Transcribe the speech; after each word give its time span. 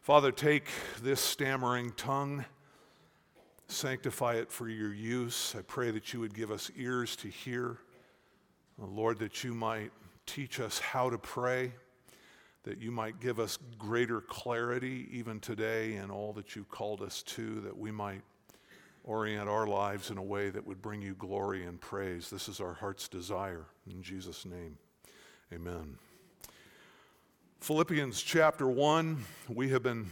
Father, 0.00 0.32
take 0.32 0.64
this 1.02 1.20
stammering 1.20 1.92
tongue, 1.94 2.46
sanctify 3.68 4.36
it 4.36 4.50
for 4.50 4.66
your 4.66 4.94
use. 4.94 5.54
I 5.56 5.60
pray 5.60 5.90
that 5.90 6.14
you 6.14 6.20
would 6.20 6.32
give 6.32 6.50
us 6.50 6.70
ears 6.74 7.16
to 7.16 7.28
hear. 7.28 7.76
Uh, 8.80 8.86
Lord, 8.86 9.18
that 9.18 9.44
you 9.44 9.52
might 9.52 9.90
teach 10.24 10.58
us 10.58 10.78
how 10.78 11.10
to 11.10 11.18
pray, 11.18 11.74
that 12.62 12.80
you 12.80 12.90
might 12.90 13.20
give 13.20 13.38
us 13.38 13.58
greater 13.78 14.22
clarity 14.22 15.06
even 15.12 15.38
today 15.38 15.96
in 15.96 16.10
all 16.10 16.32
that 16.32 16.56
you've 16.56 16.70
called 16.70 17.02
us 17.02 17.22
to, 17.24 17.60
that 17.60 17.76
we 17.76 17.90
might 17.90 18.22
orient 19.04 19.50
our 19.50 19.66
lives 19.66 20.10
in 20.10 20.16
a 20.16 20.22
way 20.22 20.48
that 20.48 20.66
would 20.66 20.80
bring 20.80 21.02
you 21.02 21.14
glory 21.14 21.66
and 21.66 21.78
praise. 21.78 22.30
This 22.30 22.48
is 22.48 22.58
our 22.58 22.72
heart's 22.72 23.06
desire. 23.06 23.66
In 23.86 24.02
Jesus' 24.02 24.46
name, 24.46 24.78
amen. 25.52 25.98
Philippians 27.60 28.22
chapter 28.22 28.66
1, 28.66 29.22
we 29.50 29.68
have 29.68 29.82
been 29.82 30.10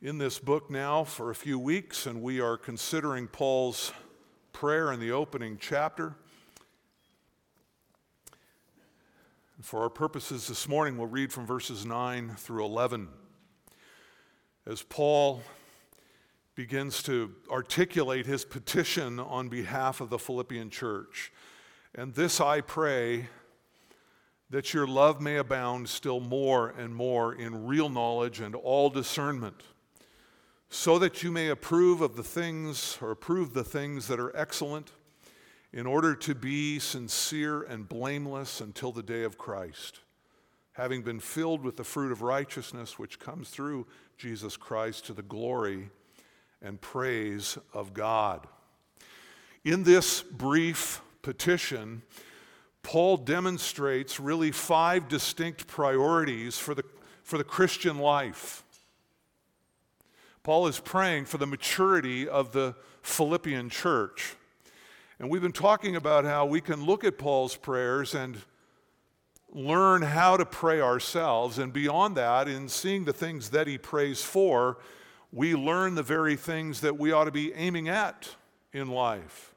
in 0.00 0.16
this 0.16 0.38
book 0.38 0.70
now 0.70 1.04
for 1.04 1.30
a 1.30 1.34
few 1.34 1.58
weeks, 1.58 2.06
and 2.06 2.22
we 2.22 2.40
are 2.40 2.56
considering 2.56 3.28
Paul's 3.28 3.92
prayer 4.54 4.90
in 4.90 4.98
the 4.98 5.12
opening 5.12 5.58
chapter. 5.60 6.14
For 9.60 9.82
our 9.82 9.90
purposes 9.90 10.48
this 10.48 10.66
morning, 10.66 10.96
we'll 10.96 11.08
read 11.08 11.30
from 11.30 11.46
verses 11.46 11.84
9 11.84 12.36
through 12.38 12.64
11. 12.64 13.08
As 14.66 14.80
Paul 14.80 15.42
begins 16.54 17.02
to 17.02 17.34
articulate 17.50 18.24
his 18.24 18.46
petition 18.46 19.20
on 19.20 19.50
behalf 19.50 20.00
of 20.00 20.08
the 20.08 20.18
Philippian 20.18 20.70
church. 20.70 21.30
And 21.94 22.14
this 22.14 22.40
I 22.40 22.62
pray 22.62 23.28
that 24.50 24.74
your 24.74 24.86
love 24.86 25.20
may 25.20 25.36
abound 25.36 25.88
still 25.88 26.20
more 26.20 26.68
and 26.70 26.94
more 26.94 27.32
in 27.32 27.66
real 27.66 27.88
knowledge 27.88 28.40
and 28.40 28.54
all 28.54 28.90
discernment, 28.90 29.62
so 30.68 30.98
that 30.98 31.22
you 31.22 31.30
may 31.30 31.48
approve 31.48 32.00
of 32.00 32.16
the 32.16 32.22
things 32.22 32.98
or 33.00 33.10
approve 33.10 33.54
the 33.54 33.64
things 33.64 34.08
that 34.08 34.20
are 34.20 34.36
excellent, 34.36 34.92
in 35.72 35.86
order 35.86 36.16
to 36.16 36.34
be 36.34 36.80
sincere 36.80 37.62
and 37.62 37.88
blameless 37.88 38.60
until 38.60 38.90
the 38.90 39.04
day 39.04 39.22
of 39.22 39.38
Christ, 39.38 40.00
having 40.72 41.02
been 41.02 41.20
filled 41.20 41.62
with 41.62 41.76
the 41.76 41.84
fruit 41.84 42.10
of 42.10 42.22
righteousness 42.22 42.98
which 42.98 43.20
comes 43.20 43.50
through 43.50 43.86
Jesus 44.18 44.56
Christ 44.56 45.06
to 45.06 45.12
the 45.12 45.22
glory 45.22 45.90
and 46.60 46.80
praise 46.80 47.56
of 47.72 47.94
God. 47.94 48.48
In 49.64 49.84
this 49.84 50.22
brief 50.22 51.00
petition, 51.22 52.02
Paul 52.82 53.18
demonstrates 53.18 54.18
really 54.18 54.52
five 54.52 55.08
distinct 55.08 55.66
priorities 55.66 56.58
for 56.58 56.74
the, 56.74 56.84
for 57.22 57.38
the 57.38 57.44
Christian 57.44 57.98
life. 57.98 58.64
Paul 60.42 60.66
is 60.66 60.80
praying 60.80 61.26
for 61.26 61.38
the 61.38 61.46
maturity 61.46 62.28
of 62.28 62.52
the 62.52 62.74
Philippian 63.02 63.68
church. 63.68 64.34
And 65.18 65.28
we've 65.28 65.42
been 65.42 65.52
talking 65.52 65.96
about 65.96 66.24
how 66.24 66.46
we 66.46 66.62
can 66.62 66.84
look 66.84 67.04
at 67.04 67.18
Paul's 67.18 67.54
prayers 67.54 68.14
and 68.14 68.38
learn 69.52 70.00
how 70.00 70.38
to 70.38 70.46
pray 70.46 70.80
ourselves. 70.80 71.58
And 71.58 71.72
beyond 71.72 72.16
that, 72.16 72.48
in 72.48 72.68
seeing 72.68 73.04
the 73.04 73.12
things 73.12 73.50
that 73.50 73.66
he 73.66 73.76
prays 73.76 74.22
for, 74.22 74.78
we 75.30 75.54
learn 75.54 75.94
the 75.94 76.02
very 76.02 76.36
things 76.36 76.80
that 76.80 76.98
we 76.98 77.12
ought 77.12 77.24
to 77.24 77.30
be 77.30 77.52
aiming 77.52 77.88
at 77.88 78.34
in 78.72 78.88
life 78.88 79.49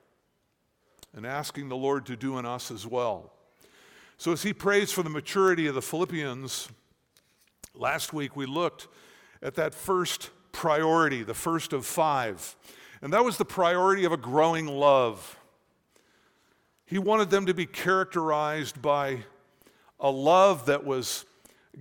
and 1.15 1.25
asking 1.25 1.69
the 1.69 1.75
Lord 1.75 2.05
to 2.07 2.15
do 2.15 2.37
in 2.37 2.45
us 2.45 2.71
as 2.71 2.87
well. 2.87 3.31
So, 4.17 4.31
as 4.31 4.43
he 4.43 4.53
prays 4.53 4.91
for 4.91 5.03
the 5.03 5.09
maturity 5.09 5.67
of 5.67 5.75
the 5.75 5.81
Philippians, 5.81 6.69
last 7.75 8.13
week 8.13 8.35
we 8.35 8.45
looked 8.45 8.87
at 9.41 9.55
that 9.55 9.73
first 9.73 10.29
priority, 10.51 11.23
the 11.23 11.33
first 11.33 11.73
of 11.73 11.85
five, 11.85 12.55
and 13.01 13.11
that 13.11 13.25
was 13.25 13.37
the 13.37 13.45
priority 13.45 14.05
of 14.05 14.11
a 14.11 14.17
growing 14.17 14.67
love. 14.67 15.37
He 16.85 16.97
wanted 16.99 17.29
them 17.29 17.47
to 17.47 17.53
be 17.53 17.65
characterized 17.65 18.81
by 18.81 19.23
a 19.99 20.09
love 20.09 20.67
that 20.67 20.85
was 20.85 21.25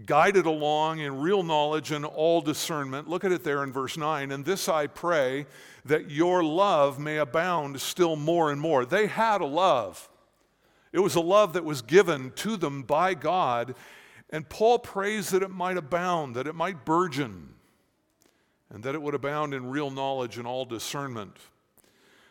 guided 0.06 0.46
along 0.46 1.00
in 1.00 1.20
real 1.20 1.42
knowledge 1.42 1.92
and 1.92 2.04
all 2.04 2.40
discernment. 2.40 3.08
Look 3.08 3.24
at 3.24 3.32
it 3.32 3.44
there 3.44 3.62
in 3.62 3.72
verse 3.72 3.96
9. 3.96 4.32
And 4.32 4.44
this 4.44 4.68
I 4.68 4.86
pray 4.86 5.46
that 5.84 6.10
your 6.10 6.42
love 6.42 6.98
may 6.98 7.18
abound 7.18 7.80
still 7.80 8.16
more 8.16 8.50
and 8.50 8.60
more. 8.60 8.84
They 8.84 9.06
had 9.06 9.40
a 9.40 9.46
love, 9.46 10.08
it 10.92 11.00
was 11.00 11.14
a 11.14 11.20
love 11.20 11.54
that 11.54 11.64
was 11.64 11.82
given 11.82 12.32
to 12.36 12.56
them 12.56 12.82
by 12.82 13.14
God. 13.14 13.74
And 14.30 14.48
Paul 14.48 14.78
prays 14.78 15.28
that 15.30 15.42
it 15.42 15.50
might 15.50 15.76
abound, 15.76 16.36
that 16.36 16.46
it 16.46 16.54
might 16.54 16.86
burgeon, 16.86 17.50
and 18.70 18.82
that 18.82 18.94
it 18.94 19.02
would 19.02 19.14
abound 19.14 19.52
in 19.52 19.66
real 19.66 19.90
knowledge 19.90 20.38
and 20.38 20.46
all 20.46 20.64
discernment. 20.64 21.36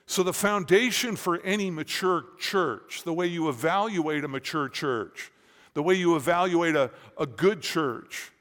So, 0.08 0.24
the 0.24 0.34
foundation 0.34 1.16
for 1.16 1.40
any 1.42 1.70
mature 1.70 2.26
church, 2.40 3.04
the 3.04 3.14
way 3.14 3.28
you 3.28 3.50
evaluate 3.50 4.24
a 4.24 4.28
mature 4.28 4.68
church, 4.68 5.32
the 5.74 5.84
way 5.84 5.96
you 5.96 6.16
evaluate 6.16 6.76
a, 6.76 6.92
a 7.18 7.26
good 7.26 7.62
church 7.62 8.32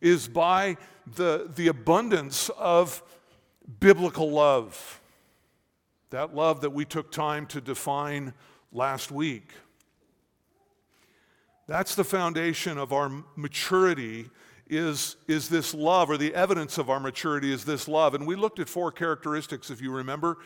is 0.00 0.28
by 0.28 0.76
the, 1.16 1.50
the 1.54 1.68
abundance 1.68 2.50
of 2.50 3.02
biblical 3.80 4.30
love. 4.30 5.00
That 6.10 6.34
love 6.34 6.60
that 6.60 6.70
we 6.70 6.84
took 6.84 7.10
time 7.10 7.46
to 7.46 7.60
define 7.60 8.34
last 8.72 9.10
week. 9.10 9.52
That's 11.66 11.94
the 11.94 12.04
foundation 12.04 12.78
of 12.78 12.92
our 12.92 13.10
maturity 13.36 14.30
is, 14.68 15.16
is 15.28 15.48
this 15.48 15.74
love, 15.74 16.10
or 16.10 16.16
the 16.16 16.34
evidence 16.34 16.78
of 16.78 16.90
our 16.90 17.00
maturity 17.00 17.52
is 17.52 17.64
this 17.64 17.88
love. 17.88 18.14
And 18.14 18.26
we 18.26 18.36
looked 18.36 18.58
at 18.58 18.68
four 18.68 18.92
characteristics, 18.92 19.70
if 19.70 19.80
you 19.80 19.90
remember, 19.90 20.38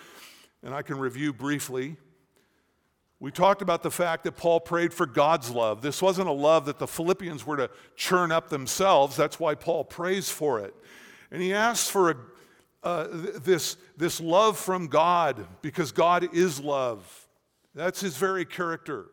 and 0.63 0.75
I 0.75 0.83
can 0.83 0.99
review 0.99 1.33
briefly. 1.33 1.97
We 3.21 3.33
talked 3.33 3.63
about 3.63 3.83
the 3.83 3.91
fact 3.91 4.25
that 4.25 4.37
Paul 4.37 4.61
prayed 4.61 4.95
for 4.95 5.05
God's 5.05 5.51
love. 5.51 5.83
This 5.83 6.01
wasn't 6.01 6.29
a 6.29 6.33
love 6.33 6.67
that 6.67 6.79
the 6.79 6.87
Philippians 6.87 7.45
were 7.45 7.57
to 7.57 7.71
churn 7.97 8.31
up 8.31 8.49
themselves. 8.49 9.17
That's 9.17 9.41
why 9.41 9.57
Paul 9.57 9.85
prays 9.85 10.31
for 10.31 10.61
it. 10.61 10.75
And 11.33 11.43
he 11.43 11.53
asks 11.53 11.91
for 11.91 12.11
a, 12.11 12.17
uh, 12.85 13.09
this, 13.11 13.77
this 13.97 14.21
love 14.21 14.57
from 14.57 14.87
God 14.87 15.47
because 15.63 15.91
God 15.91 16.33
is 16.33 16.61
love. 16.61 17.27
That's 17.75 18.01
his 18.01 18.17
very 18.17 18.45
character. 18.45 19.07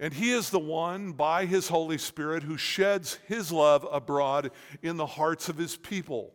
And 0.00 0.12
he 0.12 0.32
is 0.32 0.50
the 0.50 0.58
one, 0.58 1.12
by 1.12 1.46
his 1.46 1.68
Holy 1.68 1.98
Spirit, 1.98 2.42
who 2.42 2.56
sheds 2.56 3.18
his 3.26 3.50
love 3.50 3.86
abroad 3.90 4.50
in 4.82 4.96
the 4.96 5.06
hearts 5.06 5.48
of 5.48 5.56
his 5.56 5.76
people. 5.76 6.32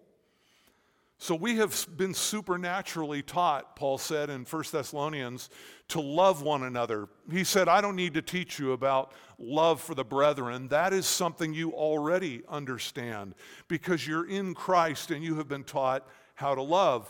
So 1.23 1.35
we 1.35 1.55
have 1.55 1.87
been 1.95 2.13
supernaturally 2.13 3.21
taught, 3.21 3.77
Paul 3.77 3.97
said 3.97 4.29
in 4.29 4.43
1 4.43 4.63
Thessalonians, 4.73 5.49
to 5.87 6.01
love 6.01 6.41
one 6.41 6.63
another. 6.63 7.07
He 7.31 7.45
said, 7.45 7.69
I 7.69 7.79
don't 7.79 7.95
need 7.95 8.15
to 8.15 8.21
teach 8.21 8.59
you 8.59 8.73
about 8.73 9.13
love 9.37 9.79
for 9.79 9.95
the 9.95 10.03
brethren. 10.03 10.67
That 10.67 10.91
is 10.91 11.05
something 11.05 11.53
you 11.53 11.71
already 11.71 12.43
understand 12.49 13.35
because 13.69 14.05
you're 14.05 14.27
in 14.27 14.53
Christ 14.53 15.11
and 15.11 15.23
you 15.23 15.35
have 15.35 15.47
been 15.47 15.63
taught 15.63 16.05
how 16.35 16.55
to 16.55 16.61
love. 16.61 17.09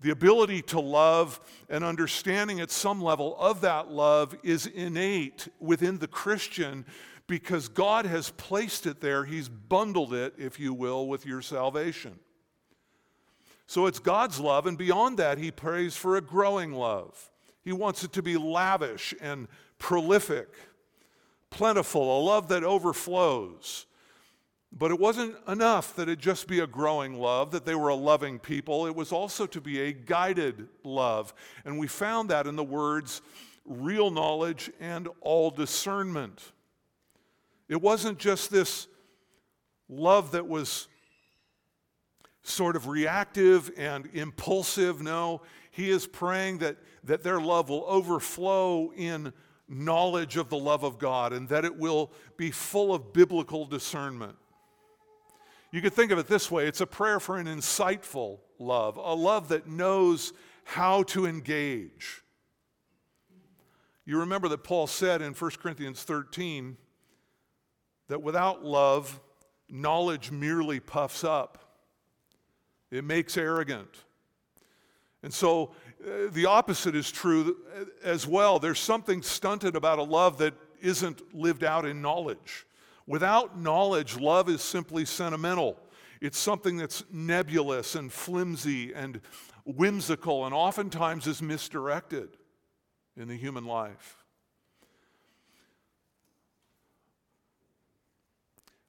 The 0.00 0.12
ability 0.12 0.62
to 0.62 0.80
love 0.80 1.38
and 1.68 1.84
understanding 1.84 2.60
at 2.60 2.70
some 2.70 3.02
level 3.02 3.36
of 3.38 3.60
that 3.60 3.90
love 3.90 4.34
is 4.44 4.64
innate 4.64 5.46
within 5.60 5.98
the 5.98 6.08
Christian 6.08 6.86
because 7.26 7.68
God 7.68 8.06
has 8.06 8.30
placed 8.30 8.86
it 8.86 9.02
there. 9.02 9.26
He's 9.26 9.50
bundled 9.50 10.14
it, 10.14 10.32
if 10.38 10.58
you 10.58 10.72
will, 10.72 11.06
with 11.06 11.26
your 11.26 11.42
salvation. 11.42 12.18
So 13.66 13.86
it's 13.86 13.98
God's 13.98 14.38
love, 14.38 14.66
and 14.66 14.78
beyond 14.78 15.18
that, 15.18 15.38
he 15.38 15.50
prays 15.50 15.96
for 15.96 16.16
a 16.16 16.20
growing 16.20 16.72
love. 16.72 17.30
He 17.62 17.72
wants 17.72 18.04
it 18.04 18.12
to 18.12 18.22
be 18.22 18.36
lavish 18.36 19.12
and 19.20 19.48
prolific, 19.78 20.48
plentiful, 21.50 22.20
a 22.20 22.22
love 22.22 22.48
that 22.48 22.62
overflows. 22.62 23.86
But 24.70 24.90
it 24.90 25.00
wasn't 25.00 25.36
enough 25.48 25.96
that 25.96 26.08
it 26.08 26.18
just 26.18 26.46
be 26.46 26.60
a 26.60 26.66
growing 26.66 27.18
love, 27.18 27.50
that 27.52 27.64
they 27.64 27.74
were 27.74 27.88
a 27.88 27.94
loving 27.94 28.38
people. 28.38 28.86
It 28.86 28.94
was 28.94 29.10
also 29.10 29.46
to 29.46 29.60
be 29.60 29.80
a 29.80 29.92
guided 29.92 30.68
love. 30.84 31.32
And 31.64 31.78
we 31.78 31.86
found 31.86 32.30
that 32.30 32.46
in 32.46 32.56
the 32.56 32.64
words 32.64 33.22
real 33.64 34.10
knowledge 34.10 34.70
and 34.78 35.08
all 35.20 35.50
discernment. 35.50 36.52
It 37.68 37.80
wasn't 37.80 38.18
just 38.18 38.50
this 38.50 38.86
love 39.88 40.32
that 40.32 40.46
was 40.46 40.88
sort 42.48 42.76
of 42.76 42.88
reactive 42.88 43.70
and 43.76 44.08
impulsive. 44.12 45.02
No, 45.02 45.42
he 45.70 45.90
is 45.90 46.06
praying 46.06 46.58
that, 46.58 46.76
that 47.04 47.22
their 47.22 47.40
love 47.40 47.68
will 47.68 47.84
overflow 47.86 48.92
in 48.92 49.32
knowledge 49.68 50.36
of 50.36 50.48
the 50.48 50.56
love 50.56 50.84
of 50.84 50.98
God 50.98 51.32
and 51.32 51.48
that 51.48 51.64
it 51.64 51.76
will 51.76 52.12
be 52.36 52.50
full 52.50 52.94
of 52.94 53.12
biblical 53.12 53.66
discernment. 53.66 54.36
You 55.72 55.82
could 55.82 55.92
think 55.92 56.12
of 56.12 56.18
it 56.18 56.28
this 56.28 56.50
way 56.50 56.66
it's 56.66 56.80
a 56.80 56.86
prayer 56.86 57.20
for 57.20 57.36
an 57.36 57.46
insightful 57.46 58.38
love, 58.58 58.96
a 58.96 59.14
love 59.14 59.48
that 59.48 59.66
knows 59.66 60.32
how 60.64 61.02
to 61.04 61.26
engage. 61.26 62.22
You 64.04 64.20
remember 64.20 64.48
that 64.48 64.62
Paul 64.62 64.86
said 64.86 65.20
in 65.20 65.32
1 65.32 65.50
Corinthians 65.60 66.04
13 66.04 66.76
that 68.08 68.22
without 68.22 68.64
love, 68.64 69.20
knowledge 69.68 70.30
merely 70.30 70.78
puffs 70.78 71.24
up, 71.24 71.65
it 72.90 73.04
makes 73.04 73.36
arrogant. 73.36 74.04
And 75.22 75.32
so 75.32 75.72
uh, 76.04 76.28
the 76.30 76.46
opposite 76.46 76.94
is 76.94 77.10
true 77.10 77.56
as 78.04 78.26
well. 78.26 78.58
There's 78.58 78.78
something 78.78 79.22
stunted 79.22 79.74
about 79.74 79.98
a 79.98 80.02
love 80.02 80.38
that 80.38 80.54
isn't 80.80 81.34
lived 81.34 81.64
out 81.64 81.84
in 81.84 82.00
knowledge. 82.00 82.66
Without 83.06 83.58
knowledge, 83.58 84.16
love 84.16 84.48
is 84.48 84.62
simply 84.62 85.04
sentimental. 85.04 85.78
It's 86.20 86.38
something 86.38 86.76
that's 86.76 87.04
nebulous 87.10 87.94
and 87.94 88.12
flimsy 88.12 88.92
and 88.94 89.20
whimsical 89.64 90.44
and 90.44 90.54
oftentimes 90.54 91.26
is 91.26 91.42
misdirected 91.42 92.36
in 93.16 93.28
the 93.28 93.36
human 93.36 93.64
life. 93.64 94.24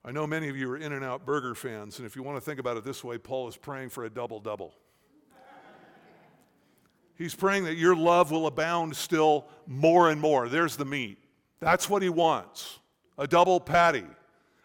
I 0.07 0.11
know 0.11 0.25
many 0.25 0.47
of 0.47 0.55
you 0.55 0.71
are 0.71 0.77
In 0.77 0.93
N 0.93 1.03
Out 1.03 1.25
Burger 1.25 1.53
fans, 1.53 1.99
and 1.99 2.05
if 2.05 2.15
you 2.15 2.23
want 2.23 2.37
to 2.37 2.41
think 2.41 2.61
about 2.61 2.77
it 2.77 2.85
this 2.85 3.03
way, 3.03 3.17
Paul 3.17 3.49
is 3.49 3.57
praying 3.57 3.89
for 3.89 4.05
a 4.05 4.09
double 4.09 4.39
double. 4.39 4.73
He's 7.17 7.35
praying 7.35 7.65
that 7.65 7.75
your 7.75 7.93
love 7.93 8.31
will 8.31 8.47
abound 8.47 8.95
still 8.95 9.47
more 9.65 10.09
and 10.09 10.21
more. 10.21 10.47
There's 10.47 10.77
the 10.77 10.85
meat. 10.85 11.17
That's 11.59 11.89
what 11.89 12.01
he 12.01 12.07
wants 12.07 12.79
a 13.17 13.27
double 13.27 13.59
patty 13.59 14.05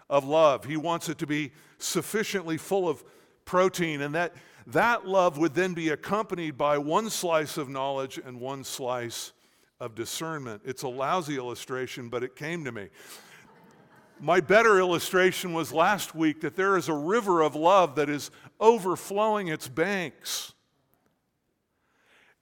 of 0.09 0.25
love. 0.25 0.65
He 0.65 0.77
wants 0.77 1.09
it 1.09 1.19
to 1.19 1.27
be 1.27 1.51
sufficiently 1.79 2.57
full 2.57 2.89
of 2.89 3.03
protein, 3.45 4.01
and 4.03 4.15
that, 4.15 4.35
that 4.69 5.09
love 5.09 5.39
would 5.39 5.55
then 5.55 5.75
be 5.75 5.89
accompanied 5.89 6.57
by 6.57 6.79
one 6.79 7.11
slice 7.11 7.57
of 7.57 7.69
knowledge 7.69 8.17
and 8.25 8.39
one 8.39 8.63
slice 8.63 9.33
of 9.81 9.97
discernment. 9.97 10.63
It's 10.65 10.85
a 10.85 10.89
lousy 10.89 11.37
illustration, 11.37 12.11
but 12.11 12.23
it 12.23 12.37
came 12.37 12.65
to 12.65 12.71
me. 12.71 12.91
My 14.23 14.41
better 14.41 14.79
illustration 14.79 15.53
was 15.53 15.73
last 15.73 16.15
week 16.15 16.41
that 16.41 16.57
there 16.57 16.77
is 16.77 16.89
a 16.89 16.95
river 16.95 17.43
of 17.43 17.55
love 17.55 17.97
that 17.97 18.09
is 18.09 18.31
overflowing 18.61 19.49
its 19.49 19.69
banks 19.69 20.55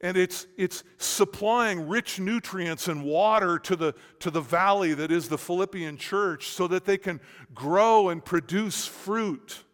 and 0.01 0.17
it's, 0.17 0.47
it's 0.57 0.83
supplying 0.97 1.89
rich 1.89 2.19
nutrients 2.19 2.89
and 2.89 3.05
water 3.05 3.59
to 3.59 3.77
the, 3.77 3.95
to 4.21 4.31
the 4.31 4.41
valley 4.41 4.95
that 4.95 5.13
is 5.13 5.29
the 5.29 5.37
Philippian 5.37 5.99
church 5.99 6.49
so 6.49 6.67
that 6.69 6.87
they 6.87 6.97
can 6.97 7.21
grow 7.55 8.09
and 8.09 8.25
produce 8.25 8.87
fruit. 8.87 9.65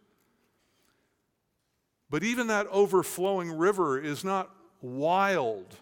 But 2.10 2.24
even 2.24 2.48
that 2.48 2.66
overflowing 2.68 3.52
river 3.52 4.00
is 4.00 4.24
not 4.24 4.50
wild. 4.80 5.76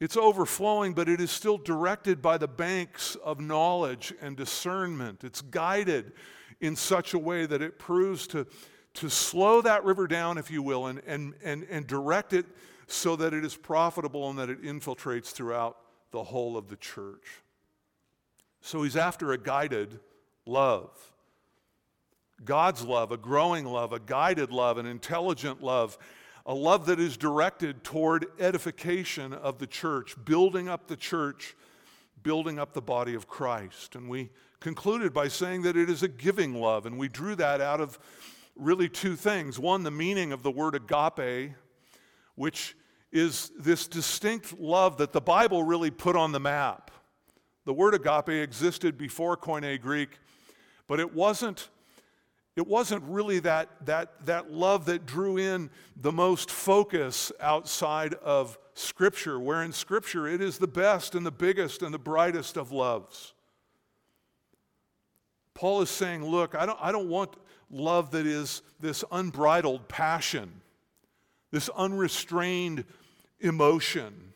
It's 0.00 0.16
overflowing, 0.16 0.94
but 0.94 1.08
it 1.08 1.20
is 1.20 1.30
still 1.30 1.58
directed 1.58 2.20
by 2.22 2.38
the 2.38 2.48
banks 2.48 3.16
of 3.22 3.38
knowledge 3.38 4.12
and 4.20 4.36
discernment. 4.36 5.22
It's 5.24 5.42
guided 5.42 6.12
in 6.60 6.74
such 6.74 7.14
a 7.14 7.18
way 7.18 7.46
that 7.46 7.62
it 7.62 7.78
proves 7.78 8.26
to 8.28 8.46
to 8.94 9.08
slow 9.08 9.60
that 9.62 9.84
river 9.84 10.06
down, 10.06 10.38
if 10.38 10.50
you 10.50 10.62
will, 10.62 10.86
and, 10.86 11.00
and, 11.06 11.34
and, 11.42 11.66
and 11.70 11.86
direct 11.86 12.32
it 12.32 12.46
so 12.86 13.16
that 13.16 13.32
it 13.32 13.44
is 13.44 13.56
profitable 13.56 14.28
and 14.30 14.38
that 14.38 14.50
it 14.50 14.62
infiltrates 14.62 15.30
throughout 15.30 15.76
the 16.10 16.22
whole 16.22 16.56
of 16.56 16.68
the 16.68 16.76
church. 16.76 17.42
So 18.60 18.82
he's 18.82 18.96
after 18.96 19.32
a 19.32 19.38
guided 19.38 20.00
love. 20.44 20.90
God's 22.44 22.82
love, 22.82 23.12
a 23.12 23.16
growing 23.16 23.64
love, 23.64 23.92
a 23.92 24.00
guided 24.00 24.50
love, 24.50 24.78
an 24.78 24.86
intelligent 24.86 25.62
love, 25.62 25.96
a 26.46 26.54
love 26.54 26.86
that 26.86 26.98
is 26.98 27.16
directed 27.16 27.84
toward 27.84 28.26
edification 28.38 29.32
of 29.32 29.58
the 29.58 29.66
church, 29.66 30.16
building 30.24 30.68
up 30.68 30.86
the 30.86 30.96
church, 30.96 31.54
building 32.22 32.58
up 32.58 32.72
the 32.72 32.82
body 32.82 33.14
of 33.14 33.28
Christ. 33.28 33.94
And 33.94 34.08
we 34.08 34.30
concluded 34.60 35.12
by 35.12 35.28
saying 35.28 35.62
that 35.62 35.76
it 35.76 35.88
is 35.88 36.02
a 36.02 36.08
giving 36.08 36.54
love, 36.54 36.86
and 36.86 36.98
we 36.98 37.08
drew 37.08 37.34
that 37.36 37.60
out 37.60 37.80
of 37.80 37.98
really 38.56 38.88
two 38.88 39.16
things. 39.16 39.58
One, 39.58 39.82
the 39.82 39.90
meaning 39.90 40.32
of 40.32 40.42
the 40.42 40.50
word 40.50 40.74
agape, 40.74 41.52
which 42.34 42.76
is 43.12 43.50
this 43.58 43.88
distinct 43.88 44.58
love 44.58 44.98
that 44.98 45.12
the 45.12 45.20
Bible 45.20 45.62
really 45.62 45.90
put 45.90 46.14
on 46.16 46.32
the 46.32 46.40
map. 46.40 46.90
The 47.64 47.74
word 47.74 47.94
agape 47.94 48.28
existed 48.28 48.96
before 48.96 49.36
Koine 49.36 49.80
Greek, 49.80 50.10
but 50.86 51.00
it 51.00 51.14
wasn't, 51.14 51.68
it 52.60 52.66
wasn't 52.66 53.02
really 53.04 53.38
that, 53.38 53.70
that, 53.86 54.26
that 54.26 54.52
love 54.52 54.84
that 54.84 55.06
drew 55.06 55.38
in 55.38 55.70
the 55.96 56.12
most 56.12 56.50
focus 56.50 57.32
outside 57.40 58.12
of 58.12 58.58
Scripture, 58.74 59.40
where 59.40 59.62
in 59.62 59.72
Scripture 59.72 60.26
it 60.26 60.42
is 60.42 60.58
the 60.58 60.68
best 60.68 61.14
and 61.14 61.24
the 61.24 61.30
biggest 61.30 61.80
and 61.80 61.94
the 61.94 61.98
brightest 61.98 62.58
of 62.58 62.70
loves. 62.70 63.32
Paul 65.54 65.80
is 65.80 65.88
saying, 65.88 66.22
Look, 66.22 66.54
I 66.54 66.66
don't, 66.66 66.78
I 66.82 66.92
don't 66.92 67.08
want 67.08 67.34
love 67.70 68.10
that 68.10 68.26
is 68.26 68.60
this 68.78 69.04
unbridled 69.10 69.88
passion, 69.88 70.60
this 71.52 71.70
unrestrained 71.70 72.84
emotion. 73.40 74.34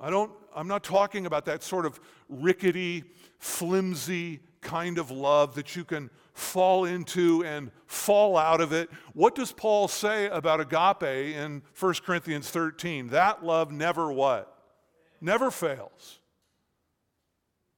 I 0.00 0.08
don't, 0.08 0.30
I'm 0.54 0.68
not 0.68 0.84
talking 0.84 1.26
about 1.26 1.46
that 1.46 1.64
sort 1.64 1.84
of 1.84 1.98
rickety, 2.28 3.02
flimsy 3.40 4.38
kind 4.60 4.98
of 4.98 5.10
love 5.10 5.56
that 5.56 5.74
you 5.74 5.82
can 5.82 6.10
fall 6.34 6.84
into 6.84 7.44
and 7.44 7.70
fall 7.86 8.36
out 8.36 8.60
of 8.60 8.72
it. 8.72 8.90
What 9.14 9.34
does 9.34 9.52
Paul 9.52 9.88
say 9.88 10.26
about 10.26 10.60
agape 10.60 11.36
in 11.36 11.62
1 11.78 11.94
Corinthians 12.04 12.50
13? 12.50 13.08
That 13.08 13.44
love 13.44 13.70
never 13.70 14.12
what? 14.12 14.50
Never 15.20 15.50
fails. 15.50 16.18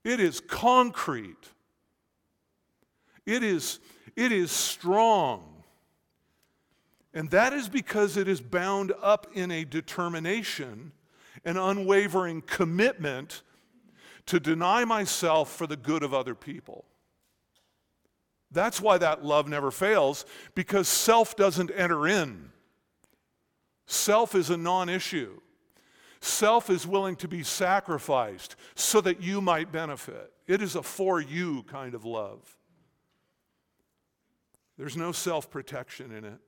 It 0.05 0.19
is 0.21 0.41
concrete. 0.41 1.53
It 3.27 3.43
is, 3.43 3.79
it 4.17 4.33
is 4.33 4.51
strong. 4.51 5.63
And 7.13 7.31
that 7.31 7.53
is 7.53 7.69
because 7.69 8.17
it 8.17 8.29
is 8.29 8.41
bound 8.41 8.93
up 9.03 9.27
in 9.35 9.51
a 9.51 9.65
determination, 9.65 10.93
an 11.45 11.57
unwavering 11.57 12.43
commitment 12.43 13.43
to 14.27 14.41
deny 14.41 14.85
myself 14.85 15.53
for 15.53 15.67
the 15.67 15.77
good 15.77 16.03
of 16.03 16.15
other 16.15 16.35
people. 16.35 16.85
That's 18.51 18.81
why 18.81 18.99
that 18.99 19.25
love 19.25 19.49
never 19.49 19.71
fails, 19.71 20.25
because 20.55 20.89
self 20.89 21.37
doesn't 21.37 21.71
enter 21.75 22.07
in. 22.07 22.51
Self 23.87 24.35
is 24.35 24.51
a 24.51 24.57
non 24.57 24.89
issue. 24.89 25.41
Self 26.21 26.71
is 26.71 26.87
willing 26.87 27.17
to 27.17 27.29
be 27.29 27.43
sacrificed 27.43 28.57
so 28.75 29.01
that 29.03 29.23
you 29.23 29.41
might 29.41 29.71
benefit. 29.71 30.33
It 30.47 30.63
is 30.63 30.75
a 30.75 30.83
for 30.83 31.21
you 31.21 31.63
kind 31.65 31.95
of 31.95 32.05
love. 32.05 32.57
There's 34.79 34.97
no 34.97 35.13
self 35.13 35.51
protection 35.51 36.13
in 36.13 36.25
it. 36.25 36.39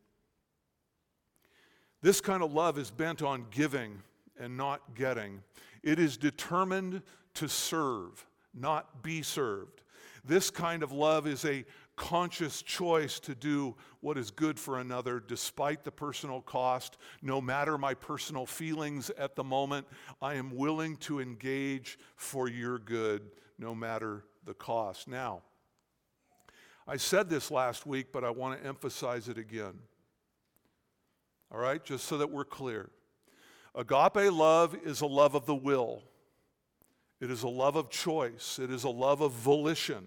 This 2.01 2.21
kind 2.21 2.43
of 2.43 2.53
love 2.53 2.79
is 2.79 2.91
bent 2.91 3.23
on 3.23 3.47
giving 3.51 4.03
and 4.39 4.57
not 4.57 4.95
getting. 4.95 5.43
It 5.83 5.99
is 5.99 6.17
determined 6.17 7.03
to 7.35 7.49
serve, 7.49 8.25
not 8.55 9.03
be 9.03 9.23
served. 9.23 9.83
This 10.25 10.51
kind 10.51 10.83
of 10.83 10.93
love 10.93 11.27
is 11.27 11.45
a 11.45 11.65
conscious 11.99 12.63
choice 12.63 13.19
to 13.21 13.35
do 13.35 13.75
what 14.01 14.17
is 14.17 14.31
good 14.31 14.59
for 14.59 14.79
another 14.79 15.21
despite 15.21 15.85
the 15.85 15.91
personal 15.91 16.41
cost. 16.41 16.97
No 17.21 17.41
matter 17.41 17.77
my 17.77 17.93
personal 17.93 18.47
feelings 18.47 19.11
at 19.19 19.35
the 19.35 19.45
moment, 19.45 19.87
I 20.23 20.35
am 20.35 20.57
willing 20.57 20.97
to 20.99 21.21
engage 21.21 21.99
for 22.17 22.49
your 22.49 22.79
good 22.79 23.33
no 23.59 23.75
matter 23.75 24.25
the 24.47 24.55
cost. 24.55 25.09
Now, 25.09 25.43
I 26.87 26.97
said 26.97 27.29
this 27.29 27.51
last 27.51 27.85
week, 27.85 28.07
but 28.13 28.25
I 28.25 28.31
want 28.31 28.59
to 28.59 28.67
emphasize 28.67 29.29
it 29.29 29.37
again. 29.37 29.75
All 31.53 31.59
right, 31.59 31.85
just 31.85 32.07
so 32.07 32.19
that 32.19 32.31
we're 32.31 32.45
clear. 32.45 32.91
Agape 33.75 34.33
love 34.33 34.77
is 34.85 35.01
a 35.01 35.07
love 35.07 35.35
of 35.35 35.47
the 35.47 35.55
will, 35.55 36.05
it 37.21 37.31
is 37.31 37.43
a 37.43 37.49
love 37.49 37.75
of 37.75 37.91
choice, 37.91 38.61
it 38.63 38.71
is 38.71 38.85
a 38.85 38.89
love 38.89 39.21
of 39.21 39.33
volition. 39.33 40.07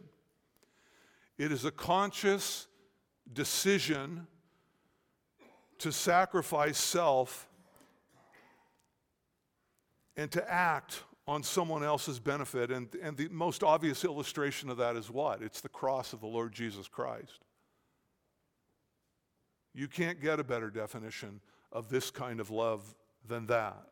It 1.42 1.52
is 1.52 1.66
a 1.66 1.72
conscious 1.72 2.68
decision 3.34 4.28
to 5.80 5.92
sacrifice 5.92 6.78
self 6.78 7.48
and 10.16 10.30
to 10.34 10.48
act 10.48 11.02
on 11.26 11.42
someone 11.42 11.84
else's 11.84 12.20
benefit. 12.20 12.70
And, 12.70 12.96
and 13.02 13.18
the 13.18 13.28
most 13.30 13.64
obvious 13.64 14.06
illustration 14.06 14.70
of 14.70 14.78
that 14.78 14.96
is 14.96 15.10
what? 15.10 15.42
It's 15.42 15.62
the 15.62 15.70
cross 15.70 16.14
of 16.14 16.22
the 16.22 16.28
Lord 16.28 16.54
Jesus 16.54 16.88
Christ. 16.88 17.40
You 19.74 19.88
can't 19.88 20.22
get 20.22 20.40
a 20.40 20.44
better 20.44 20.70
definition 20.70 21.42
of 21.72 21.90
this 21.90 22.12
kind 22.12 22.40
of 22.40 22.52
love 22.52 22.84
than 23.28 23.48
that. 23.48 23.88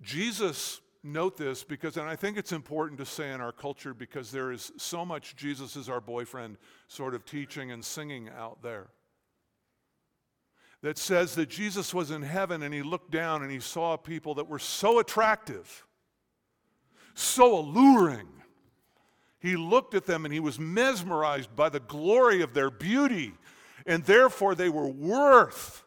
Jesus, 0.00 0.80
note 1.06 1.36
this 1.36 1.64
because, 1.64 1.96
and 1.96 2.08
I 2.08 2.16
think 2.16 2.36
it's 2.36 2.52
important 2.52 2.98
to 2.98 3.06
say 3.06 3.32
in 3.32 3.40
our 3.40 3.52
culture 3.52 3.94
because 3.94 4.30
there 4.30 4.52
is 4.52 4.72
so 4.76 5.04
much 5.04 5.36
Jesus 5.36 5.76
is 5.76 5.88
our 5.88 6.00
boyfriend 6.00 6.58
sort 6.88 7.14
of 7.14 7.24
teaching 7.24 7.70
and 7.70 7.84
singing 7.84 8.28
out 8.36 8.62
there 8.62 8.88
that 10.82 10.98
says 10.98 11.34
that 11.34 11.48
Jesus 11.48 11.92
was 11.94 12.10
in 12.10 12.22
heaven 12.22 12.62
and 12.62 12.72
he 12.72 12.82
looked 12.82 13.10
down 13.10 13.42
and 13.42 13.50
he 13.50 13.60
saw 13.60 13.96
people 13.96 14.34
that 14.34 14.48
were 14.48 14.58
so 14.58 14.98
attractive, 14.98 15.84
so 17.14 17.58
alluring. 17.58 18.28
He 19.40 19.56
looked 19.56 19.94
at 19.94 20.06
them 20.06 20.24
and 20.24 20.32
he 20.32 20.40
was 20.40 20.58
mesmerized 20.58 21.54
by 21.56 21.68
the 21.70 21.80
glory 21.80 22.42
of 22.42 22.54
their 22.54 22.70
beauty, 22.70 23.34
and 23.86 24.04
therefore 24.04 24.54
they 24.54 24.68
were 24.68 24.86
worth 24.86 25.84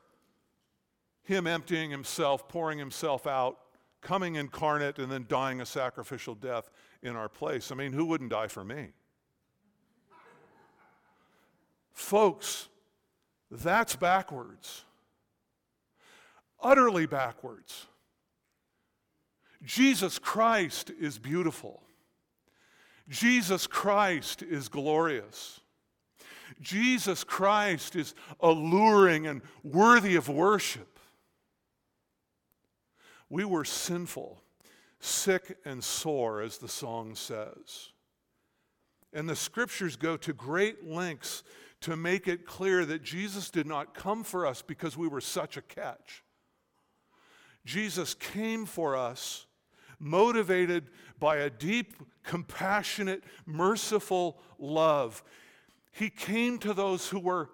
him 1.24 1.46
emptying 1.46 1.92
himself, 1.92 2.48
pouring 2.48 2.80
himself 2.80 3.28
out, 3.28 3.58
coming 4.01 4.36
incarnate, 4.36 5.00
and 5.00 5.12
then 5.12 5.25
dying 5.27 5.62
a 5.62 5.65
sacrificial 5.65 6.36
death 6.36 6.70
in 7.01 7.15
our 7.15 7.29
place. 7.29 7.72
I 7.72 7.75
mean, 7.75 7.94
who 7.94 8.06
wouldn't 8.06 8.29
die 8.29 8.48
for 8.48 8.63
me? 8.63 8.89
Folks, 11.91 12.70
that's 13.51 13.96
backwards. 13.96 14.86
Utterly 16.62 17.06
backwards. 17.06 17.88
Jesus 19.63 20.18
Christ 20.18 20.91
is 21.00 21.20
beautiful. 21.20 21.84
Jesus 23.10 23.68
Christ 23.68 24.41
is 24.44 24.70
glorious. 24.70 25.60
Jesus 26.62 27.24
Christ 27.24 27.96
is 27.96 28.15
alluring 28.39 29.27
and 29.27 29.41
worthy 29.63 30.15
of 30.15 30.29
worship. 30.29 30.88
We 33.29 33.45
were 33.45 33.65
sinful, 33.65 34.41
sick 35.00 35.57
and 35.65 35.83
sore, 35.83 36.41
as 36.41 36.57
the 36.57 36.67
song 36.67 37.15
says. 37.15 37.89
And 39.13 39.29
the 39.29 39.36
scriptures 39.36 39.95
go 39.95 40.17
to 40.17 40.33
great 40.33 40.86
lengths 40.86 41.43
to 41.81 41.95
make 41.95 42.27
it 42.27 42.45
clear 42.45 42.86
that 42.86 43.03
Jesus 43.03 43.50
did 43.50 43.65
not 43.65 43.93
come 43.93 44.24
for 44.24 44.45
us 44.45 44.62
because 44.62 44.98
we 44.98 45.07
were 45.07 45.21
such 45.21 45.57
a 45.57 45.62
catch. 45.62 46.24
Jesus 47.65 48.13
came 48.13 48.65
for 48.65 48.95
us 48.95 49.45
motivated 50.00 50.88
by 51.19 51.38
a 51.38 51.50
deep, 51.50 51.93
compassionate, 52.24 53.24
merciful 53.45 54.39
love. 54.57 55.24
He 55.91 56.09
came 56.09 56.57
to 56.59 56.74
those 56.74 57.09
who 57.09 57.19
were 57.19 57.50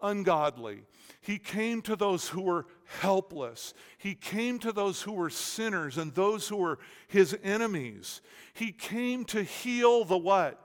ungodly. 0.00 0.82
He 1.20 1.38
came 1.38 1.82
to 1.82 1.96
those 1.96 2.28
who 2.28 2.42
were 2.42 2.66
helpless. 3.00 3.74
He 3.98 4.14
came 4.14 4.58
to 4.60 4.72
those 4.72 5.02
who 5.02 5.12
were 5.12 5.30
sinners 5.30 5.98
and 5.98 6.14
those 6.14 6.48
who 6.48 6.56
were 6.56 6.78
his 7.08 7.36
enemies. 7.42 8.20
He 8.54 8.72
came 8.72 9.24
to 9.26 9.42
heal 9.42 10.04
the 10.04 10.18
what? 10.18 10.58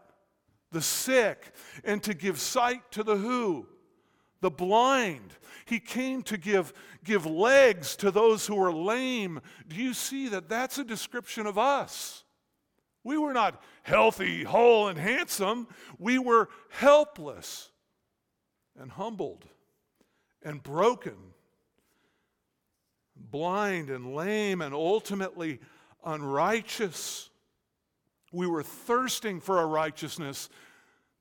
The 0.71 0.81
sick 0.81 1.53
and 1.83 2.01
to 2.03 2.13
give 2.13 2.39
sight 2.39 2.91
to 2.91 3.03
the 3.03 3.15
who? 3.15 3.67
The 4.41 4.51
blind. 4.51 5.33
He 5.65 5.79
came 5.79 6.23
to 6.23 6.37
give, 6.37 6.73
give 7.03 7.25
legs 7.25 7.95
to 7.97 8.11
those 8.11 8.45
who 8.47 8.55
were 8.55 8.73
lame. 8.73 9.41
Do 9.67 9.75
you 9.75 9.93
see 9.93 10.29
that 10.29 10.49
that's 10.49 10.77
a 10.77 10.83
description 10.83 11.45
of 11.45 11.57
us? 11.57 12.23
We 13.03 13.17
were 13.17 13.33
not 13.33 13.61
healthy, 13.83 14.43
whole, 14.43 14.87
and 14.87 14.97
handsome. 14.97 15.67
We 15.99 16.19
were 16.19 16.49
helpless 16.69 17.69
and 18.79 18.91
humbled 18.91 19.45
and 20.43 20.61
broken, 20.61 21.15
blind 23.15 23.89
and 23.89 24.15
lame, 24.15 24.61
and 24.61 24.73
ultimately 24.73 25.59
unrighteous. 26.05 27.29
We 28.31 28.47
were 28.47 28.63
thirsting 28.63 29.39
for 29.39 29.59
a 29.59 29.65
righteousness 29.65 30.49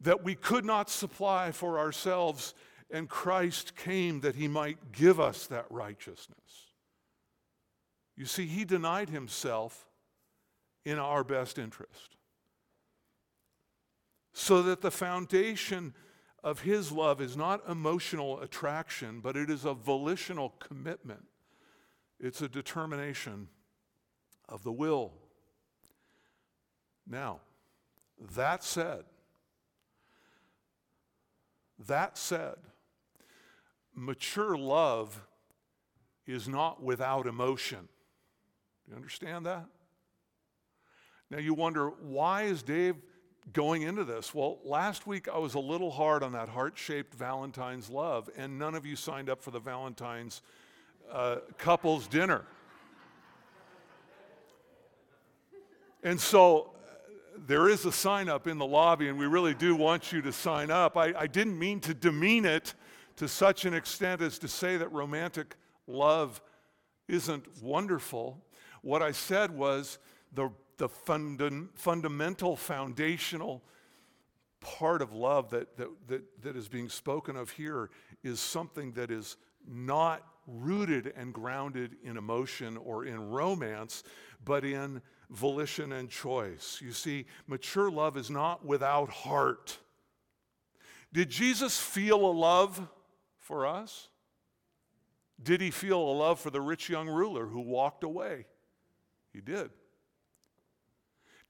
that 0.01 0.25
we 0.25 0.35
could 0.35 0.65
not 0.65 0.91
supply 0.91 1.53
for 1.53 1.79
ourselves, 1.79 2.55
and 2.91 3.09
Christ 3.09 3.77
came 3.77 4.21
that 4.21 4.35
he 4.35 4.49
might 4.49 4.93
give 4.93 5.21
us 5.21 5.47
that 5.47 5.67
righteousness. 5.71 6.39
You 8.17 8.27
see, 8.27 8.47
he 8.47 8.65
denied 8.65 9.09
himself 9.09 9.87
in 10.85 10.99
our 10.99 11.25
best 11.25 11.59
interest. 11.59 12.17
So 14.33 14.63
that 14.63 14.81
the 14.81 14.91
foundation 14.91 15.95
of 16.43 16.61
his 16.61 16.91
love 16.91 17.21
is 17.21 17.37
not 17.37 17.69
emotional 17.69 18.41
attraction, 18.41 19.21
but 19.21 19.37
it 19.37 19.49
is 19.49 19.65
a 19.65 19.75
volitional 19.75 20.55
commitment. 20.59 21.25
It's 22.19 22.43
a 22.43 22.49
determination 22.49 23.49
of 24.49 24.63
the 24.65 24.73
will. 24.73 25.13
Now, 27.07 27.41
that 28.35 28.63
said, 28.63 29.05
that 31.87 32.17
said, 32.17 32.55
mature 33.95 34.57
love 34.57 35.21
is 36.27 36.49
not 36.49 36.83
without 36.83 37.27
emotion. 37.27 37.89
Do 38.85 38.91
you 38.91 38.97
understand 38.97 39.47
that? 39.47 39.67
Now 41.31 41.39
you 41.39 41.55
wonder, 41.55 41.89
why 41.89 42.43
is 42.43 42.63
Dave 42.63 42.97
going 43.53 43.83
into 43.83 44.05
this? 44.05 44.35
Well, 44.35 44.59
last 44.65 45.07
week 45.07 45.29
I 45.29 45.39
was 45.39 45.55
a 45.55 45.59
little 45.61 45.91
hard 45.91 46.23
on 46.23 46.33
that 46.33 46.49
heart 46.49 46.79
shaped 46.79 47.15
Valentine's 47.15 47.91
love, 47.91 48.31
and 48.37 48.59
none 48.59 48.75
of 48.75 48.87
you 48.87 48.97
signed 48.97 49.29
up 49.29 49.43
for 49.43 49.51
the 49.51 49.61
Valentine's 49.61 50.43
uh, 51.11 51.37
couples 51.59 52.07
dinner. 52.07 52.45
And 56.03 56.21
so 56.21 56.71
uh, 56.71 57.39
there 57.47 57.69
is 57.69 57.85
a 57.85 57.93
sign 57.93 58.29
up 58.29 58.47
in 58.47 58.59
the 58.59 58.67
lobby, 58.67 59.09
and 59.09 59.19
we 59.19 59.27
really 59.27 59.55
do 59.55 59.75
want 59.77 60.13
you 60.13 60.23
to 60.23 60.33
sign 60.33 60.71
up. 60.71 60.97
I, 60.97 61.13
I 61.17 61.27
didn't 61.27 61.59
mean 61.59 61.81
to 61.81 61.95
demean 61.95 62.45
it 62.45 62.75
to 63.17 63.29
such 63.29 63.65
an 63.65 63.75
extent 63.75 64.23
as 64.23 64.39
to 64.39 64.49
say 64.49 64.77
that 64.77 64.91
romantic 64.93 65.57
love 65.87 66.41
isn't 67.09 67.45
wonderful. 67.63 68.43
What 68.83 69.03
I 69.03 69.13
said 69.13 69.51
was 69.51 69.99
the 70.33 70.51
the 70.79 70.89
funda- 70.89 71.69
fundamental, 71.75 72.57
foundational 72.57 73.63
part 74.61 75.03
of 75.03 75.13
love 75.13 75.51
that, 75.51 75.77
that, 75.77 75.89
that, 76.07 76.43
that 76.43 76.57
is 76.57 76.69
being 76.69 76.89
spoken 76.89 77.37
of 77.37 77.51
here 77.51 77.91
is 78.23 78.41
something 78.41 78.93
that 78.93 79.11
is 79.11 79.37
not 79.69 80.25
rooted 80.47 81.13
and 81.17 81.33
grounded 81.33 81.97
in 82.03 82.17
emotion 82.17 82.77
or 82.77 83.05
in 83.05 83.31
romance, 83.31 84.03
but 84.45 84.65
in 84.65 85.03
volition 85.31 85.93
and 85.93 86.11
choice. 86.11 86.81
You 86.83 86.93
see, 86.93 87.27
mature 87.47 87.91
love 87.91 88.17
is 88.17 88.31
not 88.31 88.65
without 88.65 89.11
heart. 89.11 89.79
Did 91.13 91.31
Jesus 91.31 91.79
feel 91.79 92.25
a 92.25 92.33
love 92.33 92.89
for 93.39 93.67
us? 93.67 94.09
Did 95.43 95.61
he 95.61 95.71
feel 95.71 95.99
a 95.99 96.13
love 96.13 96.41
for 96.41 96.51
the 96.51 96.61
rich 96.61 96.89
young 96.89 97.09
ruler 97.09 97.47
who 97.47 97.61
walked 97.61 98.05
away? 98.05 98.47
He 99.33 99.41
did. 99.41 99.71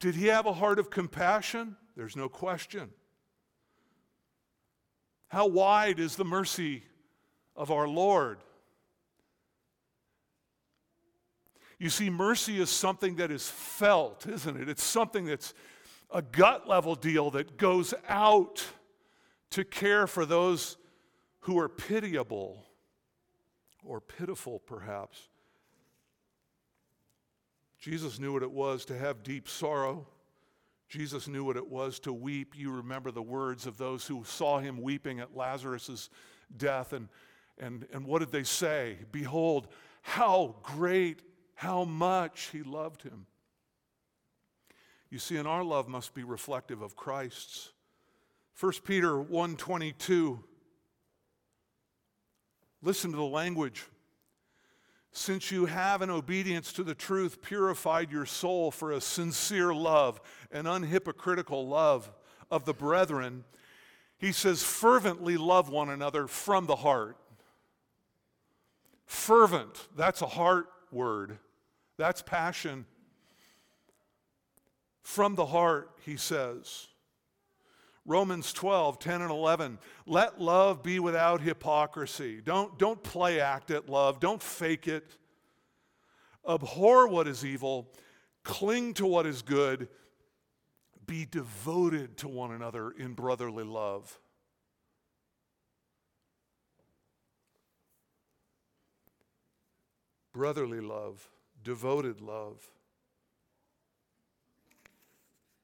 Did 0.03 0.15
he 0.15 0.25
have 0.25 0.45
a 0.45 0.51
heart 0.51 0.79
of 0.79 0.89
compassion? 0.89 1.77
There's 1.95 2.17
no 2.17 2.27
question. 2.27 2.89
How 5.29 5.47
wide 5.47 5.97
is 5.97 6.17
the 6.17 6.25
mercy 6.25 6.83
of 7.55 7.71
our 7.71 7.87
Lord? 7.87 8.39
You 11.79 11.89
see, 11.89 12.09
mercy 12.09 12.59
is 12.59 12.69
something 12.69 13.15
that 13.15 13.31
is 13.31 13.47
felt, 13.47 14.27
isn't 14.27 14.61
it? 14.61 14.67
It's 14.67 14.83
something 14.83 15.23
that's 15.23 15.53
a 16.11 16.21
gut 16.21 16.67
level 16.67 16.95
deal 16.95 17.31
that 17.31 17.55
goes 17.55 17.93
out 18.09 18.61
to 19.51 19.63
care 19.63 20.05
for 20.05 20.25
those 20.25 20.75
who 21.39 21.57
are 21.57 21.69
pitiable 21.69 22.65
or 23.85 24.01
pitiful, 24.01 24.59
perhaps. 24.59 25.29
Jesus 27.83 28.17
knew 28.17 28.31
what 28.31 28.43
it 28.43 28.51
was 28.51 28.85
to 28.85 28.97
have 28.97 29.23
deep 29.23 29.49
sorrow. 29.49 30.07
Jesus 30.87 31.27
knew 31.27 31.43
what 31.43 31.57
it 31.57 31.67
was 31.67 31.99
to 31.99 32.13
weep. 32.13 32.53
You 32.55 32.71
remember 32.71 33.11
the 33.11 33.21
words 33.21 33.67
of 33.67 33.77
those 33.77 34.07
who 34.07 34.23
saw 34.23 34.59
him 34.59 34.81
weeping 34.81 35.19
at 35.19 35.35
Lazarus' 35.35 36.09
death. 36.55 36.93
And, 36.93 37.09
and, 37.57 37.85
and 37.91 38.05
what 38.05 38.19
did 38.19 38.31
they 38.31 38.43
say? 38.43 38.99
Behold, 39.11 39.67
how 40.01 40.55
great, 40.63 41.23
how 41.55 41.83
much 41.83 42.51
he 42.53 42.63
loved 42.63 43.01
him. 43.01 43.25
You 45.09 45.19
see, 45.19 45.35
and 45.35 45.45
our 45.45 45.65
love 45.65 45.89
must 45.89 46.13
be 46.13 46.23
reflective 46.23 46.81
of 46.81 46.95
Christ's. 46.95 47.73
1 48.57 48.71
Peter 48.85 49.17
1:22 49.17 50.41
Listen 52.81 53.11
to 53.11 53.17
the 53.17 53.23
language 53.23 53.83
since 55.13 55.51
you 55.51 55.67
have, 55.67 56.01
in 56.01 56.09
obedience 56.09 56.73
to 56.73 56.83
the 56.83 56.95
truth, 56.95 57.41
purified 57.41 58.11
your 58.11 58.25
soul 58.25 58.71
for 58.71 58.91
a 58.91 58.99
sincere 58.99 59.73
love, 59.73 60.19
an 60.51 60.65
unhypocritical 60.65 61.69
love 61.69 62.11
of 62.49 62.65
the 62.65 62.73
brethren, 62.73 63.43
he 64.17 64.31
says, 64.31 64.63
fervently 64.63 65.37
love 65.37 65.69
one 65.69 65.89
another 65.89 66.27
from 66.27 66.65
the 66.65 66.77
heart. 66.77 67.17
Fervent, 69.05 69.87
that's 69.95 70.21
a 70.21 70.27
heart 70.27 70.67
word, 70.91 71.37
that's 71.97 72.21
passion. 72.21 72.85
From 75.03 75.35
the 75.35 75.45
heart, 75.45 75.91
he 76.05 76.17
says. 76.17 76.87
Romans 78.05 78.51
12, 78.51 78.99
10 78.99 79.21
and 79.21 79.31
11. 79.31 79.79
Let 80.05 80.41
love 80.41 80.83
be 80.83 80.99
without 80.99 81.41
hypocrisy. 81.41 82.41
Don't, 82.43 82.77
don't 82.77 83.01
play 83.01 83.39
act 83.39 83.71
at 83.71 83.89
love, 83.89 84.19
don't 84.19 84.41
fake 84.41 84.87
it. 84.87 85.17
Abhor 86.47 87.07
what 87.07 87.27
is 87.27 87.45
evil, 87.45 87.89
cling 88.43 88.93
to 88.95 89.05
what 89.05 89.25
is 89.25 89.41
good, 89.41 89.87
be 91.05 91.25
devoted 91.25 92.17
to 92.17 92.27
one 92.27 92.51
another 92.51 92.91
in 92.91 93.13
brotherly 93.13 93.63
love. 93.63 94.19
Brotherly 100.33 100.81
love, 100.81 101.29
devoted 101.63 102.19
love. 102.19 102.57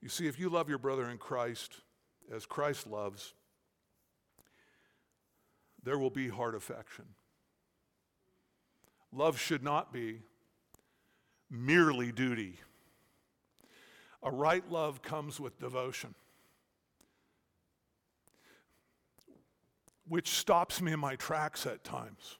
You 0.02 0.08
see, 0.08 0.28
if 0.28 0.40
you 0.40 0.48
love 0.48 0.70
your 0.70 0.78
brother 0.78 1.10
in 1.10 1.18
Christ 1.18 1.82
as 2.34 2.46
Christ 2.46 2.88
loves, 2.88 3.34
there 5.84 5.98
will 5.98 6.10
be 6.10 6.28
heart 6.28 6.56
affection. 6.56 7.06
Love 9.12 9.40
should 9.40 9.64
not 9.64 9.92
be 9.92 10.22
merely 11.50 12.12
duty. 12.12 12.60
A 14.22 14.30
right 14.30 14.70
love 14.70 15.02
comes 15.02 15.40
with 15.40 15.60
devotion, 15.60 16.14
which 20.08 20.30
stops 20.30 20.82
me 20.82 20.92
in 20.92 21.00
my 21.00 21.16
tracks 21.16 21.66
at 21.66 21.84
times 21.84 22.38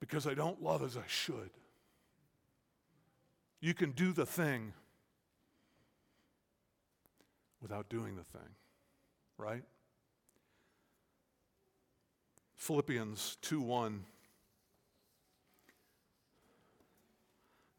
because 0.00 0.26
I 0.26 0.34
don't 0.34 0.62
love 0.62 0.82
as 0.82 0.96
I 0.96 1.06
should. 1.06 1.50
You 3.60 3.74
can 3.74 3.92
do 3.92 4.12
the 4.12 4.26
thing 4.26 4.72
without 7.62 7.88
doing 7.88 8.16
the 8.16 8.24
thing, 8.24 8.48
right? 9.38 9.62
Philippians 12.56 13.38
2 13.42 13.60
1. 13.60 14.04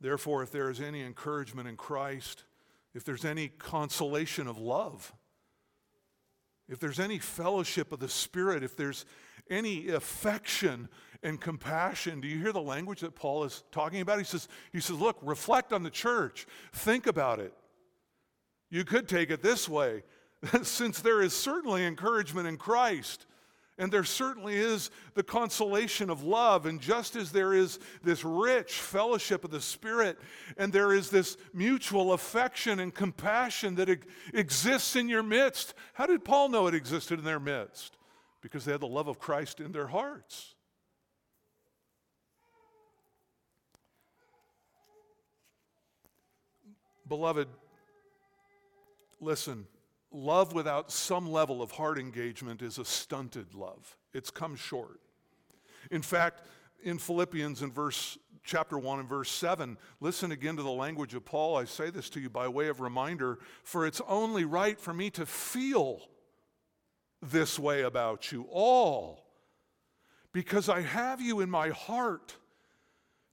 Therefore, 0.02 0.44
if 0.44 0.52
there 0.52 0.70
is 0.70 0.82
any 0.82 1.02
encouragement 1.02 1.68
in 1.68 1.78
Christ, 1.78 2.44
if 2.94 3.06
there's 3.06 3.24
any 3.24 3.48
consolation 3.48 4.48
of 4.48 4.58
love, 4.58 5.14
if 6.68 6.80
there's 6.80 7.00
any 7.00 7.20
fellowship 7.20 7.92
of 7.92 8.00
the 8.00 8.10
Spirit, 8.10 8.64
if 8.64 8.76
there's 8.76 9.06
any 9.50 9.90
affection 9.90 10.90
and 11.22 11.40
compassion, 11.40 12.20
do 12.20 12.28
you 12.28 12.40
hear 12.40 12.52
the 12.52 12.62
language 12.62 13.02
that 13.02 13.16
Paul 13.16 13.46
is 13.46 13.64
talking 13.72 14.02
about? 14.02 14.18
He 14.18 14.26
says, 14.26 14.48
he 14.72 14.80
says, 14.80 15.00
Look, 15.00 15.18
reflect 15.22 15.72
on 15.72 15.84
the 15.84 15.90
church, 15.90 16.46
think 16.74 17.08
about 17.08 17.40
it. 17.40 17.54
You 18.74 18.84
could 18.84 19.08
take 19.08 19.30
it 19.30 19.44
this 19.44 19.70
way 19.70 20.02
since 20.64 21.00
there 21.00 21.22
is 21.22 21.36
certainly 21.36 21.86
encouragement 21.86 22.48
in 22.48 22.58
Christ, 22.58 23.28
and 23.78 23.92
there 23.92 24.04
certainly 24.04 24.56
is 24.56 24.90
the 25.14 25.22
consolation 25.22 26.10
of 26.10 26.24
love. 26.24 26.66
And 26.66 26.82
just 26.82 27.16
as 27.16 27.32
there 27.32 27.54
is 27.54 27.78
this 28.02 28.24
rich 28.24 28.74
fellowship 28.74 29.44
of 29.44 29.52
the 29.52 29.62
Spirit, 29.62 30.18
and 30.58 30.74
there 30.74 30.92
is 30.92 31.12
this 31.12 31.38
mutual 31.54 32.14
affection 32.14 32.80
and 32.80 32.92
compassion 32.92 33.76
that 33.76 33.96
exists 34.34 34.96
in 34.96 35.08
your 35.08 35.22
midst, 35.22 35.76
how 35.94 36.08
did 36.08 36.26
Paul 36.26 36.50
know 36.50 36.66
it 36.66 36.74
existed 36.74 37.20
in 37.20 37.26
their 37.26 37.40
midst? 37.40 37.96
Because 38.42 38.66
they 38.66 38.72
had 38.72 38.82
the 38.82 38.88
love 38.88 39.08
of 39.08 39.20
Christ 39.20 39.60
in 39.60 39.72
their 39.72 39.88
hearts. 39.88 40.56
Beloved, 47.08 47.48
listen, 49.24 49.66
love 50.12 50.54
without 50.54 50.92
some 50.92 51.32
level 51.32 51.62
of 51.62 51.72
heart 51.72 51.98
engagement 51.98 52.62
is 52.62 52.78
a 52.78 52.86
stunted 52.86 53.54
love. 53.56 53.98
It's 54.14 54.30
come 54.30 54.56
short. 54.56 55.00
In 55.92 56.02
fact, 56.02 56.42
in 56.84 56.98
Philippians 56.98 57.62
in 57.62 57.72
verse 57.72 58.18
chapter 58.44 58.78
1 58.78 59.00
and 59.00 59.10
verse 59.10 59.32
7, 59.32 59.78
listen 60.02 60.32
again 60.32 60.58
to 60.58 60.64
the 60.64 60.72
language 60.72 61.14
of 61.14 61.26
Paul. 61.26 61.56
I 61.56 61.66
say 61.66 61.90
this 61.90 62.10
to 62.12 62.20
you 62.20 62.30
by 62.30 62.48
way 62.48 62.68
of 62.68 62.82
reminder, 62.82 63.40
for 63.64 63.88
it's 63.88 64.02
only 64.08 64.46
right 64.46 64.80
for 64.80 64.94
me 64.94 65.10
to 65.12 65.26
feel 65.26 66.02
this 67.22 67.58
way 67.58 67.84
about 67.84 68.32
you 68.32 68.46
all 68.52 69.24
because 70.34 70.68
I 70.68 70.82
have 70.82 71.22
you 71.22 71.40
in 71.40 71.50
my 71.50 71.70
heart. 71.70 72.36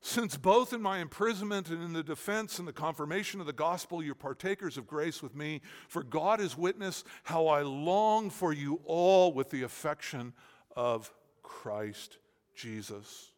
Since 0.02 0.38
both 0.38 0.72
in 0.72 0.80
my 0.80 0.98
imprisonment 0.98 1.68
and 1.68 1.82
in 1.82 1.92
the 1.92 2.02
defense 2.02 2.58
and 2.58 2.66
the 2.66 2.72
confirmation 2.72 3.38
of 3.38 3.46
the 3.46 3.52
gospel, 3.52 4.02
you're 4.02 4.14
partakers 4.14 4.78
of 4.78 4.86
grace 4.86 5.22
with 5.22 5.34
me, 5.34 5.60
for 5.88 6.02
God 6.02 6.40
is 6.40 6.56
witness 6.56 7.04
how 7.24 7.48
I 7.48 7.62
long 7.62 8.30
for 8.30 8.52
you 8.52 8.80
all 8.86 9.32
with 9.32 9.50
the 9.50 9.62
affection 9.62 10.32
of 10.74 11.12
Christ 11.42 12.16
Jesus. 12.54 13.30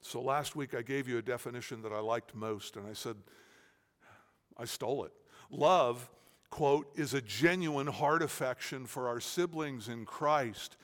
So 0.00 0.20
last 0.22 0.54
week 0.54 0.74
I 0.74 0.82
gave 0.82 1.08
you 1.08 1.18
a 1.18 1.22
definition 1.22 1.82
that 1.82 1.92
I 1.92 1.98
liked 1.98 2.36
most, 2.36 2.76
and 2.76 2.86
I 2.86 2.92
said, 2.92 3.16
I 4.56 4.64
stole 4.64 5.04
it. 5.04 5.12
Love, 5.50 6.08
quote, 6.50 6.88
is 6.94 7.14
a 7.14 7.20
genuine 7.20 7.88
heart 7.88 8.22
affection 8.22 8.86
for 8.86 9.08
our 9.08 9.18
siblings 9.18 9.88
in 9.88 10.04
Christ 10.04 10.76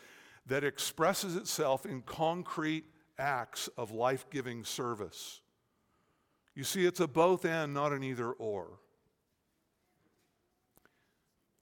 that 0.46 0.64
expresses 0.64 1.36
itself 1.36 1.86
in 1.86 2.02
concrete 2.02 2.84
acts 3.18 3.68
of 3.76 3.90
life 3.90 4.26
giving 4.30 4.64
service. 4.64 5.40
You 6.54 6.64
see, 6.64 6.86
it's 6.86 7.00
a 7.00 7.08
both 7.08 7.44
and, 7.44 7.74
not 7.74 7.92
an 7.92 8.04
either 8.04 8.30
or. 8.30 8.78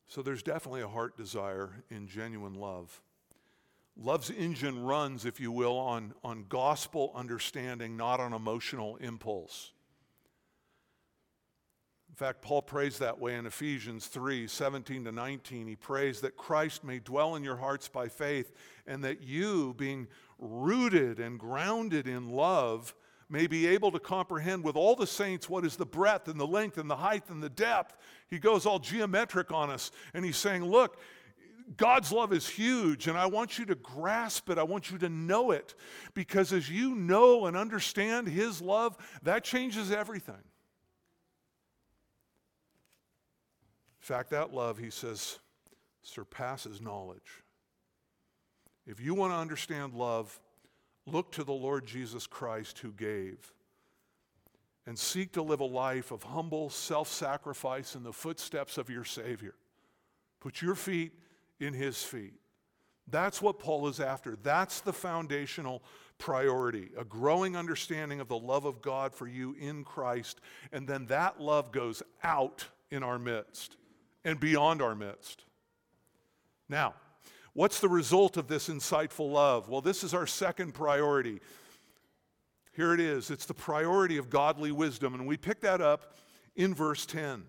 So 0.07 0.21
there's 0.21 0.43
definitely 0.43 0.83
a 0.83 0.89
heart 0.89 1.17
desire 1.17 1.85
in 1.91 2.07
genuine 2.07 2.55
love. 2.55 3.01
Love's 3.97 4.31
engine 4.31 4.83
runs, 4.83 5.25
if 5.25 5.41
you 5.41 5.53
will, 5.53 5.77
on, 5.79 6.15
on 6.23 6.45
gospel 6.49 7.13
understanding, 7.15 7.97
not 7.97 8.21
on 8.21 8.33
emotional 8.33 8.97
impulse. 8.97 9.73
In 12.13 12.17
fact, 12.17 12.43
Paul 12.43 12.61
prays 12.61 12.99
that 12.99 13.19
way 13.19 13.37
in 13.37 13.47
Ephesians 13.47 14.07
3 14.07 14.47
17 14.47 15.07
to 15.07 15.13
19. 15.13 15.67
He 15.67 15.77
prays 15.77 16.21
that 16.21 16.37
Christ 16.37 16.85
may 16.85 16.99
dwell 16.99 17.37
in 17.37 17.43
your 17.43 17.57
hearts 17.57 17.89
by 17.89 18.09
faith, 18.09 18.53
and 18.87 19.03
that 19.03 19.23
you, 19.23 19.73
being 19.79 20.07
rooted 20.39 21.19
and 21.19 21.39
grounded 21.39 22.07
in 22.07 22.29
love, 22.29 22.95
may 23.31 23.47
be 23.47 23.67
able 23.67 23.91
to 23.93 23.99
comprehend 23.99 24.63
with 24.63 24.77
all 24.77 24.95
the 24.95 25.07
saints 25.07 25.49
what 25.49 25.65
is 25.65 25.77
the 25.77 25.87
breadth 25.87 26.29
and 26.29 26.39
the 26.39 26.47
length 26.47 26.77
and 26.77 26.91
the 26.91 26.97
height 26.97 27.31
and 27.31 27.43
the 27.43 27.49
depth. 27.49 27.97
He 28.29 28.39
goes 28.39 28.67
all 28.67 28.79
geometric 28.79 29.51
on 29.51 29.71
us, 29.71 29.91
and 30.13 30.23
he's 30.23 30.37
saying, 30.37 30.67
Look, 30.67 30.99
God's 31.79 32.13
love 32.13 32.35
is 32.35 32.47
huge, 32.47 33.09
and 33.09 33.17
I 33.17 33.25
want 33.25 33.59
you 33.59 33.65
to 33.65 33.75
grasp 33.75 34.51
it. 34.51 34.59
I 34.59 34.65
want 34.65 34.91
you 34.91 34.99
to 34.99 35.09
know 35.09 35.51
it. 35.51 35.75
Because 36.13 36.53
as 36.53 36.69
you 36.69 36.95
know 36.95 37.47
and 37.47 37.57
understand 37.57 38.29
His 38.29 38.61
love, 38.61 38.99
that 39.23 39.45
changes 39.45 39.91
everything. 39.91 40.35
In 44.03 44.05
fact, 44.05 44.31
that 44.31 44.53
love, 44.53 44.79
he 44.79 44.91
says, 44.91 45.39
surpasses 46.03 46.81
knowledge. 46.81 47.45
If 48.85 49.01
you 49.01 49.15
want 49.15 49.33
to 49.33 49.37
understand 49.37 49.95
love, 49.95 50.41
look 51.07 51.31
to 51.33 51.45
the 51.45 51.53
Lord 51.53 51.87
Jesus 51.87 52.27
Christ 52.27 52.81
who 52.81 52.91
gave. 52.91 53.53
And 54.87 54.99
seek 54.99 55.31
to 55.35 55.43
live 55.43 55.61
a 55.61 55.65
life 55.65 56.11
of 56.11 56.25
humble 56.25 56.69
self 56.69 57.07
sacrifice 57.07 57.95
in 57.95 58.03
the 58.03 58.13
footsteps 58.13 58.77
of 58.77 58.91
your 58.91 59.05
Savior. 59.05 59.55
Put 60.41 60.61
your 60.61 60.75
feet 60.75 61.13
in 61.61 61.73
His 61.73 62.03
feet. 62.03 62.35
That's 63.07 63.41
what 63.41 63.61
Paul 63.61 63.87
is 63.87 64.01
after. 64.01 64.37
That's 64.43 64.81
the 64.81 64.93
foundational 64.93 65.85
priority 66.19 66.91
a 66.99 67.05
growing 67.05 67.57
understanding 67.57 68.19
of 68.19 68.27
the 68.27 68.39
love 68.39 68.65
of 68.65 68.83
God 68.83 69.15
for 69.15 69.29
you 69.29 69.55
in 69.61 69.85
Christ. 69.85 70.41
And 70.73 70.89
then 70.89 71.07
that 71.07 71.41
love 71.41 71.71
goes 71.71 72.03
out 72.25 72.67
in 72.91 73.05
our 73.05 73.21
midst 73.21 73.77
and 74.25 74.39
beyond 74.39 74.83
our 74.83 74.95
midst. 74.95 75.45
Now, 76.69 76.95
what's 77.53 77.81
the 77.81 77.89
result 77.89 78.37
of 78.37 78.49
this 78.49 78.69
insightful 78.69 79.31
love? 79.31 79.69
Well, 79.69 79.81
this 79.81 80.05
is 80.05 80.15
our 80.15 80.27
second 80.27 80.75
priority. 80.75 81.41
Here 82.73 82.95
it 82.95 83.01
is 83.01 83.31
it's 83.31 83.47
the 83.47 83.55
priority 83.55 84.17
of 84.17 84.31
godly 84.31 84.73
wisdom, 84.73 85.15
and 85.15 85.27
we 85.27 85.37
pick 85.37 85.61
that 85.61 85.81
up 85.81 86.15
in 86.57 86.75
verse 86.75 87.07
10. 87.07 87.45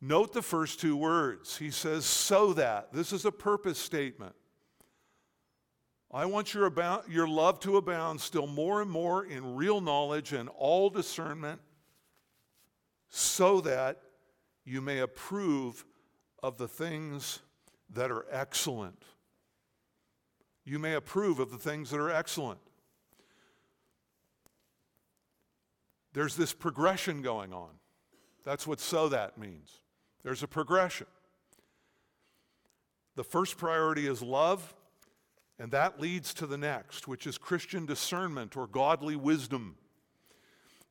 Note 0.00 0.34
the 0.34 0.42
first 0.42 0.80
two 0.80 0.96
words. 0.96 1.56
He 1.56 1.70
says, 1.70 2.04
so 2.04 2.52
that. 2.54 2.92
This 2.92 3.12
is 3.12 3.24
a 3.24 3.32
purpose 3.32 3.78
statement. 3.78 4.34
I 6.12 6.26
want 6.26 6.54
your, 6.54 6.66
abound, 6.66 7.04
your 7.08 7.26
love 7.26 7.58
to 7.60 7.76
abound 7.76 8.20
still 8.20 8.46
more 8.46 8.82
and 8.82 8.90
more 8.90 9.24
in 9.24 9.56
real 9.56 9.80
knowledge 9.80 10.32
and 10.32 10.48
all 10.50 10.90
discernment, 10.90 11.60
so 13.08 13.60
that 13.62 14.00
you 14.64 14.80
may 14.80 14.98
approve 14.98 15.84
of 16.42 16.58
the 16.58 16.68
things 16.68 17.40
that 17.92 18.10
are 18.10 18.26
excellent. 18.30 19.02
You 20.64 20.78
may 20.78 20.94
approve 20.94 21.38
of 21.38 21.50
the 21.50 21.58
things 21.58 21.90
that 21.90 22.00
are 22.00 22.10
excellent. 22.10 22.60
There's 26.14 26.36
this 26.36 26.52
progression 26.52 27.22
going 27.22 27.52
on. 27.52 27.70
That's 28.44 28.66
what 28.66 28.80
so 28.80 29.08
that 29.08 29.36
means. 29.36 29.80
There's 30.22 30.42
a 30.42 30.48
progression. 30.48 31.06
The 33.16 33.24
first 33.24 33.58
priority 33.58 34.06
is 34.06 34.22
love, 34.22 34.74
and 35.58 35.70
that 35.72 36.00
leads 36.00 36.34
to 36.34 36.46
the 36.46 36.58
next, 36.58 37.06
which 37.06 37.26
is 37.26 37.36
Christian 37.38 37.84
discernment 37.86 38.56
or 38.56 38.66
godly 38.66 39.16
wisdom. 39.16 39.76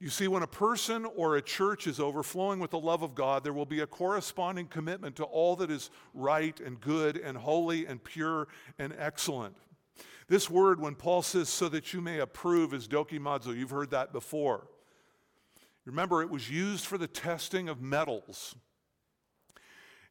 You 0.03 0.09
see, 0.09 0.27
when 0.27 0.43
a 0.43 0.47
person 0.47 1.05
or 1.15 1.37
a 1.37 1.41
church 1.41 1.87
is 1.87 1.97
overflowing 1.97 2.59
with 2.59 2.71
the 2.71 2.77
love 2.77 3.03
of 3.03 3.15
God, 3.15 3.41
there 3.41 3.53
will 3.53 3.65
be 3.65 3.79
a 3.79 3.87
corresponding 3.87 4.67
commitment 4.67 5.15
to 5.15 5.23
all 5.23 5.55
that 5.55 5.71
is 5.71 5.91
right 6.13 6.59
and 6.59 6.81
good 6.81 7.15
and 7.15 7.37
holy 7.37 7.85
and 7.85 8.03
pure 8.03 8.49
and 8.77 8.93
excellent. 8.99 9.55
This 10.27 10.49
word, 10.49 10.81
when 10.81 10.95
Paul 10.95 11.21
says, 11.21 11.47
so 11.47 11.69
that 11.69 11.93
you 11.93 12.01
may 12.01 12.19
approve, 12.19 12.73
is 12.73 12.85
dokimazo. 12.85 13.57
You've 13.57 13.69
heard 13.69 13.91
that 13.91 14.11
before. 14.11 14.67
Remember, 15.85 16.21
it 16.21 16.29
was 16.29 16.49
used 16.49 16.85
for 16.85 16.97
the 16.97 17.07
testing 17.07 17.69
of 17.69 17.81
metals. 17.81 18.55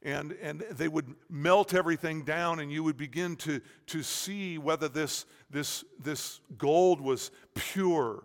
And, 0.02 0.32
and 0.40 0.60
they 0.70 0.88
would 0.88 1.14
melt 1.28 1.74
everything 1.74 2.24
down, 2.24 2.60
and 2.60 2.72
you 2.72 2.82
would 2.82 2.96
begin 2.96 3.36
to, 3.36 3.60
to 3.88 4.02
see 4.02 4.56
whether 4.56 4.88
this, 4.88 5.26
this, 5.50 5.84
this 6.02 6.40
gold 6.56 7.02
was 7.02 7.30
pure. 7.54 8.24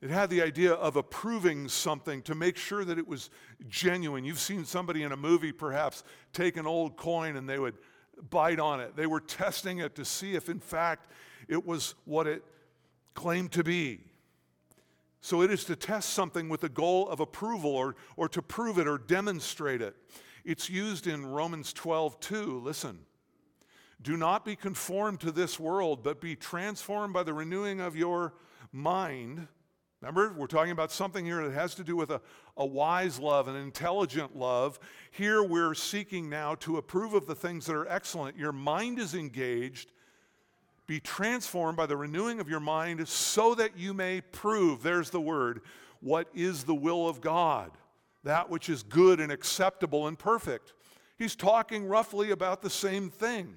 It 0.00 0.10
had 0.10 0.28
the 0.28 0.42
idea 0.42 0.72
of 0.72 0.96
approving 0.96 1.68
something 1.68 2.22
to 2.22 2.34
make 2.34 2.56
sure 2.56 2.84
that 2.84 2.98
it 2.98 3.08
was 3.08 3.30
genuine. 3.68 4.24
You've 4.24 4.38
seen 4.38 4.64
somebody 4.64 5.02
in 5.02 5.12
a 5.12 5.16
movie 5.16 5.52
perhaps 5.52 6.04
take 6.32 6.56
an 6.56 6.66
old 6.66 6.96
coin 6.96 7.36
and 7.36 7.48
they 7.48 7.58
would 7.58 7.76
bite 8.30 8.60
on 8.60 8.80
it. 8.80 8.96
They 8.96 9.06
were 9.06 9.20
testing 9.20 9.78
it 9.78 9.94
to 9.96 10.04
see 10.04 10.34
if, 10.34 10.48
in 10.48 10.60
fact, 10.60 11.10
it 11.48 11.64
was 11.64 11.94
what 12.04 12.26
it 12.26 12.44
claimed 13.14 13.52
to 13.52 13.64
be. 13.64 14.00
So 15.20 15.40
it 15.40 15.50
is 15.50 15.64
to 15.64 15.76
test 15.76 16.10
something 16.10 16.50
with 16.50 16.60
the 16.60 16.68
goal 16.68 17.08
of 17.08 17.20
approval 17.20 17.74
or, 17.74 17.96
or 18.16 18.28
to 18.28 18.42
prove 18.42 18.78
it 18.78 18.86
or 18.86 18.98
demonstrate 18.98 19.80
it. 19.80 19.96
It's 20.44 20.68
used 20.68 21.06
in 21.06 21.24
Romans 21.24 21.72
12, 21.72 22.20
2. 22.20 22.60
Listen. 22.60 22.98
Do 24.02 24.18
not 24.18 24.44
be 24.44 24.54
conformed 24.54 25.20
to 25.20 25.32
this 25.32 25.58
world, 25.58 26.02
but 26.02 26.20
be 26.20 26.36
transformed 26.36 27.14
by 27.14 27.22
the 27.22 27.32
renewing 27.32 27.80
of 27.80 27.96
your 27.96 28.34
mind. 28.70 29.48
Remember, 30.04 30.34
we're 30.38 30.46
talking 30.46 30.72
about 30.72 30.92
something 30.92 31.24
here 31.24 31.42
that 31.42 31.54
has 31.54 31.74
to 31.76 31.84
do 31.84 31.96
with 31.96 32.10
a, 32.10 32.20
a 32.56 32.66
wise 32.66 33.18
love, 33.18 33.48
an 33.48 33.56
intelligent 33.56 34.36
love. 34.36 34.78
Here 35.10 35.42
we're 35.42 35.74
seeking 35.74 36.28
now 36.28 36.54
to 36.56 36.76
approve 36.76 37.14
of 37.14 37.26
the 37.26 37.34
things 37.34 37.66
that 37.66 37.74
are 37.74 37.88
excellent. 37.88 38.36
Your 38.36 38.52
mind 38.52 38.98
is 38.98 39.14
engaged 39.14 39.90
be 40.86 41.00
transformed 41.00 41.76
by 41.76 41.86
the 41.86 41.96
renewing 41.96 42.40
of 42.40 42.48
your 42.48 42.60
mind 42.60 43.06
so 43.08 43.54
that 43.54 43.78
you 43.78 43.94
may 43.94 44.20
prove, 44.20 44.82
there's 44.82 45.10
the 45.10 45.20
word, 45.20 45.62
what 46.00 46.28
is 46.34 46.64
the 46.64 46.74
will 46.74 47.08
of 47.08 47.20
God, 47.20 47.70
that 48.22 48.50
which 48.50 48.68
is 48.68 48.82
good 48.82 49.20
and 49.20 49.32
acceptable 49.32 50.06
and 50.06 50.18
perfect. 50.18 50.74
He's 51.16 51.36
talking 51.36 51.86
roughly 51.86 52.32
about 52.32 52.60
the 52.60 52.70
same 52.70 53.08
thing. 53.08 53.54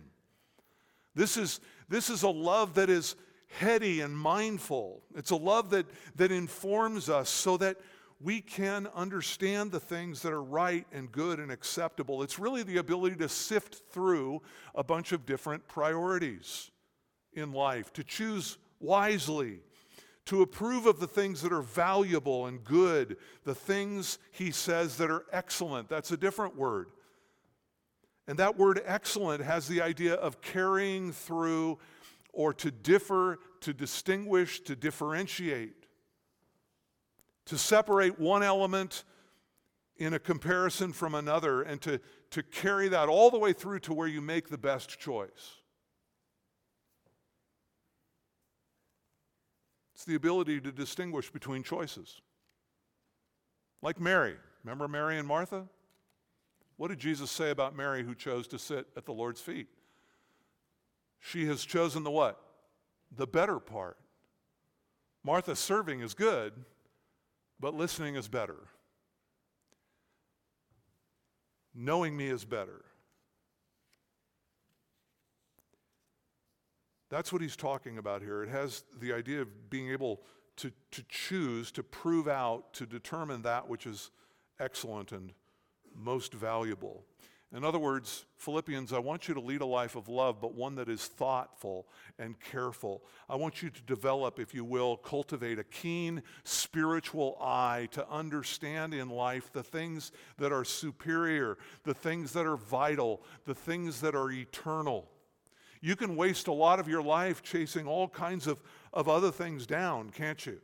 This 1.15 1.35
is, 1.35 1.59
this 1.89 2.09
is 2.09 2.23
a 2.23 2.29
love 2.29 2.75
that 2.75 2.89
is 2.89 3.15
heady 3.47 4.01
and 4.01 4.17
mindful. 4.17 5.01
It's 5.15 5.31
a 5.31 5.35
love 5.35 5.69
that, 5.71 5.85
that 6.15 6.31
informs 6.31 7.09
us 7.09 7.29
so 7.29 7.57
that 7.57 7.77
we 8.19 8.41
can 8.41 8.87
understand 8.95 9.71
the 9.71 9.79
things 9.79 10.21
that 10.23 10.33
are 10.33 10.43
right 10.43 10.85
and 10.91 11.11
good 11.11 11.39
and 11.39 11.51
acceptable. 11.51 12.23
It's 12.23 12.39
really 12.39 12.63
the 12.63 12.77
ability 12.77 13.15
to 13.17 13.29
sift 13.29 13.83
through 13.91 14.41
a 14.73 14.83
bunch 14.83 15.11
of 15.11 15.25
different 15.25 15.67
priorities 15.67 16.71
in 17.33 17.51
life, 17.51 17.93
to 17.93 18.03
choose 18.03 18.57
wisely, 18.79 19.59
to 20.25 20.41
approve 20.41 20.87
of 20.87 20.99
the 20.99 21.07
things 21.07 21.41
that 21.41 21.53
are 21.53 21.61
valuable 21.61 22.47
and 22.47 22.63
good, 22.63 23.17
the 23.43 23.55
things, 23.55 24.17
he 24.31 24.51
says, 24.51 24.97
that 24.97 25.09
are 25.09 25.25
excellent. 25.31 25.87
That's 25.87 26.11
a 26.11 26.17
different 26.17 26.55
word. 26.57 26.89
And 28.27 28.37
that 28.39 28.57
word 28.57 28.81
excellent 28.85 29.41
has 29.43 29.67
the 29.67 29.81
idea 29.81 30.15
of 30.15 30.41
carrying 30.41 31.13
through 31.13 31.77
or 32.37 32.53
to 32.53 32.69
differ, 32.69 33.39
to 33.59 33.73
distinguish, 33.73 34.59
to 34.61 34.75
differentiate, 34.75 35.87
to 37.47 37.57
separate 37.57 38.19
one 38.19 38.43
element 38.43 39.03
in 39.97 40.13
a 40.13 40.19
comparison 40.19 40.93
from 40.93 41.15
another, 41.15 41.63
and 41.63 41.81
to, 41.81 41.99
to 42.29 42.43
carry 42.43 42.89
that 42.89 43.09
all 43.09 43.31
the 43.31 43.39
way 43.39 43.53
through 43.53 43.79
to 43.79 43.91
where 43.91 44.07
you 44.07 44.21
make 44.21 44.49
the 44.49 44.57
best 44.57 44.99
choice. 44.99 45.55
It's 49.95 50.05
the 50.05 50.13
ability 50.13 50.61
to 50.61 50.71
distinguish 50.71 51.31
between 51.31 51.63
choices. 51.63 52.21
Like 53.81 53.99
Mary. 53.99 54.35
Remember 54.63 54.87
Mary 54.87 55.17
and 55.17 55.27
Martha? 55.27 55.65
What 56.75 56.89
did 56.89 56.99
Jesus 56.99 57.31
say 57.31 57.49
about 57.49 57.75
Mary 57.75 58.03
who 58.03 58.13
chose 58.13 58.47
to 58.49 58.59
sit 58.59 58.85
at 58.95 59.05
the 59.05 59.13
Lord's 59.13 59.41
feet? 59.41 59.69
She 61.19 61.45
has 61.47 61.65
chosen 61.65 62.03
the 62.03 62.11
what? 62.11 62.41
The 63.15 63.27
better 63.27 63.59
part. 63.59 63.97
Martha 65.23 65.55
serving 65.55 66.01
is 66.01 66.13
good, 66.13 66.53
but 67.59 67.73
listening 67.73 68.15
is 68.15 68.27
better. 68.27 68.67
Knowing 71.75 72.15
me 72.15 72.27
is 72.27 72.45
better. 72.45 72.85
That's 77.09 77.31
what 77.31 77.41
he's 77.41 77.55
talking 77.55 77.97
about 77.97 78.21
here. 78.21 78.43
It 78.43 78.49
has 78.49 78.83
the 78.99 79.13
idea 79.13 79.41
of 79.41 79.69
being 79.69 79.91
able 79.91 80.21
to, 80.57 80.71
to 80.91 81.03
choose, 81.07 81.71
to 81.71 81.83
prove 81.83 82.27
out, 82.27 82.73
to 82.73 82.85
determine 82.85 83.43
that 83.43 83.67
which 83.67 83.85
is 83.85 84.11
excellent 84.59 85.11
and 85.11 85.31
most 85.95 86.33
valuable. 86.33 87.03
In 87.55 87.63
other 87.63 87.79
words, 87.79 88.25
Philippians, 88.35 88.91
I 88.91 88.99
want 88.99 89.29
you 89.29 89.33
to 89.33 89.39
lead 89.39 89.61
a 89.61 89.65
life 89.65 89.95
of 89.95 90.09
love, 90.09 90.41
but 90.41 90.53
one 90.53 90.75
that 90.75 90.89
is 90.89 91.05
thoughtful 91.05 91.87
and 92.19 92.37
careful. 92.39 93.03
I 93.29 93.37
want 93.37 93.63
you 93.63 93.69
to 93.69 93.81
develop, 93.83 94.37
if 94.37 94.53
you 94.53 94.65
will, 94.65 94.97
cultivate 94.97 95.57
a 95.57 95.63
keen 95.63 96.23
spiritual 96.43 97.37
eye 97.39 97.87
to 97.91 98.07
understand 98.09 98.93
in 98.93 99.09
life 99.09 99.49
the 99.53 99.63
things 99.63 100.11
that 100.37 100.51
are 100.51 100.65
superior, 100.65 101.57
the 101.83 101.93
things 101.93 102.33
that 102.33 102.45
are 102.45 102.57
vital, 102.57 103.23
the 103.45 103.55
things 103.55 104.01
that 104.01 104.13
are 104.13 104.29
eternal. 104.29 105.09
You 105.79 105.95
can 105.95 106.17
waste 106.17 106.47
a 106.47 106.53
lot 106.53 106.81
of 106.81 106.89
your 106.89 107.01
life 107.01 107.43
chasing 107.43 107.87
all 107.87 108.09
kinds 108.09 108.47
of, 108.47 108.61
of 108.91 109.07
other 109.07 109.31
things 109.31 109.65
down, 109.65 110.09
can't 110.09 110.45
you? 110.45 110.59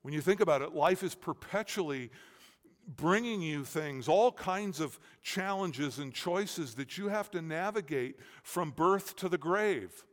When 0.00 0.14
you 0.14 0.22
think 0.22 0.40
about 0.40 0.62
it, 0.62 0.74
life 0.74 1.02
is 1.02 1.14
perpetually 1.14 2.10
bringing 2.86 3.40
you 3.42 3.64
things, 3.64 4.08
all 4.08 4.32
kinds 4.32 4.80
of 4.80 4.98
challenges 5.22 5.98
and 5.98 6.12
choices 6.12 6.74
that 6.74 6.98
you 6.98 7.08
have 7.08 7.30
to 7.30 7.42
navigate 7.42 8.18
from 8.42 8.70
birth 8.70 9.16
to 9.16 9.28
the 9.28 9.38
grave. 9.38 10.04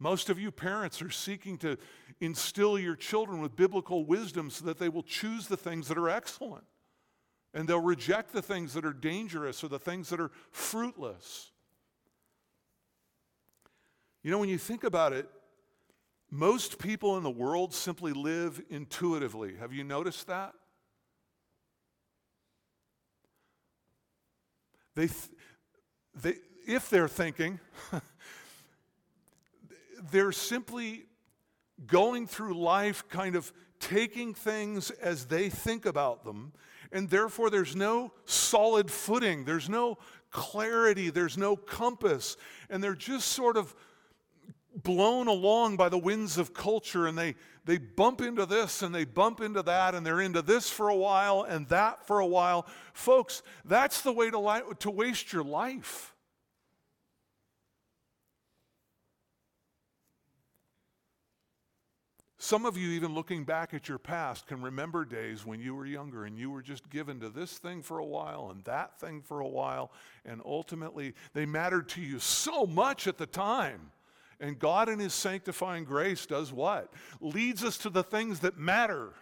Most 0.00 0.30
of 0.30 0.38
you 0.38 0.50
parents 0.50 1.02
are 1.02 1.10
seeking 1.10 1.58
to 1.58 1.76
instill 2.20 2.78
your 2.78 2.96
children 2.96 3.40
with 3.40 3.56
biblical 3.56 4.04
wisdom 4.04 4.50
so 4.50 4.64
that 4.64 4.78
they 4.78 4.88
will 4.88 5.02
choose 5.02 5.48
the 5.48 5.56
things 5.56 5.88
that 5.88 5.98
are 5.98 6.08
excellent. 6.08 6.64
And 7.54 7.68
they'll 7.68 7.80
reject 7.80 8.32
the 8.32 8.42
things 8.42 8.74
that 8.74 8.84
are 8.84 8.92
dangerous 8.92 9.64
or 9.64 9.68
the 9.68 9.78
things 9.78 10.10
that 10.10 10.20
are 10.20 10.30
fruitless. 10.50 11.50
You 14.22 14.30
know, 14.30 14.38
when 14.38 14.48
you 14.48 14.58
think 14.58 14.84
about 14.84 15.12
it, 15.12 15.28
most 16.30 16.78
people 16.78 17.16
in 17.16 17.22
the 17.22 17.30
world 17.30 17.72
simply 17.72 18.12
live 18.12 18.60
intuitively. 18.68 19.56
Have 19.56 19.72
you 19.72 19.82
noticed 19.82 20.26
that? 20.26 20.52
They, 24.98 25.08
they, 26.20 26.34
if 26.66 26.90
they're 26.90 27.06
thinking, 27.06 27.60
they're 30.10 30.32
simply 30.32 31.04
going 31.86 32.26
through 32.26 32.54
life 32.54 33.08
kind 33.08 33.36
of 33.36 33.52
taking 33.78 34.34
things 34.34 34.90
as 34.90 35.26
they 35.26 35.50
think 35.50 35.86
about 35.86 36.24
them 36.24 36.52
and 36.90 37.08
therefore 37.08 37.48
there's 37.48 37.76
no 37.76 38.12
solid 38.24 38.90
footing, 38.90 39.44
there's 39.44 39.68
no 39.68 39.98
clarity, 40.30 41.10
there's 41.10 41.38
no 41.38 41.54
compass, 41.54 42.36
and 42.68 42.82
they're 42.82 42.96
just 42.96 43.28
sort 43.28 43.56
of 43.56 43.76
blown 44.82 45.28
along 45.28 45.76
by 45.76 45.88
the 45.88 45.98
winds 45.98 46.38
of 46.38 46.54
culture 46.54 47.06
and 47.06 47.16
they, 47.16 47.34
they 47.64 47.78
bump 47.78 48.20
into 48.20 48.46
this 48.46 48.82
and 48.82 48.94
they 48.94 49.04
bump 49.04 49.40
into 49.40 49.62
that 49.62 49.94
and 49.94 50.04
they're 50.04 50.20
into 50.20 50.42
this 50.42 50.70
for 50.70 50.88
a 50.88 50.96
while 50.96 51.42
and 51.42 51.68
that 51.68 52.06
for 52.06 52.20
a 52.20 52.26
while. 52.26 52.66
Folks, 52.92 53.42
that's 53.64 54.02
the 54.02 54.12
way 54.12 54.30
to, 54.30 54.38
li- 54.38 54.62
to 54.80 54.90
waste 54.90 55.32
your 55.32 55.44
life. 55.44 56.14
Some 62.40 62.64
of 62.64 62.78
you, 62.78 62.90
even 62.90 63.14
looking 63.14 63.44
back 63.44 63.74
at 63.74 63.88
your 63.88 63.98
past, 63.98 64.46
can 64.46 64.62
remember 64.62 65.04
days 65.04 65.44
when 65.44 65.60
you 65.60 65.74
were 65.74 65.84
younger 65.84 66.24
and 66.24 66.38
you 66.38 66.50
were 66.50 66.62
just 66.62 66.88
given 66.88 67.18
to 67.20 67.28
this 67.28 67.58
thing 67.58 67.82
for 67.82 67.98
a 67.98 68.06
while 68.06 68.50
and 68.50 68.64
that 68.64 68.98
thing 69.00 69.20
for 69.20 69.40
a 69.40 69.48
while, 69.48 69.90
and 70.24 70.40
ultimately 70.44 71.14
they 71.34 71.44
mattered 71.44 71.88
to 71.90 72.00
you 72.00 72.20
so 72.20 72.64
much 72.64 73.08
at 73.08 73.18
the 73.18 73.26
time. 73.26 73.90
And 74.40 74.58
God, 74.58 74.88
in 74.88 74.98
His 74.98 75.14
sanctifying 75.14 75.84
grace, 75.84 76.26
does 76.26 76.52
what? 76.52 76.92
Leads 77.20 77.64
us 77.64 77.78
to 77.78 77.90
the 77.90 78.04
things 78.04 78.40
that 78.40 78.56
matter, 78.56 79.12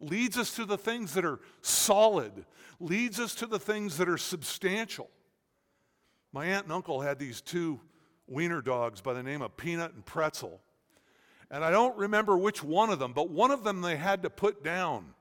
leads 0.00 0.38
us 0.38 0.54
to 0.56 0.64
the 0.64 0.78
things 0.78 1.14
that 1.14 1.24
are 1.24 1.40
solid, 1.60 2.46
leads 2.80 3.20
us 3.20 3.34
to 3.36 3.46
the 3.46 3.58
things 3.58 3.98
that 3.98 4.08
are 4.08 4.18
substantial. 4.18 5.10
My 6.32 6.46
aunt 6.46 6.64
and 6.64 6.72
uncle 6.72 7.00
had 7.00 7.18
these 7.18 7.40
two 7.40 7.80
wiener 8.26 8.60
dogs 8.60 9.00
by 9.00 9.12
the 9.12 9.22
name 9.22 9.42
of 9.42 9.56
Peanut 9.56 9.94
and 9.94 10.04
Pretzel. 10.04 10.60
And 11.50 11.64
I 11.64 11.70
don't 11.70 11.96
remember 11.96 12.36
which 12.36 12.62
one 12.62 12.90
of 12.90 12.98
them, 12.98 13.12
but 13.12 13.30
one 13.30 13.50
of 13.50 13.64
them 13.64 13.80
they 13.80 13.96
had 13.96 14.22
to 14.22 14.30
put 14.30 14.64
down. 14.64 15.14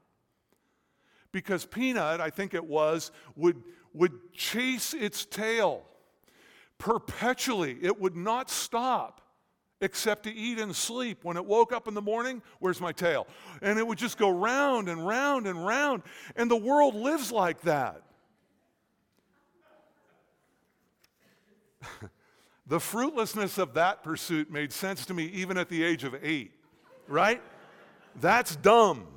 Because 1.31 1.65
Peanut, 1.65 2.19
I 2.19 2.29
think 2.29 2.53
it 2.53 2.65
was, 2.65 3.11
would, 3.35 3.61
would 3.93 4.33
chase 4.33 4.93
its 4.93 5.25
tail 5.25 5.83
perpetually. 6.77 7.77
It 7.81 7.99
would 7.99 8.15
not 8.15 8.49
stop 8.49 9.21
except 9.81 10.23
to 10.23 10.33
eat 10.33 10.59
and 10.59 10.75
sleep. 10.75 11.23
When 11.23 11.37
it 11.37 11.45
woke 11.45 11.71
up 11.71 11.87
in 11.87 11.93
the 11.93 12.01
morning, 12.01 12.41
where's 12.59 12.81
my 12.81 12.91
tail? 12.91 13.27
And 13.61 13.77
it 13.79 13.85
would 13.85 13.97
just 13.97 14.17
go 14.17 14.29
round 14.29 14.89
and 14.89 15.05
round 15.05 15.47
and 15.47 15.65
round. 15.65 16.03
And 16.35 16.49
the 16.49 16.55
world 16.55 16.95
lives 16.95 17.31
like 17.31 17.61
that. 17.61 18.01
the 22.67 22.79
fruitlessness 22.79 23.57
of 23.57 23.73
that 23.75 24.03
pursuit 24.03 24.51
made 24.51 24.71
sense 24.71 25.05
to 25.05 25.13
me 25.13 25.25
even 25.25 25.57
at 25.57 25.69
the 25.69 25.83
age 25.83 26.03
of 26.03 26.15
eight, 26.23 26.51
right? 27.07 27.41
That's 28.19 28.55
dumb. 28.55 29.07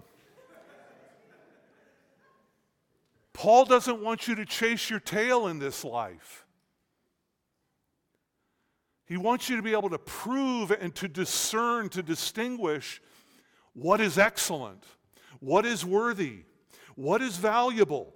Paul 3.32 3.64
doesn't 3.64 4.02
want 4.02 4.26
you 4.26 4.34
to 4.34 4.44
chase 4.44 4.90
your 4.90 4.98
tail 4.98 5.46
in 5.46 5.60
this 5.60 5.84
life. 5.84 6.44
He 9.08 9.16
wants 9.16 9.48
you 9.48 9.56
to 9.56 9.62
be 9.62 9.72
able 9.72 9.88
to 9.88 9.98
prove 9.98 10.70
and 10.70 10.94
to 10.96 11.08
discern, 11.08 11.88
to 11.90 12.02
distinguish 12.02 13.00
what 13.72 14.02
is 14.02 14.18
excellent, 14.18 14.84
what 15.40 15.64
is 15.64 15.82
worthy, 15.82 16.44
what 16.94 17.22
is 17.22 17.38
valuable. 17.38 18.14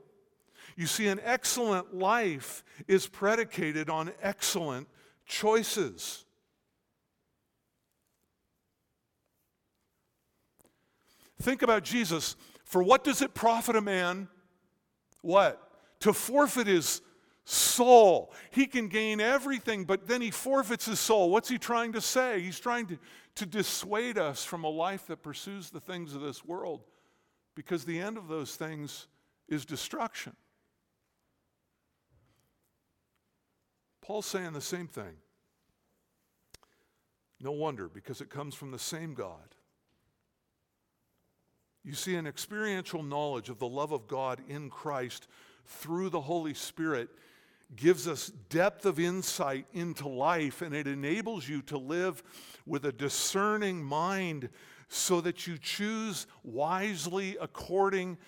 You 0.77 0.87
see, 0.87 1.09
an 1.09 1.19
excellent 1.25 1.95
life 1.95 2.63
is 2.87 3.07
predicated 3.07 3.89
on 3.89 4.13
excellent 4.21 4.87
choices. 5.25 6.27
Think 11.41 11.63
about 11.63 11.85
Jesus. 11.85 12.37
For 12.65 12.83
what 12.83 13.03
does 13.03 13.23
it 13.23 13.33
profit 13.33 13.77
a 13.77 13.81
man? 13.81 14.29
What? 15.23 15.59
To 16.01 16.13
forfeit 16.13 16.67
his 16.67 17.01
soul. 17.45 18.33
He 18.51 18.67
can 18.67 18.89
gain 18.89 19.21
everything, 19.21 19.85
but 19.85 20.07
then 20.07 20.21
he 20.21 20.31
forfeits 20.31 20.87
his 20.87 21.01
soul. 21.01 21.31
What's 21.31 21.49
he 21.49 21.59
trying 21.59 21.93
to 21.93 22.01
say? 22.01 22.41
He's 22.41 22.61
trying 22.61 22.87
to, 22.87 22.99
to 23.37 23.47
dissuade 23.47 24.19
us 24.19 24.45
from 24.45 24.65
a 24.65 24.69
life 24.69 25.07
that 25.09 25.23
pursues 25.23 25.71
the 25.71 25.81
things 25.81 26.15
of 26.15 26.21
this 26.21 26.45
world 26.45 26.83
because 27.55 27.85
the 27.85 27.99
end 27.99 28.17
of 28.17 28.29
those 28.29 28.55
things 28.55 29.07
is 29.49 29.65
destruction. 29.65 30.35
Paul's 34.01 34.27
saying 34.27 34.53
the 34.53 34.61
same 34.61 34.89
thing. 34.89 35.17
No 37.41 37.53
wonder, 37.53 37.89
because 37.89 38.21
it 38.21 38.31
comes 38.31 38.55
from 38.55 38.71
the 38.71 38.79
same 38.79 39.15
God. 39.15 39.57
You 41.85 41.95
see, 41.95 42.15
an 42.15 42.27
experiential 42.27 43.03
knowledge 43.03 43.49
of 43.49 43.59
the 43.59 43.67
love 43.67 43.91
of 43.91 44.07
God 44.07 44.41
in 44.49 44.71
Christ 44.71 45.27
through 45.67 46.11
the 46.11 46.21
Holy 46.21 46.55
Spirit 46.55 47.09
gives 47.77 48.07
us 48.07 48.29
depth 48.49 48.87
of 48.87 49.01
insight 49.01 49.67
into 49.73 50.09
life 50.09 50.63
and 50.63 50.75
it 50.75 50.87
enables 50.87 51.49
you 51.49 51.63
to 51.63 51.79
live 51.79 52.23
with 52.67 52.85
a 52.85 52.93
discerning 52.93 53.83
mind 53.83 54.49
so 54.89 55.21
that 55.21 55.47
you 55.47 55.57
choose 55.57 56.27
wisely 56.43 57.37
according 57.41 58.19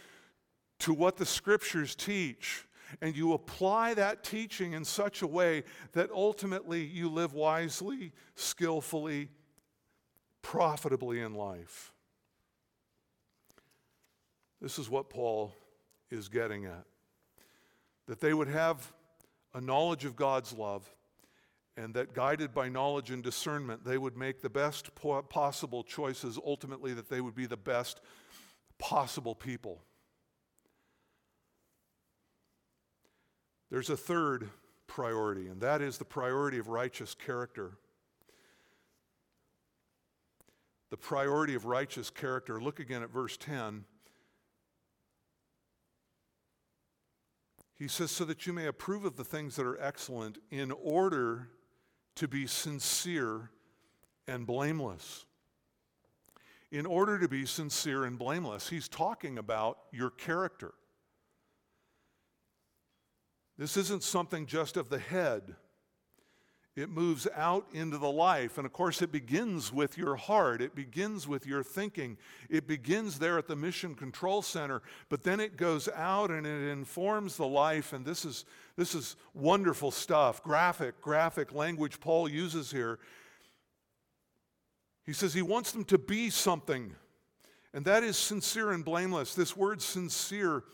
to 0.79 0.95
what 0.95 1.17
the 1.17 1.27
scriptures 1.27 1.95
teach. 1.95 2.67
And 3.03 3.17
you 3.17 3.33
apply 3.33 3.95
that 3.95 4.25
teaching 4.25 4.73
in 4.73 4.85
such 4.85 5.23
a 5.23 5.27
way 5.27 5.65
that 5.93 6.11
ultimately 6.11 6.85
you 6.85 7.09
live 7.11 7.35
wisely, 7.35 8.13
skillfully, 8.35 9.31
profitably 10.43 11.21
in 11.21 11.35
life. 11.35 11.93
This 14.61 14.79
is 14.79 14.89
what 14.89 15.11
Paul 15.11 15.55
is 16.11 16.29
getting 16.29 16.65
at. 16.65 16.85
That 18.07 18.21
they 18.21 18.33
would 18.33 18.49
have 18.49 18.93
a 19.55 19.61
knowledge 19.61 20.05
of 20.05 20.17
God's 20.17 20.53
love, 20.53 20.89
and 21.77 21.95
that 21.95 22.13
guided 22.15 22.53
by 22.53 22.69
knowledge 22.69 23.11
and 23.11 23.23
discernment, 23.23 23.85
they 23.85 23.99
would 23.99 24.17
make 24.17 24.43
the 24.43 24.51
best 24.51 24.91
possible 25.29 25.83
choices, 25.83 26.39
ultimately, 26.45 26.93
that 26.95 27.09
they 27.09 27.21
would 27.21 27.35
be 27.35 27.47
the 27.47 27.57
best 27.57 28.01
possible 28.79 29.35
people. 29.35 29.83
There's 33.71 33.91
a 33.91 33.97
third 33.97 34.51
priority, 34.87 35.49
and 35.49 35.61
that 35.63 35.83
is 35.83 35.99
the 35.99 36.05
priority 36.05 36.59
of 36.59 36.69
righteous 36.69 37.15
character. 37.15 37.73
The 40.91 40.97
priority 40.97 41.57
of 41.57 41.65
righteous 41.65 42.11
character. 42.11 42.61
Look 42.61 42.79
again 42.79 43.03
at 43.03 43.11
verse 43.11 43.37
10. 43.37 43.85
He 47.77 47.89
says, 47.89 48.11
so 48.11 48.25
that 48.25 48.47
you 48.47 48.53
may 48.53 48.67
approve 48.67 49.05
of 49.05 49.17
the 49.17 49.25
things 49.25 49.57
that 49.57 49.67
are 49.67 49.81
excellent 49.81 50.39
in 50.51 50.71
order 50.71 51.49
to 52.17 52.29
be 52.29 52.47
sincere 52.47 53.51
and 54.29 54.47
blameless. 54.47 55.27
In 56.71 56.87
order 56.87 57.19
to 57.19 57.29
be 57.29 57.47
sincere 57.47 58.05
and 58.05 58.19
blameless, 58.19 58.69
he's 58.69 58.89
talking 58.89 59.39
about 59.39 59.79
your 59.93 60.11
character. 60.11 60.75
This 63.57 63.77
isn't 63.77 64.03
something 64.03 64.47
just 64.47 64.77
of 64.77 64.89
the 64.89 64.99
head. 64.99 65.55
It 66.77 66.91
moves 66.91 67.29
out 67.37 67.69
into 67.73 67.99
the 67.99 68.11
life. 68.11 68.59
And 68.59 68.67
of 68.67 68.73
course, 68.73 69.01
it 69.01 69.13
begins 69.13 69.73
with 69.73 69.97
your 69.97 70.17
heart. 70.17 70.61
It 70.61 70.75
begins 70.75 71.29
with 71.29 71.47
your 71.47 71.63
thinking. 71.63 72.19
It 72.51 72.67
begins 72.67 73.21
there 73.21 73.39
at 73.39 73.47
the 73.47 73.55
Mission 73.55 73.95
Control 73.95 74.43
Center, 74.43 74.83
but 75.09 75.23
then 75.23 75.39
it 75.39 75.57
goes 75.57 75.89
out 75.95 76.31
and 76.31 76.45
it 76.45 76.71
informs 76.73 77.37
the 77.37 77.47
life. 77.47 77.93
And 77.93 78.05
this 78.05 78.25
is, 78.25 78.45
this 78.77 78.95
is 78.97 79.15
wonderful 79.35 79.93
stuff. 79.93 80.43
Graphic, 80.43 81.01
graphic 81.01 81.53
language 81.53 82.01
Paul 82.01 82.29
uses 82.29 82.73
here. 82.73 82.99
He 85.07 85.13
says 85.13 85.33
he 85.33 85.43
wants 85.43 85.71
them 85.71 85.85
to 85.85 85.99
be 85.99 86.31
something, 86.31 86.95
and 87.75 87.85
that 87.85 88.03
is 88.03 88.17
sincere 88.17 88.73
and 88.73 88.85
blameless. 88.85 89.35
This 89.35 89.55
word 89.55 89.83
sincere 89.83 90.65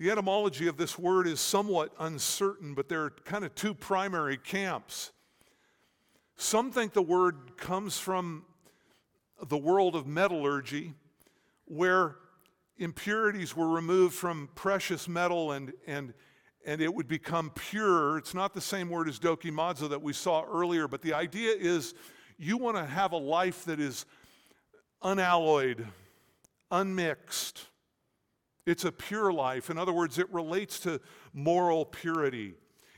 the 0.00 0.10
etymology 0.10 0.66
of 0.66 0.78
this 0.78 0.98
word 0.98 1.26
is 1.26 1.40
somewhat 1.40 1.92
uncertain, 1.98 2.72
but 2.72 2.88
there 2.88 3.02
are 3.02 3.10
kind 3.10 3.44
of 3.44 3.54
two 3.54 3.74
primary 3.74 4.38
camps. 4.38 5.12
Some 6.40 6.72
think 6.72 6.94
the 6.94 7.02
word 7.02 7.58
comes 7.58 7.98
from 7.98 8.46
the 9.46 9.58
world 9.58 9.94
of 9.94 10.06
metallurgy, 10.06 10.94
where 11.66 12.16
impurities 12.78 13.54
were 13.54 13.68
removed 13.68 14.14
from 14.14 14.48
precious 14.54 15.06
metal 15.06 15.52
and, 15.52 15.74
and, 15.86 16.14
and 16.64 16.80
it 16.80 16.94
would 16.94 17.06
become 17.06 17.50
pure. 17.50 18.16
It's 18.16 18.32
not 18.32 18.54
the 18.54 18.60
same 18.62 18.88
word 18.88 19.06
as 19.06 19.18
dokimazo 19.18 19.90
that 19.90 20.00
we 20.00 20.14
saw 20.14 20.42
earlier, 20.42 20.88
but 20.88 21.02
the 21.02 21.12
idea 21.12 21.54
is 21.54 21.92
you 22.38 22.56
want 22.56 22.78
to 22.78 22.86
have 22.86 23.12
a 23.12 23.18
life 23.18 23.66
that 23.66 23.78
is 23.78 24.06
unalloyed, 25.02 25.86
unmixed. 26.70 27.66
It's 28.64 28.86
a 28.86 28.92
pure 28.92 29.30
life. 29.30 29.68
In 29.68 29.76
other 29.76 29.92
words, 29.92 30.18
it 30.18 30.32
relates 30.32 30.80
to 30.80 31.02
moral 31.34 31.84
purity. 31.84 32.54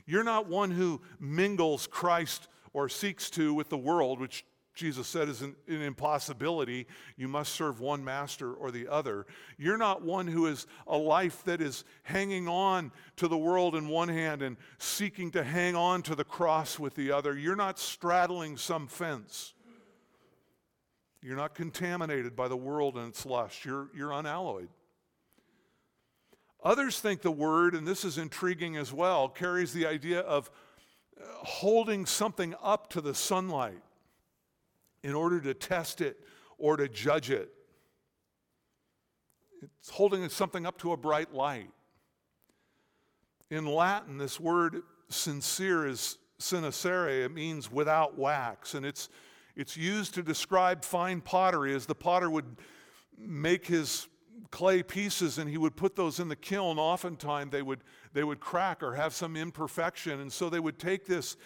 You're 0.07 0.23
not 0.23 0.47
one 0.47 0.71
who 0.71 1.01
mingles 1.19 1.89
Christ 1.89 2.47
or 2.73 2.89
seeks 2.89 3.31
to 3.31 3.53
with 3.55 3.69
the 3.69 3.79
world, 3.79 4.21
which 4.21 4.45
Jesus 4.75 5.07
said 5.07 5.29
is 5.29 5.43
an, 5.43 5.55
an, 5.69 5.83
impossibility. 5.83 6.87
You 7.17 7.29
must 7.29 7.53
serve 7.53 7.81
one 7.81 8.03
master 8.03 8.55
or 8.55 8.71
the 8.71 8.89
other. 8.89 9.27
You're 9.59 9.77
not 9.77 10.03
one 10.03 10.27
who 10.27 10.47
is 10.47 10.67
a 10.87 10.97
life 10.97 11.45
that 11.45 11.61
is 11.61 11.85
hanging 12.05 12.49
on 12.49 12.91
to 13.17 13.29
the 13.29 13.37
world 13.37 13.75
in 13.75 13.89
one 13.89 14.09
hand 14.09 14.41
and 14.41 14.57
seeking 14.79 15.31
to 15.33 15.45
hang 15.45 15.77
on 15.77 16.03
to 16.03 16.15
the 16.15 16.25
cross 16.25 16.79
with 16.79 16.95
the 16.95 17.13
other. 17.13 17.37
You're 17.37 17.57
not 17.57 17.79
straddling 17.79 18.57
some 18.57 18.87
fence. 18.87 19.53
You're 21.21 21.37
not 21.37 21.55
contaminated 21.55 22.35
by 22.35 22.49
the 22.49 22.57
world 22.57 22.97
and 22.97 23.09
its 23.09 23.27
lust. 23.27 23.65
You're, 23.65 23.89
you're 23.95 24.13
unalloyed. 24.13 24.69
Others 26.65 27.01
think 27.01 27.23
the 27.23 27.31
word, 27.31 27.75
and 27.75 27.87
this 27.87 28.05
is 28.05 28.19
intriguing 28.19 28.77
as 28.77 28.93
well, 28.93 29.29
carries 29.29 29.73
the 29.73 29.87
idea 29.87 30.21
of 30.21 30.51
holding 31.21 32.07
something 32.07 32.55
up 32.63 32.91
to 32.91 33.01
the 33.01 33.15
sunlight 33.15 33.83
in 35.03 35.15
order 35.15 35.41
to 35.41 35.55
test 35.55 36.01
it 36.01 36.19
or 36.59 36.77
to 36.77 36.89
judge 36.89 37.31
it. 37.31 37.53
It's 39.79 39.91
holding 39.91 40.29
something 40.29 40.67
up 40.67 40.79
to 40.79 40.93
a 40.93 40.97
bright 40.97 41.33
light. 41.33 41.71
In 43.51 43.67
Latin, 43.67 44.19
this 44.19 44.41
word 44.41 44.83
sincere 45.09 45.87
is 45.87 46.19
sine 46.39 46.71
cera. 46.73 47.25
It 47.25 47.33
means 47.33 47.71
without 47.71 48.19
wax. 48.19 48.75
And 48.75 48.85
it's, 48.85 49.09
it's 49.57 49.77
used 49.77 50.15
to 50.15 50.23
describe 50.23 50.85
fine 50.85 51.21
pottery 51.21 51.75
as 51.75 51.87
the 51.87 51.95
potter 51.95 52.31
would 52.31 52.57
make 53.19 53.67
his 53.67 54.09
clay 54.53 54.83
pieces 54.83 55.39
and 55.39 55.51
he 55.51 55.59
would 55.59 55.75
put 55.75 55.97
those 55.97 56.21
in 56.21 56.29
the 56.29 56.37
kiln. 56.37 56.79
Oftentimes 56.79 57.51
they 57.51 57.63
would, 57.63 57.81
they 58.13 58.23
would 58.23 58.39
crack 58.39 58.83
or 58.83 58.95
have 58.95 59.13
some 59.13 59.37
imperfection. 59.37 60.21
And 60.21 60.33
so 60.33 60.49
they 60.49 60.61
would 60.61 60.79
take 60.79 61.07
this, 61.07 61.37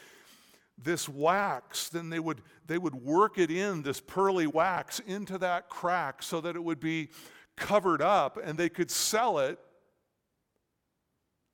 this 0.77 1.09
wax, 1.09 1.89
then 1.89 2.11
they 2.11 2.19
would, 2.19 2.43
they 2.67 2.77
would 2.77 2.97
work 2.97 3.39
it 3.39 3.51
in, 3.51 3.83
this 3.83 4.01
pearly 4.01 4.47
wax, 4.47 4.99
into 5.07 5.39
that 5.39 5.71
crack 5.71 6.23
so 6.23 6.43
that 6.43 6.57
it 6.57 6.63
would 6.63 6.81
be 6.81 7.09
covered 7.57 8.03
up 8.03 8.39
and 8.43 8.59
they 8.59 8.69
could 8.69 8.91
sell 8.91 9.39
it. 9.39 9.59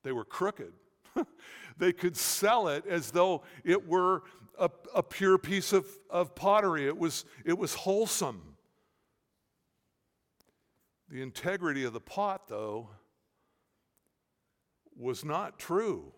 They 0.03 0.13
were 0.13 0.25
crooked. 0.25 0.73
they 1.77 1.93
could 1.93 2.17
sell 2.17 2.67
it 2.67 2.85
as 2.87 3.11
though 3.11 3.43
it 3.63 3.87
were 3.87 4.23
a, 4.59 4.71
a 4.95 5.03
pure 5.03 5.37
piece 5.37 5.75
of, 5.75 5.87
of 6.09 6.35
pottery. 6.35 6.87
It 6.87 6.97
was, 6.97 7.27
it 7.45 7.57
was 7.57 7.75
wholesome. 7.75 8.52
The 11.13 11.21
integrity 11.21 11.85
of 11.85 11.93
the 11.93 12.01
pot, 12.01 12.49
though, 12.49 12.89
was 14.97 15.27
not 15.27 15.59
true. 15.59 16.11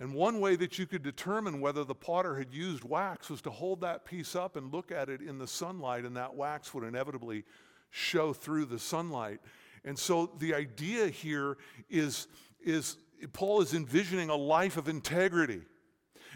And 0.00 0.14
one 0.14 0.40
way 0.40 0.56
that 0.56 0.80
you 0.80 0.86
could 0.86 1.04
determine 1.04 1.60
whether 1.60 1.84
the 1.84 1.94
potter 1.94 2.34
had 2.36 2.52
used 2.52 2.82
wax 2.82 3.30
was 3.30 3.40
to 3.42 3.50
hold 3.50 3.82
that 3.82 4.04
piece 4.04 4.34
up 4.34 4.56
and 4.56 4.72
look 4.72 4.90
at 4.90 5.08
it 5.08 5.20
in 5.20 5.38
the 5.38 5.46
sunlight, 5.46 6.04
and 6.04 6.16
that 6.16 6.34
wax 6.34 6.74
would 6.74 6.82
inevitably 6.82 7.44
show 7.90 8.32
through 8.32 8.64
the 8.64 8.80
sunlight. 8.80 9.38
And 9.84 9.96
so 9.96 10.32
the 10.40 10.54
idea 10.54 11.06
here 11.06 11.56
is, 11.88 12.26
is 12.60 12.96
Paul 13.32 13.60
is 13.60 13.74
envisioning 13.74 14.28
a 14.28 14.34
life 14.34 14.76
of 14.76 14.88
integrity. 14.88 15.60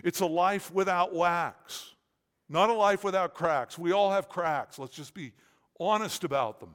It's 0.04 0.20
a 0.20 0.26
life 0.26 0.72
without 0.72 1.12
wax, 1.12 1.92
not 2.48 2.70
a 2.70 2.74
life 2.74 3.02
without 3.02 3.34
cracks. 3.34 3.76
We 3.76 3.90
all 3.90 4.12
have 4.12 4.28
cracks. 4.28 4.78
Let's 4.78 4.94
just 4.94 5.12
be 5.12 5.32
honest 5.80 6.22
about 6.22 6.60
them. 6.60 6.70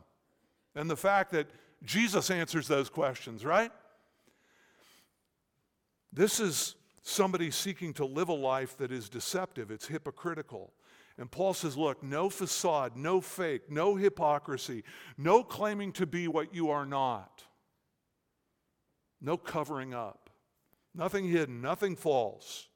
And 0.76 0.90
the 0.90 0.98
fact 0.98 1.32
that 1.32 1.48
Jesus 1.84 2.30
answers 2.30 2.68
those 2.68 2.90
questions, 2.90 3.44
right? 3.44 3.72
This 6.14 6.40
is 6.40 6.76
somebody 7.02 7.52
seeking 7.52 7.94
to 7.96 8.06
live 8.06 8.30
a 8.30 8.34
life 8.34 8.78
that 8.78 8.92
is 8.92 9.10
deceptive, 9.10 9.72
it's 9.72 9.88
hypocritical. 9.88 10.74
And 11.18 11.30
Paul 11.30 11.54
says, 11.54 11.78
look, 11.78 12.02
no 12.02 12.30
facade, 12.30 12.96
no 12.96 13.22
fake, 13.22 13.70
no 13.70 13.96
hypocrisy, 13.96 14.84
no 15.18 15.44
claiming 15.44 15.92
to 15.94 16.06
be 16.06 16.28
what 16.28 16.54
you 16.54 16.70
are 16.70 16.86
not, 16.86 17.44
no 19.20 19.38
covering 19.38 19.94
up, 19.94 20.30
nothing 20.96 21.28
hidden, 21.28 21.62
nothing 21.62 21.96
false. 21.96 22.68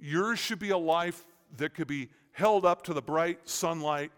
Yours 0.00 0.38
should 0.38 0.58
be 0.58 0.70
a 0.70 0.78
life 0.78 1.24
that 1.56 1.74
could 1.74 1.88
be 1.88 2.08
held 2.32 2.64
up 2.64 2.82
to 2.82 2.94
the 2.94 3.02
bright 3.02 3.48
sunlight, 3.48 4.12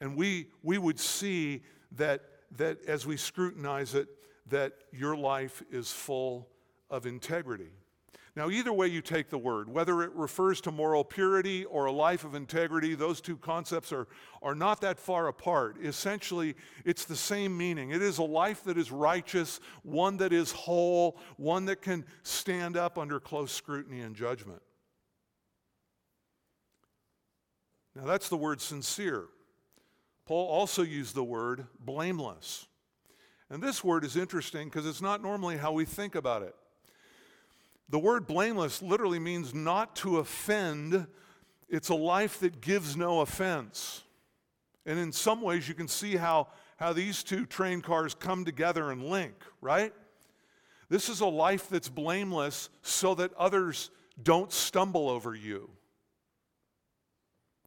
and 0.00 0.16
we, 0.16 0.48
we 0.62 0.78
would 0.78 0.98
see 0.98 1.62
that, 1.92 2.22
that 2.56 2.84
as 2.86 3.06
we 3.06 3.16
scrutinize 3.16 3.94
it, 3.94 4.08
that 4.46 4.72
your 4.92 5.16
life 5.16 5.62
is 5.70 5.90
full 5.92 6.48
of 6.90 7.06
integrity. 7.06 7.70
Now, 8.36 8.48
either 8.48 8.72
way 8.72 8.86
you 8.86 9.02
take 9.02 9.28
the 9.28 9.38
word, 9.38 9.68
whether 9.68 10.02
it 10.02 10.12
refers 10.14 10.60
to 10.62 10.70
moral 10.70 11.02
purity 11.02 11.64
or 11.64 11.86
a 11.86 11.92
life 11.92 12.24
of 12.24 12.36
integrity, 12.36 12.94
those 12.94 13.20
two 13.20 13.36
concepts 13.36 13.92
are, 13.92 14.06
are 14.40 14.54
not 14.54 14.80
that 14.82 14.98
far 14.98 15.26
apart. 15.26 15.76
Essentially, 15.82 16.54
it's 16.84 17.04
the 17.04 17.16
same 17.16 17.56
meaning. 17.56 17.90
It 17.90 18.02
is 18.02 18.18
a 18.18 18.22
life 18.22 18.62
that 18.64 18.78
is 18.78 18.92
righteous, 18.92 19.58
one 19.82 20.16
that 20.18 20.32
is 20.32 20.52
whole, 20.52 21.18
one 21.38 21.64
that 21.66 21.82
can 21.82 22.04
stand 22.22 22.76
up 22.76 22.98
under 22.98 23.18
close 23.18 23.50
scrutiny 23.50 24.00
and 24.00 24.14
judgment. 24.14 24.62
Now, 27.96 28.04
that's 28.04 28.28
the 28.28 28.36
word 28.36 28.60
sincere. 28.60 29.26
Paul 30.30 30.46
also 30.46 30.82
used 30.82 31.16
the 31.16 31.24
word 31.24 31.66
blameless. 31.80 32.68
And 33.50 33.60
this 33.60 33.82
word 33.82 34.04
is 34.04 34.16
interesting 34.16 34.68
because 34.68 34.86
it's 34.86 35.02
not 35.02 35.20
normally 35.20 35.56
how 35.56 35.72
we 35.72 35.84
think 35.84 36.14
about 36.14 36.44
it. 36.44 36.54
The 37.88 37.98
word 37.98 38.28
blameless 38.28 38.80
literally 38.80 39.18
means 39.18 39.52
not 39.52 39.96
to 39.96 40.18
offend. 40.18 41.08
It's 41.68 41.88
a 41.88 41.96
life 41.96 42.38
that 42.38 42.60
gives 42.60 42.96
no 42.96 43.22
offense. 43.22 44.04
And 44.86 45.00
in 45.00 45.10
some 45.10 45.42
ways, 45.42 45.68
you 45.68 45.74
can 45.74 45.88
see 45.88 46.14
how, 46.14 46.46
how 46.76 46.92
these 46.92 47.24
two 47.24 47.44
train 47.44 47.80
cars 47.80 48.14
come 48.14 48.44
together 48.44 48.92
and 48.92 49.02
link, 49.02 49.34
right? 49.60 49.92
This 50.88 51.08
is 51.08 51.18
a 51.18 51.26
life 51.26 51.68
that's 51.68 51.88
blameless 51.88 52.68
so 52.82 53.16
that 53.16 53.34
others 53.34 53.90
don't 54.22 54.52
stumble 54.52 55.08
over 55.08 55.34
you. 55.34 55.70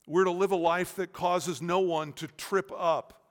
We're 0.08 0.26
to 0.26 0.32
live 0.32 0.52
a 0.52 0.58
life 0.58 0.96
that 0.96 1.14
causes 1.14 1.62
no 1.62 1.80
one 1.80 2.14
to 2.14 2.28
trip 2.28 2.72
up 2.78 3.22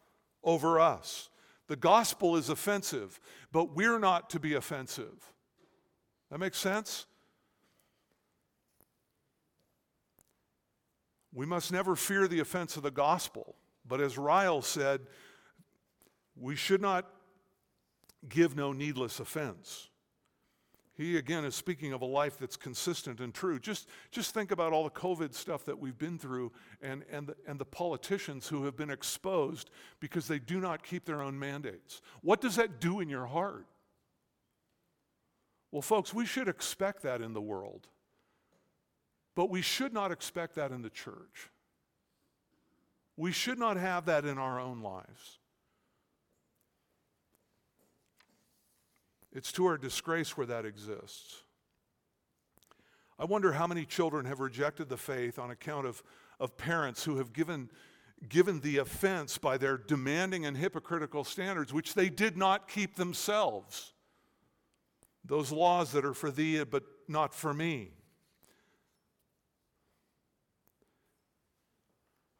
over 0.42 0.80
us. 0.80 1.28
The 1.68 1.76
gospel 1.76 2.36
is 2.36 2.48
offensive, 2.48 3.20
but 3.52 3.74
we're 3.76 3.98
not 3.98 4.30
to 4.30 4.40
be 4.40 4.54
offensive. 4.54 5.32
That 6.30 6.38
makes 6.38 6.58
sense? 6.58 7.06
We 11.34 11.46
must 11.46 11.72
never 11.72 11.96
fear 11.96 12.28
the 12.28 12.40
offense 12.40 12.76
of 12.76 12.82
the 12.82 12.90
gospel. 12.90 13.54
But 13.86 14.00
as 14.00 14.18
Ryle 14.18 14.62
said, 14.62 15.00
we 16.36 16.56
should 16.56 16.80
not 16.80 17.08
give 18.28 18.56
no 18.56 18.72
needless 18.72 19.20
offense. 19.20 19.88
He 21.02 21.16
again 21.16 21.44
is 21.44 21.56
speaking 21.56 21.92
of 21.92 22.00
a 22.00 22.06
life 22.06 22.38
that's 22.38 22.56
consistent 22.56 23.18
and 23.18 23.34
true. 23.34 23.58
Just, 23.58 23.88
just 24.12 24.32
think 24.32 24.52
about 24.52 24.72
all 24.72 24.84
the 24.84 24.90
COVID 24.90 25.34
stuff 25.34 25.64
that 25.64 25.76
we've 25.76 25.98
been 25.98 26.16
through 26.16 26.52
and, 26.80 27.02
and, 27.10 27.26
the, 27.26 27.34
and 27.48 27.58
the 27.58 27.64
politicians 27.64 28.46
who 28.46 28.64
have 28.66 28.76
been 28.76 28.90
exposed 28.90 29.70
because 29.98 30.28
they 30.28 30.38
do 30.38 30.60
not 30.60 30.84
keep 30.84 31.04
their 31.04 31.20
own 31.20 31.36
mandates. 31.36 32.02
What 32.20 32.40
does 32.40 32.54
that 32.54 32.80
do 32.80 33.00
in 33.00 33.08
your 33.08 33.26
heart? 33.26 33.66
Well, 35.72 35.82
folks, 35.82 36.14
we 36.14 36.24
should 36.24 36.46
expect 36.46 37.02
that 37.02 37.20
in 37.20 37.32
the 37.32 37.40
world, 37.40 37.88
but 39.34 39.50
we 39.50 39.60
should 39.60 39.92
not 39.92 40.12
expect 40.12 40.54
that 40.54 40.70
in 40.70 40.82
the 40.82 40.90
church. 40.90 41.50
We 43.16 43.32
should 43.32 43.58
not 43.58 43.76
have 43.76 44.06
that 44.06 44.24
in 44.24 44.38
our 44.38 44.60
own 44.60 44.82
lives. 44.82 45.40
It's 49.32 49.52
to 49.52 49.66
our 49.66 49.78
disgrace 49.78 50.36
where 50.36 50.46
that 50.46 50.64
exists. 50.64 51.42
I 53.18 53.24
wonder 53.24 53.52
how 53.52 53.66
many 53.66 53.84
children 53.84 54.26
have 54.26 54.40
rejected 54.40 54.88
the 54.88 54.96
faith 54.96 55.38
on 55.38 55.50
account 55.50 55.86
of, 55.86 56.02
of 56.40 56.56
parents 56.56 57.04
who 57.04 57.16
have 57.18 57.32
given, 57.32 57.70
given 58.28 58.60
the 58.60 58.78
offense 58.78 59.38
by 59.38 59.56
their 59.56 59.78
demanding 59.78 60.44
and 60.44 60.56
hypocritical 60.56 61.24
standards, 61.24 61.72
which 61.72 61.94
they 61.94 62.08
did 62.08 62.36
not 62.36 62.68
keep 62.68 62.96
themselves 62.96 63.92
those 65.24 65.52
laws 65.52 65.92
that 65.92 66.04
are 66.04 66.14
for 66.14 66.30
thee 66.30 66.64
but 66.64 66.82
not 67.08 67.34
for 67.34 67.54
me. 67.54 67.90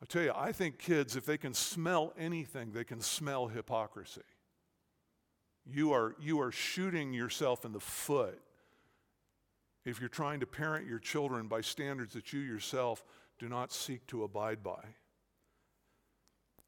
I 0.02 0.04
tell 0.06 0.22
you, 0.22 0.32
I 0.34 0.50
think 0.50 0.78
kids, 0.78 1.14
if 1.14 1.24
they 1.24 1.38
can 1.38 1.54
smell 1.54 2.12
anything, 2.18 2.72
they 2.72 2.82
can 2.82 3.00
smell 3.00 3.46
hypocrisy. 3.46 4.22
You 5.64 5.92
are, 5.92 6.14
you 6.20 6.40
are 6.40 6.50
shooting 6.50 7.12
yourself 7.12 7.64
in 7.64 7.72
the 7.72 7.80
foot 7.80 8.40
if 9.84 10.00
you're 10.00 10.08
trying 10.08 10.40
to 10.40 10.46
parent 10.46 10.86
your 10.86 10.98
children 10.98 11.48
by 11.48 11.60
standards 11.60 12.14
that 12.14 12.32
you 12.32 12.40
yourself 12.40 13.04
do 13.38 13.48
not 13.48 13.72
seek 13.72 14.06
to 14.08 14.24
abide 14.24 14.62
by. 14.62 14.82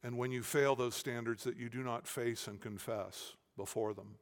And 0.03 0.19
when 0.19 0.31
you 0.31 0.43
fail 0.43 0.77
those 0.77 0.95
standards, 0.95 1.45
that 1.45 1.57
you 1.57 1.69
do 1.69 1.83
not 1.83 2.07
face 2.07 2.47
and 2.47 2.61
confess 2.61 3.33
before 3.57 3.95
them. 3.95 4.17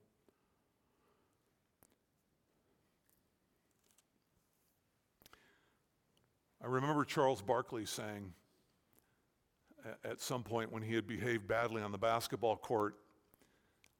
I 6.62 6.68
remember 6.68 7.04
Charles 7.04 7.42
Barkley 7.42 7.85
saying 7.85 8.32
at 10.04 10.20
some 10.20 10.44
point 10.44 10.70
when 10.70 10.82
he 10.82 10.94
had 10.94 11.08
behaved 11.08 11.48
badly 11.48 11.82
on 11.82 11.90
the 11.90 11.98
basketball 11.98 12.56
court, 12.56 12.94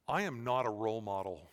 I 0.07 0.23
am 0.23 0.43
not 0.43 0.65
a 0.65 0.69
role 0.69 1.01
model. 1.01 1.49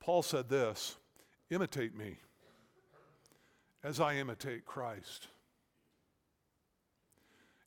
Paul 0.00 0.22
said 0.22 0.48
this 0.48 0.96
imitate 1.50 1.96
me 1.96 2.18
as 3.82 4.00
I 4.00 4.16
imitate 4.16 4.64
Christ. 4.64 5.28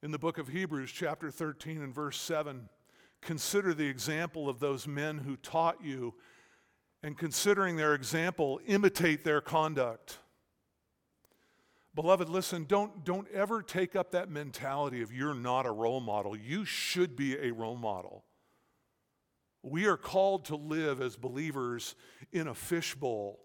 In 0.01 0.11
the 0.11 0.19
book 0.19 0.37
of 0.37 0.47
Hebrews, 0.47 0.91
chapter 0.91 1.29
13 1.29 1.81
and 1.81 1.93
verse 1.93 2.19
7, 2.19 2.69
consider 3.21 3.73
the 3.73 3.87
example 3.87 4.47
of 4.47 4.59
those 4.59 4.87
men 4.87 5.17
who 5.17 5.35
taught 5.35 5.83
you 5.83 6.13
and 7.03 7.17
considering 7.17 7.75
their 7.75 7.93
example, 7.93 8.59
imitate 8.67 9.23
their 9.23 9.41
conduct. 9.41 10.19
Beloved, 11.95 12.29
listen, 12.29 12.65
don't, 12.65 13.03
don't 13.03 13.27
ever 13.31 13.61
take 13.61 13.95
up 13.95 14.11
that 14.11 14.29
mentality 14.29 15.01
of 15.01 15.11
you're 15.11 15.33
not 15.33 15.65
a 15.65 15.71
role 15.71 15.99
model. 15.99 16.35
You 16.37 16.63
should 16.63 17.15
be 17.15 17.37
a 17.37 17.51
role 17.51 17.75
model. 17.77 18.25
We 19.63 19.87
are 19.87 19.97
called 19.97 20.45
to 20.45 20.55
live 20.55 21.01
as 21.01 21.17
believers 21.17 21.95
in 22.31 22.47
a 22.47 22.53
fishbowl 22.53 23.39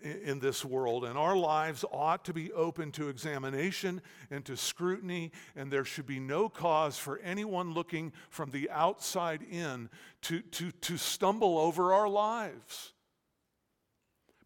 in 0.00 0.38
this 0.38 0.64
world, 0.64 1.04
and 1.04 1.18
our 1.18 1.36
lives 1.36 1.84
ought 1.90 2.24
to 2.26 2.32
be 2.32 2.52
open 2.52 2.92
to 2.92 3.08
examination 3.08 4.00
and 4.30 4.44
to 4.44 4.56
scrutiny, 4.56 5.32
and 5.56 5.72
there 5.72 5.84
should 5.84 6.06
be 6.06 6.20
no 6.20 6.48
cause 6.48 6.96
for 6.96 7.18
anyone 7.18 7.74
looking 7.74 8.12
from 8.30 8.52
the 8.52 8.70
outside 8.70 9.42
in 9.42 9.90
to, 10.22 10.40
to, 10.40 10.70
to 10.70 10.96
stumble 10.96 11.58
over 11.58 11.92
our 11.92 12.08
lives. 12.08 12.92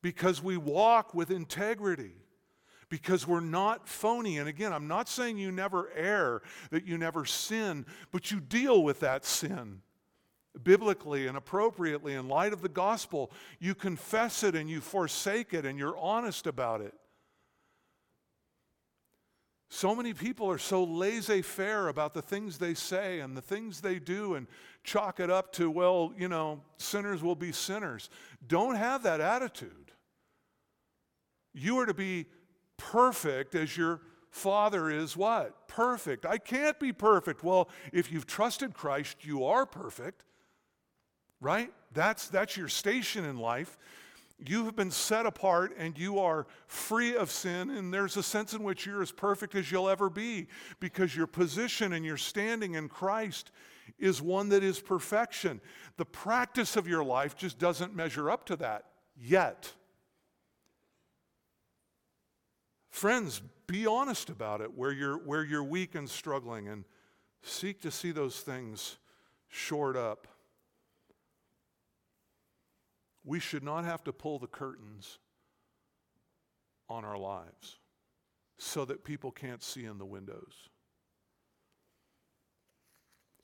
because 0.02 0.42
we 0.42 0.56
walk 0.56 1.14
with 1.14 1.30
integrity, 1.30 2.14
because 2.92 3.26
we're 3.26 3.40
not 3.40 3.88
phony. 3.88 4.36
And 4.36 4.46
again, 4.46 4.70
I'm 4.70 4.86
not 4.86 5.08
saying 5.08 5.38
you 5.38 5.50
never 5.50 5.88
err, 5.96 6.42
that 6.68 6.86
you 6.86 6.98
never 6.98 7.24
sin, 7.24 7.86
but 8.10 8.30
you 8.30 8.38
deal 8.38 8.82
with 8.82 9.00
that 9.00 9.24
sin 9.24 9.80
biblically 10.62 11.26
and 11.26 11.34
appropriately 11.34 12.12
in 12.12 12.28
light 12.28 12.52
of 12.52 12.60
the 12.60 12.68
gospel. 12.68 13.32
You 13.58 13.74
confess 13.74 14.42
it 14.42 14.54
and 14.54 14.68
you 14.68 14.82
forsake 14.82 15.54
it 15.54 15.64
and 15.64 15.78
you're 15.78 15.96
honest 15.96 16.46
about 16.46 16.82
it. 16.82 16.92
So 19.70 19.94
many 19.94 20.12
people 20.12 20.50
are 20.50 20.58
so 20.58 20.84
laissez 20.84 21.40
faire 21.40 21.88
about 21.88 22.12
the 22.12 22.20
things 22.20 22.58
they 22.58 22.74
say 22.74 23.20
and 23.20 23.34
the 23.34 23.40
things 23.40 23.80
they 23.80 24.00
do 24.00 24.34
and 24.34 24.46
chalk 24.84 25.18
it 25.18 25.30
up 25.30 25.50
to, 25.54 25.70
well, 25.70 26.12
you 26.14 26.28
know, 26.28 26.60
sinners 26.76 27.22
will 27.22 27.36
be 27.36 27.52
sinners. 27.52 28.10
Don't 28.46 28.74
have 28.74 29.04
that 29.04 29.22
attitude. 29.22 29.92
You 31.54 31.78
are 31.78 31.86
to 31.86 31.94
be 31.94 32.26
perfect 32.76 33.54
as 33.54 33.76
your 33.76 34.00
Father 34.30 34.88
is 34.88 35.16
what? 35.16 35.68
Perfect. 35.68 36.24
I 36.24 36.38
can't 36.38 36.78
be 36.80 36.92
perfect. 36.92 37.44
Well, 37.44 37.68
if 37.92 38.10
you've 38.10 38.26
trusted 38.26 38.72
Christ, 38.72 39.18
you 39.22 39.44
are 39.44 39.66
perfect, 39.66 40.24
right? 41.40 41.70
That's, 41.92 42.28
that's 42.28 42.56
your 42.56 42.68
station 42.68 43.24
in 43.24 43.36
life 43.36 43.76
you 44.48 44.64
have 44.64 44.76
been 44.76 44.90
set 44.90 45.26
apart 45.26 45.74
and 45.78 45.96
you 45.98 46.18
are 46.18 46.46
free 46.66 47.16
of 47.16 47.30
sin, 47.30 47.70
and 47.70 47.92
there's 47.92 48.16
a 48.16 48.22
sense 48.22 48.54
in 48.54 48.62
which 48.62 48.86
you're 48.86 49.02
as 49.02 49.12
perfect 49.12 49.54
as 49.54 49.70
you'll 49.70 49.88
ever 49.88 50.10
be 50.10 50.48
because 50.80 51.14
your 51.14 51.26
position 51.26 51.92
and 51.92 52.04
your 52.04 52.16
standing 52.16 52.74
in 52.74 52.88
Christ 52.88 53.52
is 53.98 54.20
one 54.20 54.48
that 54.50 54.62
is 54.62 54.80
perfection. 54.80 55.60
The 55.96 56.04
practice 56.04 56.76
of 56.76 56.88
your 56.88 57.04
life 57.04 57.36
just 57.36 57.58
doesn't 57.58 57.94
measure 57.94 58.30
up 58.30 58.46
to 58.46 58.56
that 58.56 58.86
yet. 59.16 59.72
Friends, 62.92 63.40
be 63.66 63.86
honest 63.86 64.28
about 64.28 64.60
it 64.60 64.76
where 64.76 64.92
you're, 64.92 65.16
where 65.16 65.42
you're 65.42 65.64
weak 65.64 65.94
and 65.94 66.08
struggling 66.08 66.68
and 66.68 66.84
seek 67.42 67.80
to 67.80 67.90
see 67.90 68.12
those 68.12 68.40
things 68.40 68.98
shored 69.48 69.96
up. 69.96 70.28
We 73.24 73.40
should 73.40 73.64
not 73.64 73.84
have 73.86 74.04
to 74.04 74.12
pull 74.12 74.38
the 74.38 74.46
curtains 74.46 75.18
on 76.90 77.02
our 77.04 77.16
lives 77.16 77.78
so 78.58 78.84
that 78.84 79.04
people 79.04 79.32
can't 79.32 79.62
see 79.62 79.86
in 79.86 79.96
the 79.96 80.04
windows. 80.04 80.68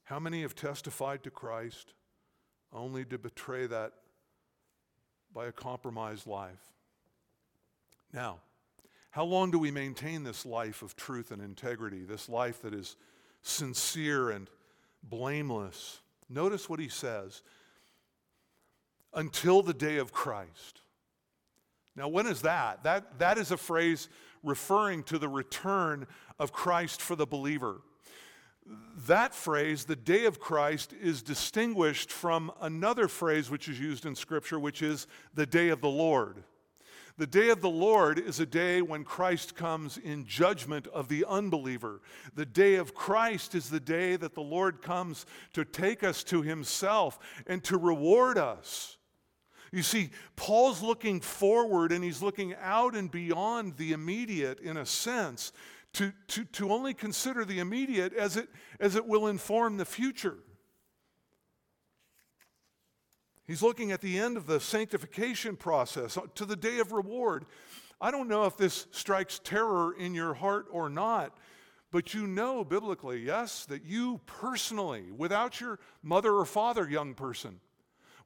How 0.05 0.21
many 0.21 0.43
have 0.43 0.55
testified 0.55 1.23
to 1.23 1.31
Christ 1.31 1.95
only 2.71 3.05
to 3.07 3.19
betray 3.19 3.67
that 3.67 3.95
by 5.33 5.47
a 5.47 5.53
compromised 5.53 6.27
life? 6.27 6.73
Now, 8.13 8.41
how 9.19 9.25
long 9.25 9.51
do 9.51 9.59
we 9.59 9.73
maintain 9.73 10.23
this 10.23 10.47
life 10.47 10.81
of 10.81 10.95
truth 10.95 11.33
and 11.33 11.43
integrity, 11.43 12.05
this 12.05 12.29
life 12.29 12.63
that 12.63 12.73
is 12.73 12.95
sincere 13.43 14.31
and 14.31 14.49
blameless? 15.03 15.99
Notice 16.31 16.69
what 16.69 16.79
he 16.79 16.89
says 16.89 17.43
until 19.13 19.61
the 19.61 19.75
day 19.75 19.97
of 19.97 20.13
Christ. 20.13 20.83
Now, 21.97 22.07
when 22.07 22.29
is 22.29 22.43
that? 22.43 22.85
That, 22.85 23.19
that 23.19 23.39
is 23.39 23.51
a 23.51 23.57
phrase 23.57 24.09
referring 24.45 25.03
to 25.03 25.19
the 25.19 25.29
return 25.29 26.07
of 26.39 26.53
Christ 26.53 27.03
for 27.03 27.17
the 27.17 27.27
believer. 27.27 27.81
That 29.09 29.35
phrase, 29.35 29.85
the 29.85 29.97
day 29.97 30.27
of 30.27 30.39
Christ, 30.39 30.95
is 31.03 31.25
distinguished 31.25 32.13
from 32.13 32.53
another 32.61 33.09
phrase 33.09 33.51
which 33.51 33.69
is 33.69 33.81
used 33.81 34.07
in 34.07 34.15
Scripture, 34.15 34.61
which 34.61 34.81
is 34.81 35.09
the 35.35 35.45
day 35.45 35.71
of 35.71 35.81
the 35.81 35.89
Lord. 35.89 36.45
The 37.19 37.27
day 37.27 37.49
of 37.49 37.61
the 37.61 37.69
Lord 37.69 38.21
is 38.21 38.39
a 38.39 38.47
day 38.47 38.81
when 38.81 39.03
Christ 39.03 39.57
comes 39.57 39.99
in 39.99 40.25
judgment 40.25 40.87
of 40.87 41.09
the 41.09 41.25
unbeliever. 41.29 42.01
The 42.37 42.47
day 42.47 42.77
of 42.77 42.95
Christ 42.95 43.57
is 43.57 43.69
the 43.69 43.81
day 43.81 44.15
that 44.15 44.35
the 44.35 44.41
Lord 44.41 44.83
comes 44.83 45.27
to 45.55 45.65
take 45.65 46.05
us 46.05 46.23
to 46.25 46.43
himself 46.43 47.19
and 47.49 47.63
to 47.65 47.77
reward 47.77 48.39
us. 48.39 48.99
You 49.73 49.83
see, 49.83 50.11
Paul's 50.37 50.81
looking 50.81 51.21
forward 51.21 51.91
and 51.91 52.05
he's 52.05 52.23
looking 52.23 52.55
out 52.63 52.95
and 52.95 53.11
beyond 53.11 53.77
the 53.77 53.93
immediate 53.93 54.61
in 54.61 54.77
a 54.77 54.87
sense 54.87 55.53
to, 55.95 56.13
to, 56.29 56.45
to 56.45 56.73
only 56.73 56.95
consider 56.95 57.45
the 57.45 57.59
immediate 57.59 58.15
as 58.15 58.37
it, 58.37 58.49
as 58.79 58.95
it 58.95 59.05
will 59.05 59.27
inform 59.27 59.77
the 59.77 59.85
future. 59.85 60.39
He's 63.49 63.63
looking 63.63 63.93
at 63.93 64.03
the 64.03 64.19
end 64.19 64.37
of 64.37 64.47
the 64.47 64.61
sanctification 64.61 65.57
process 65.57 66.19
uh, 66.19 66.27
to 66.35 66.45
the 66.45 66.55
day 66.55 66.81
of 66.81 66.93
reward. 66.93 67.47
I 67.99 68.11
don't 68.11 68.29
know 68.29 68.45
if 68.45 68.59
this 68.59 68.87
strikes 68.91 69.41
terror 69.43 69.95
in 69.99 70.15
your 70.15 70.35
heart 70.35 70.67
or 70.71 70.91
not, 70.91 71.35
but 71.91 72.13
you 72.13 72.27
know 72.27 72.63
biblically, 72.63 73.21
yes, 73.21 73.65
that 73.67 73.85
you 73.85 74.21
personally, 74.27 75.07
without 75.17 75.63
your 75.63 75.79
mother 76.03 76.35
or 76.35 76.45
father, 76.45 76.89
young 76.89 77.15
person, 77.15 77.61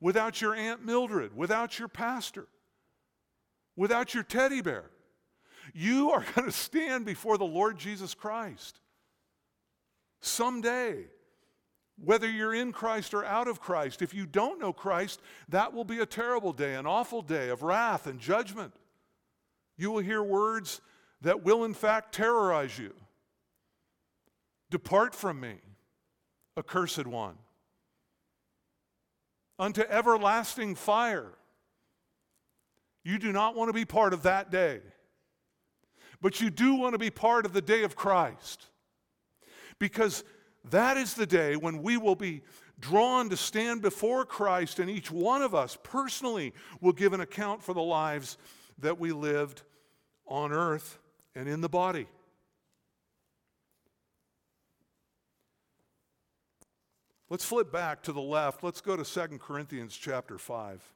without 0.01 0.41
your 0.41 0.57
Aunt 0.57 0.85
Mildred, 0.85 1.37
without 1.37 1.79
your 1.79 1.87
pastor, 1.87 2.49
without 3.77 4.15
your 4.15 4.25
teddy 4.25 4.61
bear. 4.61 4.91
You 5.73 6.11
are 6.11 6.25
going 6.35 6.49
to 6.49 6.53
stand 6.53 7.07
before 7.07 7.39
the 7.39 7.45
Lord 7.45 7.79
Jesus 7.79 8.13
Christ 8.13 8.81
someday. 10.21 11.05
Whether 11.97 12.29
you're 12.29 12.55
in 12.55 12.73
Christ 12.73 13.15
or 13.15 13.25
out 13.25 13.49
of 13.49 13.61
Christ, 13.61 14.03
if 14.03 14.15
you 14.15 14.27
don't 14.27 14.61
know 14.61 14.73
Christ, 14.73 15.21
that 15.49 15.73
will 15.73 15.85
be 15.85 16.01
a 16.01 16.07
terrible 16.07 16.53
day, 16.53 16.75
an 16.75 16.87
awful 16.87 17.23
day 17.23 17.49
of 17.49 17.63
wrath 17.63 18.07
and 18.07 18.19
judgment. 18.19 18.75
You 19.77 19.91
will 19.91 20.03
hear 20.03 20.23
words 20.23 20.81
that 21.21 21.45
will, 21.45 21.65
in 21.65 21.75
fact, 21.75 22.15
terrorize 22.15 22.79
you. 22.79 22.93
Depart 24.71 25.15
from 25.15 25.39
me, 25.39 25.57
accursed 26.57 27.07
one 27.07 27.37
unto 29.63 29.83
everlasting 29.83 30.75
fire. 30.75 31.31
You 33.05 33.19
do 33.19 33.33
not 33.33 33.55
want 33.55 33.69
to 33.69 33.73
be 33.73 33.85
part 33.85 34.13
of 34.13 34.25
that 34.25 34.51
day, 34.51 34.81
but 36.21 36.41
you 36.41 36.51
do 36.51 36.75
want 36.75 36.95
to 36.95 36.99
be 36.99 37.11
part 37.11 37.47
of 37.47 37.53
the 37.53 37.63
day 37.63 37.85
of 37.85 37.95
Christ. 37.95 38.67
Because 39.79 40.25
that 40.71 40.97
is 40.97 41.15
the 41.15 41.27
day 41.27 41.57
when 41.57 41.83
we 41.83 41.97
will 41.97 42.15
be 42.15 42.43
drawn 42.81 43.29
to 43.31 43.37
stand 43.37 43.83
before 43.83 44.25
Christ, 44.25 44.79
and 44.79 44.91
each 44.91 45.11
one 45.11 45.43
of 45.43 45.55
us 45.55 45.77
personally 45.83 46.53
will 46.81 46.93
give 46.93 47.13
an 47.13 47.21
account 47.21 47.63
for 47.63 47.75
the 47.75 47.83
lives 47.83 48.39
that 48.79 48.99
we 48.99 49.13
lived 49.13 49.63
on 50.27 50.53
earth 50.53 50.99
and 51.35 51.49
in 51.49 51.61
the 51.61 51.69
body. 51.69 52.07
Let's 57.31 57.45
flip 57.45 57.73
back 57.73 58.03
to 58.03 58.13
the 58.13 58.21
left. 58.21 58.63
Let's 58.63 58.83
go 58.83 58.95
to 58.95 59.05
2 59.05 59.39
Corinthians 59.39 59.97
chapter 59.97 60.37
5. 60.37 60.93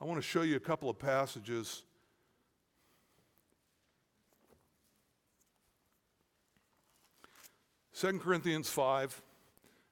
I 0.00 0.04
want 0.04 0.18
to 0.18 0.22
show 0.22 0.42
you 0.42 0.54
a 0.54 0.60
couple 0.60 0.88
of 0.88 0.98
passages. 0.98 1.82
Second 7.92 8.20
Corinthians 8.20 8.70
5 8.70 9.20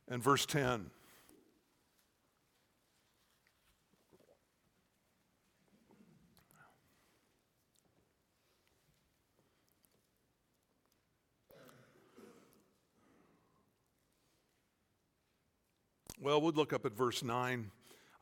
and 0.09 0.23
verse 0.23 0.47
10. 0.47 0.91
Well, 16.23 16.43
we'll 16.43 16.53
look 16.53 16.75
up 16.75 16.85
at 16.85 16.93
verse 16.93 17.23
9. 17.23 17.71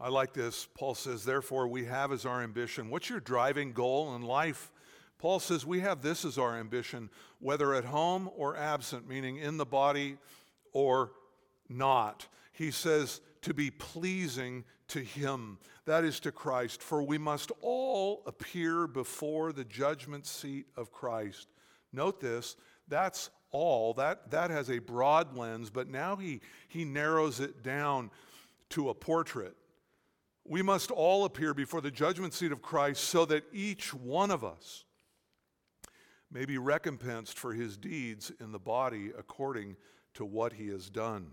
I 0.00 0.08
like 0.08 0.32
this. 0.32 0.68
Paul 0.74 0.94
says, 0.94 1.24
Therefore, 1.24 1.66
we 1.66 1.84
have 1.86 2.12
as 2.12 2.24
our 2.24 2.42
ambition. 2.42 2.90
What's 2.90 3.10
your 3.10 3.18
driving 3.18 3.72
goal 3.72 4.14
in 4.14 4.22
life? 4.22 4.70
Paul 5.18 5.40
says, 5.40 5.66
We 5.66 5.80
have 5.80 6.00
this 6.00 6.24
as 6.24 6.38
our 6.38 6.56
ambition, 6.56 7.10
whether 7.40 7.74
at 7.74 7.84
home 7.84 8.30
or 8.36 8.56
absent, 8.56 9.08
meaning 9.08 9.36
in 9.36 9.56
the 9.56 9.66
body 9.66 10.16
or 10.72 11.10
not. 11.68 12.26
He 12.52 12.70
says, 12.70 13.20
To 13.42 13.52
be 13.52 13.70
pleasing 13.70 14.64
to 14.88 15.00
Him, 15.00 15.58
that 15.86 16.04
is 16.04 16.20
to 16.20 16.32
Christ. 16.32 16.82
For 16.82 17.02
we 17.02 17.18
must 17.18 17.50
all 17.60 18.22
appear 18.26 18.86
before 18.86 19.52
the 19.52 19.64
judgment 19.64 20.24
seat 20.24 20.66
of 20.76 20.92
Christ. 20.92 21.48
Note 21.92 22.20
this, 22.20 22.56
that's 22.86 23.30
all. 23.50 23.94
That, 23.94 24.30
that 24.30 24.50
has 24.50 24.70
a 24.70 24.78
broad 24.78 25.36
lens, 25.36 25.70
but 25.70 25.88
now 25.88 26.16
he, 26.16 26.40
he 26.68 26.84
narrows 26.84 27.40
it 27.40 27.62
down 27.62 28.10
to 28.70 28.90
a 28.90 28.94
portrait. 28.94 29.56
We 30.44 30.62
must 30.62 30.90
all 30.90 31.24
appear 31.24 31.54
before 31.54 31.80
the 31.80 31.90
judgment 31.90 32.34
seat 32.34 32.52
of 32.52 32.62
Christ 32.62 33.04
so 33.04 33.24
that 33.26 33.44
each 33.52 33.92
one 33.92 34.30
of 34.30 34.44
us 34.44 34.84
may 36.30 36.44
be 36.44 36.58
recompensed 36.58 37.38
for 37.38 37.54
his 37.54 37.76
deeds 37.76 38.30
in 38.40 38.52
the 38.52 38.58
body 38.58 39.10
according 39.16 39.76
to 40.14 40.24
what 40.24 40.54
he 40.54 40.68
has 40.68 40.90
done. 40.90 41.32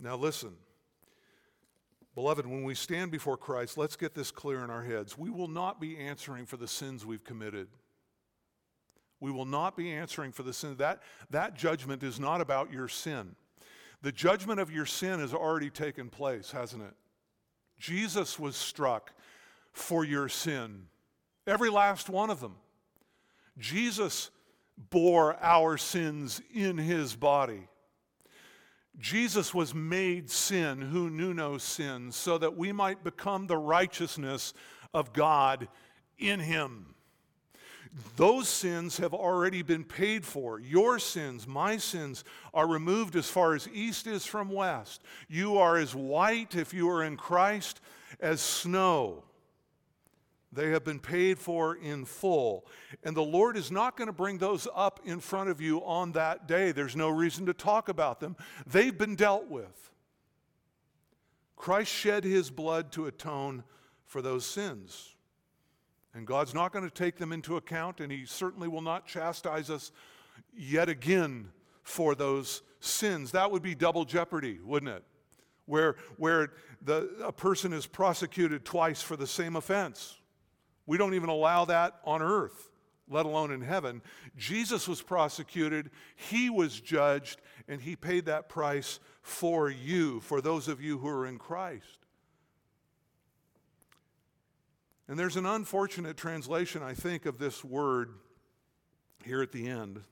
Now, 0.00 0.16
listen. 0.16 0.54
Beloved, 2.14 2.44
when 2.44 2.64
we 2.64 2.74
stand 2.74 3.10
before 3.10 3.38
Christ, 3.38 3.78
let's 3.78 3.96
get 3.96 4.14
this 4.14 4.30
clear 4.30 4.62
in 4.62 4.68
our 4.68 4.82
heads. 4.82 5.16
We 5.16 5.30
will 5.30 5.48
not 5.48 5.80
be 5.80 5.96
answering 5.96 6.44
for 6.44 6.58
the 6.58 6.68
sins 6.68 7.06
we've 7.06 7.24
committed. 7.24 7.68
We 9.18 9.30
will 9.30 9.46
not 9.46 9.76
be 9.76 9.90
answering 9.92 10.32
for 10.32 10.42
the 10.42 10.52
sin. 10.52 10.76
That, 10.76 11.00
that 11.30 11.54
judgment 11.54 12.02
is 12.02 12.20
not 12.20 12.40
about 12.40 12.72
your 12.72 12.88
sin. 12.88 13.36
The 14.02 14.12
judgment 14.12 14.58
of 14.60 14.70
your 14.70 14.84
sin 14.84 15.20
has 15.20 15.32
already 15.32 15.70
taken 15.70 16.10
place, 16.10 16.50
hasn't 16.50 16.82
it? 16.82 16.94
Jesus 17.78 18.38
was 18.38 18.56
struck 18.56 19.12
for 19.72 20.04
your 20.04 20.28
sin, 20.28 20.86
every 21.46 21.70
last 21.70 22.08
one 22.08 22.30
of 22.30 22.40
them. 22.40 22.56
Jesus 23.58 24.30
bore 24.90 25.36
our 25.42 25.76
sins 25.76 26.40
in 26.54 26.78
his 26.78 27.14
body. 27.14 27.68
Jesus 28.98 29.54
was 29.54 29.74
made 29.74 30.30
sin 30.30 30.80
who 30.80 31.08
knew 31.08 31.32
no 31.32 31.58
sin, 31.58 32.12
so 32.12 32.38
that 32.38 32.56
we 32.56 32.72
might 32.72 33.02
become 33.02 33.46
the 33.46 33.56
righteousness 33.56 34.52
of 34.92 35.12
God 35.12 35.68
in 36.18 36.40
him. 36.40 36.94
Those 38.16 38.48
sins 38.48 38.96
have 38.98 39.12
already 39.12 39.62
been 39.62 39.84
paid 39.84 40.24
for. 40.24 40.58
Your 40.58 40.98
sins, 40.98 41.46
my 41.46 41.76
sins, 41.76 42.24
are 42.54 42.66
removed 42.66 43.16
as 43.16 43.28
far 43.28 43.54
as 43.54 43.68
east 43.68 44.06
is 44.06 44.24
from 44.24 44.50
west. 44.50 45.02
You 45.28 45.58
are 45.58 45.76
as 45.76 45.94
white, 45.94 46.54
if 46.54 46.72
you 46.72 46.88
are 46.88 47.02
in 47.02 47.16
Christ, 47.16 47.80
as 48.20 48.40
snow. 48.40 49.24
They 50.52 50.70
have 50.70 50.84
been 50.84 51.00
paid 51.00 51.38
for 51.38 51.76
in 51.76 52.04
full. 52.04 52.66
And 53.02 53.16
the 53.16 53.22
Lord 53.22 53.56
is 53.56 53.70
not 53.70 53.96
going 53.96 54.08
to 54.08 54.12
bring 54.12 54.38
those 54.38 54.68
up 54.74 55.00
in 55.04 55.18
front 55.18 55.48
of 55.48 55.60
you 55.60 55.82
on 55.84 56.12
that 56.12 56.46
day. 56.46 56.72
There's 56.72 56.94
no 56.94 57.08
reason 57.08 57.46
to 57.46 57.54
talk 57.54 57.88
about 57.88 58.20
them. 58.20 58.36
They've 58.66 58.96
been 58.96 59.16
dealt 59.16 59.48
with. 59.48 59.90
Christ 61.56 61.90
shed 61.90 62.24
his 62.24 62.50
blood 62.50 62.92
to 62.92 63.06
atone 63.06 63.64
for 64.04 64.20
those 64.20 64.44
sins. 64.44 65.14
And 66.14 66.26
God's 66.26 66.54
not 66.54 66.72
going 66.72 66.84
to 66.84 66.94
take 66.94 67.16
them 67.16 67.32
into 67.32 67.56
account, 67.56 68.00
and 68.00 68.12
He 68.12 68.26
certainly 68.26 68.68
will 68.68 68.82
not 68.82 69.06
chastise 69.06 69.70
us 69.70 69.92
yet 70.54 70.88
again 70.88 71.48
for 71.82 72.14
those 72.14 72.62
sins. 72.80 73.32
That 73.32 73.50
would 73.50 73.62
be 73.62 73.74
double 73.74 74.04
jeopardy, 74.04 74.58
wouldn't 74.62 74.92
it? 74.92 75.04
Where, 75.64 75.96
where 76.18 76.52
the, 76.82 77.08
a 77.22 77.32
person 77.32 77.72
is 77.72 77.86
prosecuted 77.86 78.64
twice 78.64 79.00
for 79.00 79.16
the 79.16 79.26
same 79.26 79.56
offense. 79.56 80.18
We 80.86 80.98
don't 80.98 81.14
even 81.14 81.28
allow 81.28 81.64
that 81.66 82.00
on 82.04 82.22
earth, 82.22 82.70
let 83.08 83.26
alone 83.26 83.52
in 83.52 83.60
heaven. 83.60 84.02
Jesus 84.36 84.88
was 84.88 85.02
prosecuted, 85.02 85.90
He 86.16 86.50
was 86.50 86.80
judged, 86.80 87.40
and 87.68 87.80
He 87.80 87.96
paid 87.96 88.26
that 88.26 88.48
price 88.48 89.00
for 89.22 89.70
you, 89.70 90.20
for 90.20 90.40
those 90.40 90.68
of 90.68 90.80
you 90.80 90.98
who 90.98 91.08
are 91.08 91.26
in 91.26 91.38
Christ. 91.38 91.98
And 95.08 95.18
there's 95.18 95.36
an 95.36 95.46
unfortunate 95.46 96.16
translation, 96.16 96.82
I 96.82 96.94
think, 96.94 97.26
of 97.26 97.38
this 97.38 97.64
word 97.64 98.14
here 99.24 99.42
at 99.42 99.52
the 99.52 99.68
end. 99.68 100.02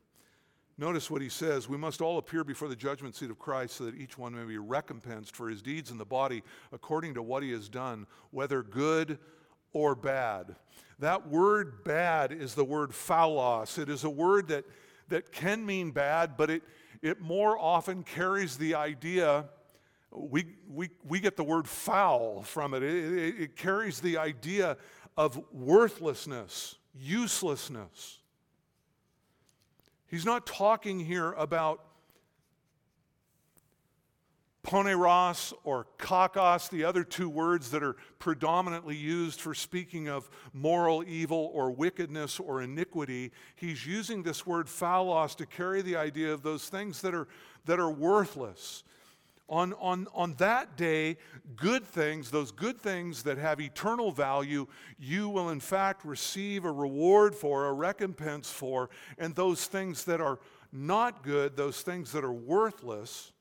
Notice 0.80 1.10
what 1.10 1.20
he 1.20 1.28
says 1.28 1.68
We 1.68 1.76
must 1.76 2.00
all 2.00 2.18
appear 2.18 2.42
before 2.42 2.68
the 2.68 2.76
judgment 2.76 3.14
seat 3.14 3.30
of 3.30 3.38
Christ 3.38 3.76
so 3.76 3.84
that 3.84 3.94
each 3.94 4.16
one 4.16 4.34
may 4.34 4.44
be 4.44 4.58
recompensed 4.58 5.36
for 5.36 5.48
his 5.48 5.62
deeds 5.62 5.90
in 5.90 5.98
the 5.98 6.06
body 6.06 6.42
according 6.72 7.14
to 7.14 7.22
what 7.22 7.42
he 7.42 7.50
has 7.52 7.68
done, 7.68 8.06
whether 8.30 8.62
good 8.62 9.18
or 9.72 9.94
bad. 9.94 10.56
That 10.98 11.28
word 11.28 11.84
bad 11.84 12.32
is 12.32 12.54
the 12.54 12.64
word 12.64 12.90
phaulos. 12.90 13.78
It 13.78 13.88
is 13.88 14.04
a 14.04 14.10
word 14.10 14.48
that, 14.48 14.64
that 15.08 15.32
can 15.32 15.64
mean 15.64 15.90
bad, 15.90 16.36
but 16.36 16.50
it, 16.50 16.62
it 17.02 17.20
more 17.20 17.58
often 17.58 18.02
carries 18.02 18.56
the 18.56 18.74
idea 18.74 19.46
we, 20.12 20.46
we, 20.68 20.90
we 21.06 21.20
get 21.20 21.36
the 21.36 21.44
word 21.44 21.68
foul 21.68 22.42
from 22.42 22.74
it. 22.74 22.82
It, 22.82 23.12
it. 23.12 23.40
it 23.40 23.56
carries 23.56 24.00
the 24.00 24.18
idea 24.18 24.76
of 25.16 25.40
worthlessness, 25.52 26.76
uselessness. 26.94 28.18
He's 30.06 30.24
not 30.24 30.46
talking 30.46 30.98
here 30.98 31.32
about 31.32 31.84
poneros 34.70 35.52
or 35.64 35.88
kakos, 35.98 36.70
the 36.70 36.84
other 36.84 37.02
two 37.02 37.28
words 37.28 37.72
that 37.72 37.82
are 37.82 37.96
predominantly 38.20 38.94
used 38.94 39.40
for 39.40 39.52
speaking 39.52 40.08
of 40.08 40.30
moral 40.52 41.02
evil 41.08 41.50
or 41.52 41.72
wickedness 41.72 42.38
or 42.38 42.62
iniquity. 42.62 43.32
He's 43.56 43.84
using 43.84 44.22
this 44.22 44.46
word 44.46 44.66
phaulos 44.68 45.34
to 45.36 45.46
carry 45.46 45.82
the 45.82 45.96
idea 45.96 46.32
of 46.32 46.42
those 46.42 46.68
things 46.68 47.02
that 47.02 47.14
are, 47.14 47.26
that 47.64 47.80
are 47.80 47.90
worthless, 47.90 48.84
on, 49.48 49.74
on, 49.80 50.06
on 50.14 50.34
that 50.34 50.76
day, 50.76 51.16
good 51.56 51.84
things, 51.84 52.30
those 52.30 52.52
good 52.52 52.78
things 52.78 53.24
that 53.24 53.36
have 53.36 53.60
eternal 53.60 54.12
value, 54.12 54.68
you 54.96 55.28
will 55.28 55.50
in 55.50 55.58
fact 55.58 56.04
receive 56.04 56.64
a 56.64 56.70
reward 56.70 57.34
for, 57.34 57.66
a 57.66 57.72
recompense 57.72 58.48
for, 58.48 58.88
and 59.18 59.34
those 59.34 59.66
things 59.66 60.04
that 60.04 60.20
are 60.20 60.38
not 60.70 61.24
good, 61.24 61.56
those 61.56 61.82
things 61.82 62.12
that 62.12 62.22
are 62.22 62.32
worthless, 62.32 63.32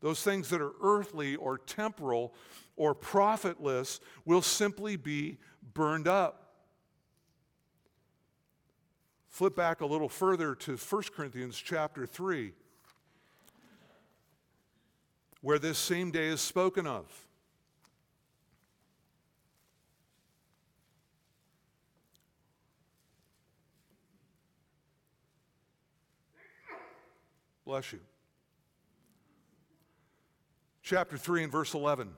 those 0.00 0.22
things 0.22 0.48
that 0.50 0.60
are 0.60 0.72
earthly 0.82 1.36
or 1.36 1.58
temporal 1.58 2.34
or 2.76 2.94
profitless, 2.94 4.00
will 4.24 4.42
simply 4.42 4.96
be 4.96 5.38
burned 5.74 6.08
up. 6.08 6.54
Flip 9.28 9.54
back 9.54 9.80
a 9.80 9.86
little 9.86 10.08
further 10.08 10.54
to 10.54 10.76
1 10.76 11.02
Corinthians 11.14 11.56
chapter 11.56 12.06
3 12.06 12.52
where 15.42 15.58
this 15.58 15.78
same 15.78 16.10
day 16.10 16.26
is 16.26 16.40
spoken 16.40 16.86
of. 16.86 17.06
Bless 27.64 27.92
you. 27.92 28.00
Chapter 30.90 31.16
3 31.16 31.44
and 31.44 31.52
verse 31.52 31.72
11. 31.72 32.10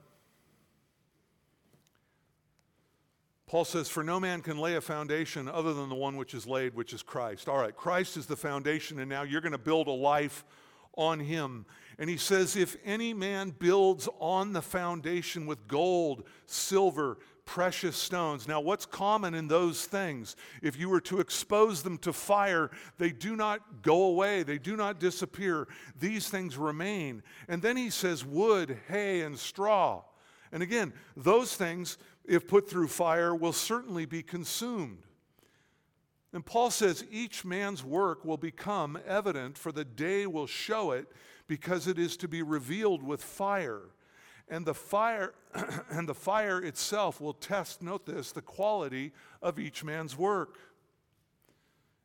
Paul 3.45 3.65
says, 3.65 3.87
For 3.87 4.03
no 4.03 4.19
man 4.19 4.41
can 4.41 4.57
lay 4.57 4.73
a 4.73 4.81
foundation 4.81 5.47
other 5.47 5.75
than 5.75 5.89
the 5.89 5.95
one 5.95 6.17
which 6.17 6.33
is 6.33 6.47
laid, 6.47 6.73
which 6.73 6.91
is 6.91 7.03
Christ. 7.03 7.47
All 7.47 7.59
right, 7.59 7.75
Christ 7.75 8.17
is 8.17 8.25
the 8.25 8.35
foundation, 8.35 8.97
and 8.97 9.07
now 9.07 9.21
you're 9.21 9.41
going 9.41 9.51
to 9.51 9.59
build 9.59 9.85
a 9.85 9.91
life 9.91 10.43
on 10.97 11.19
him. 11.19 11.67
And 11.99 12.09
he 12.09 12.17
says, 12.17 12.55
If 12.55 12.75
any 12.83 13.13
man 13.13 13.51
builds 13.51 14.09
on 14.19 14.53
the 14.53 14.61
foundation 14.63 15.45
with 15.45 15.67
gold, 15.67 16.23
silver, 16.47 17.19
precious 17.45 17.95
stones. 17.95 18.47
Now, 18.47 18.61
what's 18.61 18.85
common 18.85 19.33
in 19.33 19.47
those 19.47 19.85
things? 19.85 20.35
If 20.61 20.79
you 20.79 20.89
were 20.89 21.01
to 21.01 21.19
expose 21.19 21.83
them 21.83 21.97
to 21.99 22.13
fire, 22.13 22.71
they 22.97 23.11
do 23.11 23.35
not 23.35 23.81
go 23.81 24.03
away, 24.03 24.43
they 24.43 24.57
do 24.57 24.75
not 24.75 24.99
disappear. 24.99 25.67
These 25.99 26.29
things 26.29 26.57
remain. 26.57 27.23
And 27.47 27.61
then 27.61 27.77
he 27.77 27.89
says, 27.89 28.25
wood, 28.25 28.77
hay, 28.87 29.21
and 29.21 29.37
straw. 29.37 30.03
And 30.51 30.63
again, 30.63 30.93
those 31.17 31.55
things, 31.55 31.97
if 32.25 32.47
put 32.47 32.69
through 32.69 32.87
fire, 32.87 33.35
will 33.35 33.53
certainly 33.53 34.05
be 34.05 34.23
consumed. 34.23 34.99
And 36.31 36.45
Paul 36.45 36.71
says 36.71 37.05
each 37.11 37.45
man's 37.45 37.83
work 37.83 38.25
will 38.25 38.37
become 38.37 38.97
evident, 39.05 39.57
for 39.57 39.71
the 39.71 39.85
day 39.85 40.25
will 40.25 40.47
show 40.47 40.91
it, 40.91 41.07
because 41.47 41.87
it 41.87 41.99
is 41.99 42.17
to 42.17 42.27
be 42.27 42.41
revealed 42.41 43.03
with 43.03 43.23
fire. 43.23 43.81
And 44.49 44.65
the 44.65 44.73
fire 44.73 45.33
and 45.89 46.07
the 46.07 46.13
fire 46.13 46.61
itself 46.61 47.21
will 47.21 47.33
test, 47.33 47.81
note 47.81 48.05
this, 48.05 48.31
the 48.31 48.41
quality 48.41 49.11
of 49.41 49.59
each 49.59 49.83
man's 49.83 50.17
work. 50.17 50.57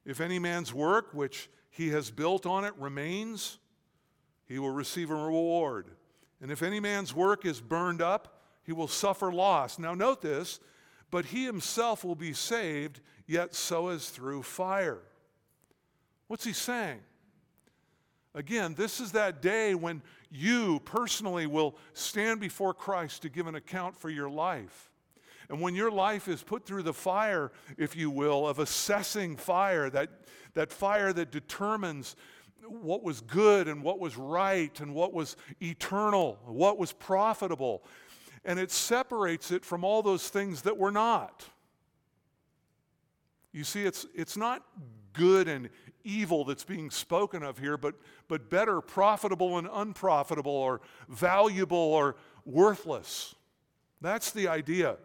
If 0.05 0.21
any 0.21 0.39
man's 0.39 0.73
work 0.73 1.13
which 1.13 1.51
he 1.71 1.91
has 1.91 2.11
built 2.11 2.47
on 2.47 2.65
it 2.65 2.75
remains, 2.79 3.59
he 4.47 4.59
will 4.59 4.71
receive 4.71 5.11
a 5.11 5.15
reward. 5.15 5.87
And 6.41 6.51
if 6.51 6.63
any 6.63 6.81
man's 6.81 7.15
work 7.15 7.45
is 7.45 7.61
burned 7.61 8.01
up, 8.01 8.43
he 8.63 8.73
will 8.73 8.89
suffer 8.89 9.33
loss. 9.33 9.79
Now, 9.79 9.95
note 9.95 10.23
this, 10.23 10.61
but 11.11 11.27
he 11.27 11.45
himself 11.45 12.05
will 12.05 12.15
be 12.15 12.33
saved, 12.33 13.01
yet 13.27 13.55
so 13.55 13.89
as 13.89 14.11
through 14.11 14.43
fire. 14.43 15.01
What's 16.27 16.45
he 16.45 16.53
saying? 16.53 17.01
Again, 18.39 18.75
this 18.75 19.01
is 19.01 19.11
that 19.13 19.43
day 19.43 19.75
when 19.75 20.01
you 20.31 20.81
personally 20.85 21.49
will 21.49 21.77
stand 21.93 22.39
before 22.39 22.73
Christ 22.73 23.23
to 23.23 23.29
give 23.29 23.49
an 23.49 23.57
account 23.57 23.97
for 23.97 24.11
your 24.11 24.31
life. 24.31 24.93
And 25.51 25.61
when 25.61 25.75
your 25.75 25.91
life 25.91 26.29
is 26.29 26.41
put 26.45 26.65
through 26.65 26.85
the 26.85 26.93
fire, 26.93 27.51
if 27.77 27.97
you 27.97 28.11
will, 28.11 28.47
of 28.47 28.61
assessing 28.61 29.37
fire, 29.37 29.91
that, 29.91 30.11
that 30.55 30.71
fire 30.71 31.13
that 31.15 31.33
determines 31.33 32.15
what 32.63 33.03
was 33.03 33.23
good 33.23 33.67
and 33.67 33.83
what 33.83 33.99
was 33.99 34.17
right 34.17 34.79
and 34.79 34.95
what 34.95 35.13
was 35.13 35.37
eternal, 35.61 36.39
what 36.45 36.79
was 36.79 36.93
profitable, 36.93 37.83
and 38.45 38.61
it 38.61 38.71
separates 38.71 39.51
it 39.51 39.65
from 39.65 39.83
all 39.83 40.01
those 40.01 40.29
things 40.29 40.63
that 40.63 40.77
were 40.77 40.93
not. 40.93 41.45
You 43.51 43.65
see, 43.65 43.83
it's, 43.83 44.07
it's 44.15 44.37
not 44.37 44.63
good 45.13 45.49
and 45.49 45.69
evil 46.05 46.45
that's 46.45 46.65
being 46.65 46.91
spoken 46.91 47.43
of 47.43 47.59
here, 47.59 47.77
but, 47.77 47.95
but 48.29 48.49
better, 48.49 48.81
profitable 48.81 49.59
and 49.59 49.69
unprofitable, 49.73 50.53
or 50.53 50.81
valuable 51.09 51.77
or 51.77 52.17
worthless. 52.45 53.35
That's 54.01 54.31
the 54.31 54.49
idea. 54.49 54.97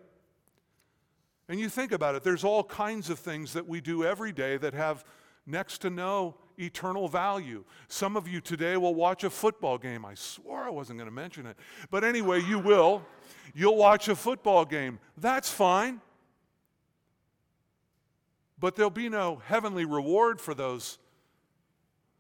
And 1.50 1.60
you 1.60 1.70
think 1.70 1.92
about 1.92 2.16
it, 2.16 2.24
there's 2.24 2.44
all 2.44 2.64
kinds 2.64 3.10
of 3.10 3.20
things 3.20 3.54
that 3.54 3.68
we 3.68 3.82
do 3.82 4.04
every 4.04 4.32
day 4.32 4.58
that 4.58 4.74
have 4.74 5.04
next 5.46 5.80
to 5.80 5.90
no 5.90 6.36
eternal 6.58 7.08
value. 7.08 7.66
Some 7.88 8.16
of 8.16 8.28
you 8.28 8.40
today 8.40 8.78
will 8.78 8.96
watch 8.96 9.24
a 9.24 9.30
football 9.30 9.78
game. 9.78 10.06
I 10.06 10.14
swore 10.14 10.64
I 10.64 10.70
wasn't 10.70 11.00
going 11.00 11.10
to 11.10 11.14
mention 11.16 11.46
it. 11.46 11.58
But 11.92 12.04
anyway, 12.04 12.42
you 12.42 12.60
will. 12.60 13.04
You'll 13.54 13.76
watch 13.76 14.08
a 14.08 14.16
football 14.16 14.64
game. 14.64 15.00
That's 15.18 15.50
fine. 15.50 16.00
But 18.64 18.78
there'll 18.78 18.90
be 18.90 19.10
no 19.10 19.42
heavenly 19.46 19.84
reward 19.84 20.40
for 20.40 20.54
those 20.54 20.98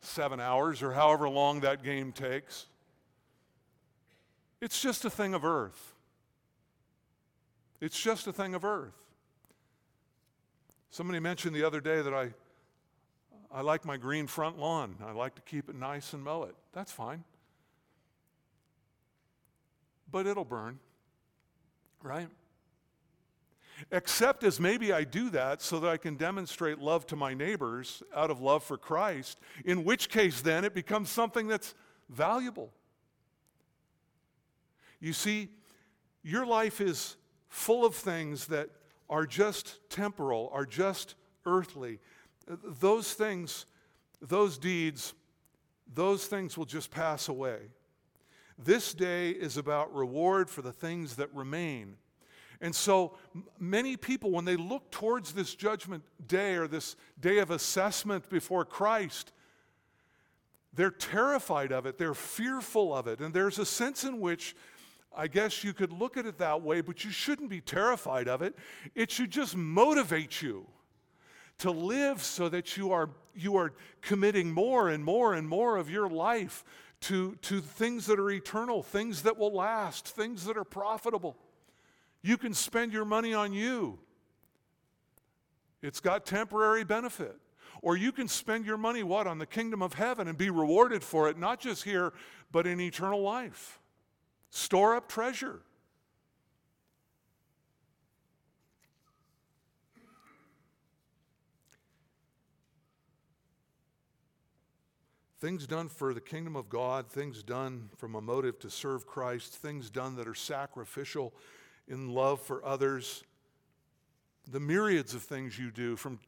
seven 0.01 0.41
hours 0.41 0.83
or 0.83 0.91
however 0.91 1.29
long 1.29 1.61
that 1.61 1.83
game 1.83 2.11
takes. 2.11 2.65
It's 4.59 4.81
just 4.81 5.05
a 5.05 5.09
thing 5.09 5.33
of 5.33 5.45
earth. 5.45 5.93
It's 7.79 7.97
just 7.97 8.27
a 8.27 8.33
thing 8.33 8.55
of 8.55 8.65
earth. 8.65 9.05
Somebody 10.89 11.21
mentioned 11.21 11.55
the 11.55 11.63
other 11.63 11.79
day 11.79 12.01
that 12.01 12.13
I, 12.13 12.33
I 13.49 13.61
like 13.61 13.85
my 13.85 13.95
green 13.95 14.27
front 14.27 14.59
lawn. 14.59 14.95
I 15.01 15.13
like 15.13 15.35
to 15.35 15.41
keep 15.43 15.69
it 15.69 15.75
nice 15.75 16.11
and 16.11 16.21
mow 16.21 16.43
it. 16.43 16.55
That's 16.73 16.91
fine. 16.91 17.23
But 20.11 20.27
it'll 20.27 20.43
burn, 20.43 20.79
right? 22.01 22.27
Except 23.91 24.43
as 24.43 24.59
maybe 24.59 24.93
I 24.93 25.03
do 25.03 25.29
that 25.31 25.61
so 25.61 25.79
that 25.79 25.89
I 25.89 25.97
can 25.97 26.15
demonstrate 26.15 26.79
love 26.79 27.05
to 27.07 27.15
my 27.15 27.33
neighbors 27.33 28.01
out 28.15 28.31
of 28.31 28.41
love 28.41 28.63
for 28.63 28.77
Christ, 28.77 29.39
in 29.65 29.83
which 29.83 30.09
case 30.09 30.41
then 30.41 30.63
it 30.63 30.73
becomes 30.73 31.09
something 31.09 31.47
that's 31.47 31.73
valuable. 32.09 32.71
You 34.99 35.13
see, 35.13 35.49
your 36.23 36.45
life 36.45 36.79
is 36.79 37.17
full 37.49 37.85
of 37.85 37.95
things 37.95 38.47
that 38.47 38.69
are 39.09 39.25
just 39.25 39.79
temporal, 39.89 40.49
are 40.53 40.65
just 40.65 41.15
earthly. 41.45 41.99
Those 42.47 43.13
things, 43.13 43.65
those 44.21 44.57
deeds, 44.57 45.13
those 45.93 46.25
things 46.25 46.57
will 46.57 46.65
just 46.65 46.89
pass 46.89 47.27
away. 47.27 47.59
This 48.57 48.93
day 48.93 49.31
is 49.31 49.57
about 49.57 49.93
reward 49.93 50.49
for 50.49 50.61
the 50.61 50.71
things 50.71 51.17
that 51.17 51.33
remain. 51.33 51.97
And 52.63 52.73
so 52.73 53.17
many 53.59 53.97
people, 53.97 54.31
when 54.31 54.45
they 54.45 54.55
look 54.55 54.89
towards 54.89 55.33
this 55.33 55.53
judgment 55.53 56.01
day 56.25 56.55
or 56.55 56.65
this 56.65 56.95
day 57.19 57.39
of 57.39 57.51
assessment 57.51 58.29
before 58.29 58.63
Christ, 58.63 59.33
they're 60.73 60.89
terrified 60.89 61.73
of 61.73 61.85
it, 61.85 61.97
they're 61.97 62.13
fearful 62.13 62.95
of 62.95 63.05
it. 63.05 63.19
And 63.19 63.33
there's 63.33 63.59
a 63.59 63.65
sense 63.65 64.05
in 64.05 64.21
which 64.21 64.55
I 65.13 65.27
guess 65.27 65.65
you 65.65 65.73
could 65.73 65.91
look 65.91 66.15
at 66.15 66.25
it 66.25 66.37
that 66.37 66.61
way, 66.61 66.79
but 66.79 67.03
you 67.03 67.11
shouldn't 67.11 67.49
be 67.49 67.59
terrified 67.59 68.29
of 68.29 68.41
it. 68.41 68.55
It 68.95 69.11
should 69.11 69.29
just 69.29 69.57
motivate 69.57 70.41
you 70.41 70.65
to 71.59 71.69
live 71.69 72.23
so 72.23 72.47
that 72.47 72.77
you 72.77 72.93
are, 72.93 73.09
you 73.35 73.57
are 73.57 73.73
committing 74.01 74.53
more 74.53 74.87
and 74.87 75.03
more 75.03 75.33
and 75.33 75.49
more 75.49 75.75
of 75.75 75.89
your 75.89 76.09
life 76.09 76.63
to, 77.01 77.35
to 77.41 77.59
things 77.59 78.05
that 78.05 78.21
are 78.21 78.31
eternal, 78.31 78.81
things 78.81 79.23
that 79.23 79.37
will 79.37 79.53
last, 79.53 80.07
things 80.07 80.45
that 80.45 80.55
are 80.55 80.63
profitable. 80.63 81.35
You 82.23 82.37
can 82.37 82.53
spend 82.53 82.93
your 82.93 83.05
money 83.05 83.33
on 83.33 83.53
you, 83.53 83.99
it's 85.81 85.99
got 85.99 86.25
temporary 86.25 86.83
benefit. 86.83 87.37
Or 87.81 87.97
you 87.97 88.13
can 88.13 88.29
spend 88.29 88.65
your 88.65 88.77
money, 88.77 89.03
what, 89.03 89.27
on 89.27 89.39
the 89.39 89.45
kingdom 89.45 89.81
of 89.81 89.95
heaven 89.95 90.29
and 90.29 90.37
be 90.37 90.49
rewarded 90.49 91.03
for 91.03 91.27
it, 91.27 91.37
not 91.37 91.59
just 91.59 91.83
here, 91.83 92.13
but 92.49 92.65
in 92.65 92.79
eternal 92.79 93.21
life. 93.21 93.79
Store 94.51 94.95
up 94.95 95.09
treasure. 95.09 95.59
Things 105.41 105.67
done 105.67 105.89
for 105.89 106.13
the 106.13 106.21
kingdom 106.21 106.55
of 106.55 106.69
God, 106.69 107.09
things 107.09 107.43
done 107.43 107.89
from 107.97 108.15
a 108.15 108.21
motive 108.21 108.59
to 108.59 108.69
serve 108.69 109.05
Christ, 109.05 109.53
things 109.55 109.89
done 109.89 110.15
that 110.15 110.25
are 110.25 110.33
sacrificial 110.33 111.33
in 111.87 112.13
love 112.13 112.41
for 112.41 112.63
others. 112.65 113.23
The 114.49 114.59
myriads 114.59 115.13
of 115.13 115.23
things 115.23 115.57
you 115.57 115.71
do 115.71 115.95
from 115.95 116.19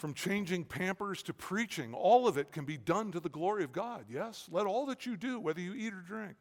from 0.00 0.14
changing 0.14 0.64
pampers 0.64 1.22
to 1.22 1.34
preaching, 1.34 1.92
all 1.92 2.26
of 2.26 2.38
it 2.38 2.52
can 2.52 2.64
be 2.64 2.78
done 2.78 3.12
to 3.12 3.20
the 3.20 3.28
glory 3.28 3.62
of 3.64 3.70
God. 3.70 4.06
Yes? 4.08 4.48
Let 4.50 4.64
all 4.64 4.86
that 4.86 5.04
you 5.04 5.14
do, 5.14 5.38
whether 5.38 5.60
you 5.60 5.74
eat 5.74 5.92
or 5.92 6.00
drink, 6.00 6.36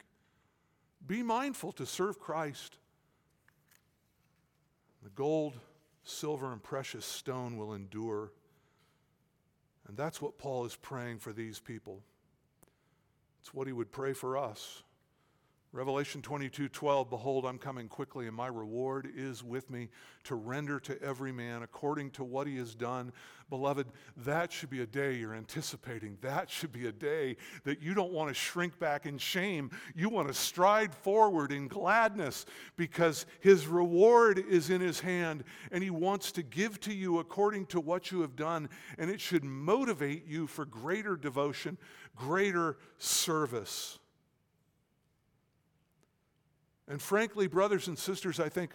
be 1.06 1.22
mindful 1.22 1.74
to 1.74 1.86
serve 1.86 2.20
Christ. 2.20 2.78
The 5.04 5.10
gold, 5.10 5.56
silver, 6.04 6.54
and 6.54 6.64
precious 6.64 7.06
stone 7.06 7.58
will 7.58 7.74
endure. 7.74 8.32
And 9.90 9.98
that's 9.98 10.22
what 10.22 10.38
Paul 10.38 10.64
is 10.64 10.78
praying 10.78 11.20
for 11.20 11.34
these 11.34 11.60
people. 11.60 12.02
It's 13.42 13.54
what 13.54 13.68
he 13.68 13.74
would 13.74 13.92
pray 13.92 14.14
for 14.14 14.38
us. 14.38 14.84
Revelation 15.72 16.24
22 16.24 16.68
12, 16.68 17.12
behold, 17.12 17.46
I'm 17.46 17.60
coming 17.60 17.88
quickly, 17.88 18.26
and 18.26 18.36
my 18.36 18.48
reward 18.48 19.08
is 19.16 19.44
with 19.44 19.70
me 19.70 19.90
to 20.24 20.34
render 20.34 20.80
to 20.80 21.00
every 21.00 21.32
man 21.32 21.62
according 21.62 22.10
to 22.12 22.24
what 22.24 22.48
he 22.48 22.58
has 22.58 22.74
done. 22.74 23.14
Beloved, 23.52 23.86
that 24.18 24.52
should 24.52 24.72
be 24.72 24.82
a 24.82 24.88
day 24.88 25.18
you're 25.18 25.36
anticipating. 25.36 26.18
That 26.22 26.50
should 26.50 26.72
be 26.72 26.88
a 26.88 26.92
day 26.92 27.38
that 27.66 27.84
you 27.84 27.94
don't 27.94 28.12
want 28.12 28.30
to 28.30 28.34
shrink 28.34 28.80
back 28.80 29.06
in 29.06 29.20
shame. 29.20 29.70
You 29.96 30.10
want 30.10 30.28
to 30.28 30.34
stride 30.34 30.94
forward 30.94 31.52
in 31.52 31.68
gladness 31.68 32.48
because 32.76 33.28
his 33.40 33.68
reward 33.68 34.44
is 34.50 34.72
in 34.72 34.82
his 34.82 35.00
hand, 35.00 35.44
and 35.72 35.84
he 35.84 35.92
wants 35.92 36.32
to 36.32 36.42
give 36.42 36.80
to 36.82 36.94
you 36.96 37.20
according 37.20 37.68
to 37.68 37.80
what 37.80 38.12
you 38.12 38.22
have 38.22 38.36
done, 38.36 38.70
and 38.98 39.12
it 39.12 39.22
should 39.22 39.44
motivate 39.44 40.26
you 40.26 40.48
for 40.48 40.66
greater 40.66 41.16
devotion, 41.16 41.78
greater 42.16 42.78
service. 42.98 43.99
And 46.90 47.00
frankly, 47.00 47.48
brothers 47.48 47.88
and 47.88 47.98
sisters, 47.98 48.40
I 48.40 48.50
think, 48.50 48.72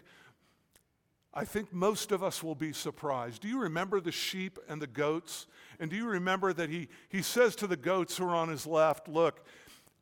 I 1.34 1.44
think 1.44 1.72
most 1.72 2.12
of 2.12 2.22
us 2.22 2.44
will 2.44 2.54
be 2.54 2.72
surprised. 2.72 3.42
Do 3.42 3.48
you 3.48 3.60
remember 3.60 4.00
the 4.00 4.12
sheep 4.12 4.58
and 4.68 4.80
the 4.80 4.86
goats? 4.86 5.48
And 5.80 5.90
do 5.90 5.96
you 5.96 6.06
remember 6.06 6.52
that 6.52 6.70
he, 6.70 6.88
he 7.08 7.22
says 7.22 7.56
to 7.56 7.66
the 7.66 7.76
goats 7.76 8.16
who 8.16 8.24
are 8.24 8.36
on 8.36 8.48
his 8.48 8.66
left, 8.66 9.08
Look, 9.08 9.44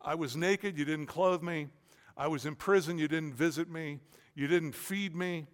I 0.01 0.15
was 0.15 0.37
naked, 0.37 0.77
you 0.77 0.85
didn't 0.85 1.07
clothe 1.07 1.43
me. 1.43 1.69
I 2.17 2.29
was 2.29 2.45
in 2.45 2.55
prison, 2.55 2.99
you 2.99 3.09
didn't 3.09 3.33
visit 3.33 3.71
me. 3.71 3.99
You 4.35 4.47
didn't 4.47 4.73
feed 4.73 5.17
me. 5.17 5.47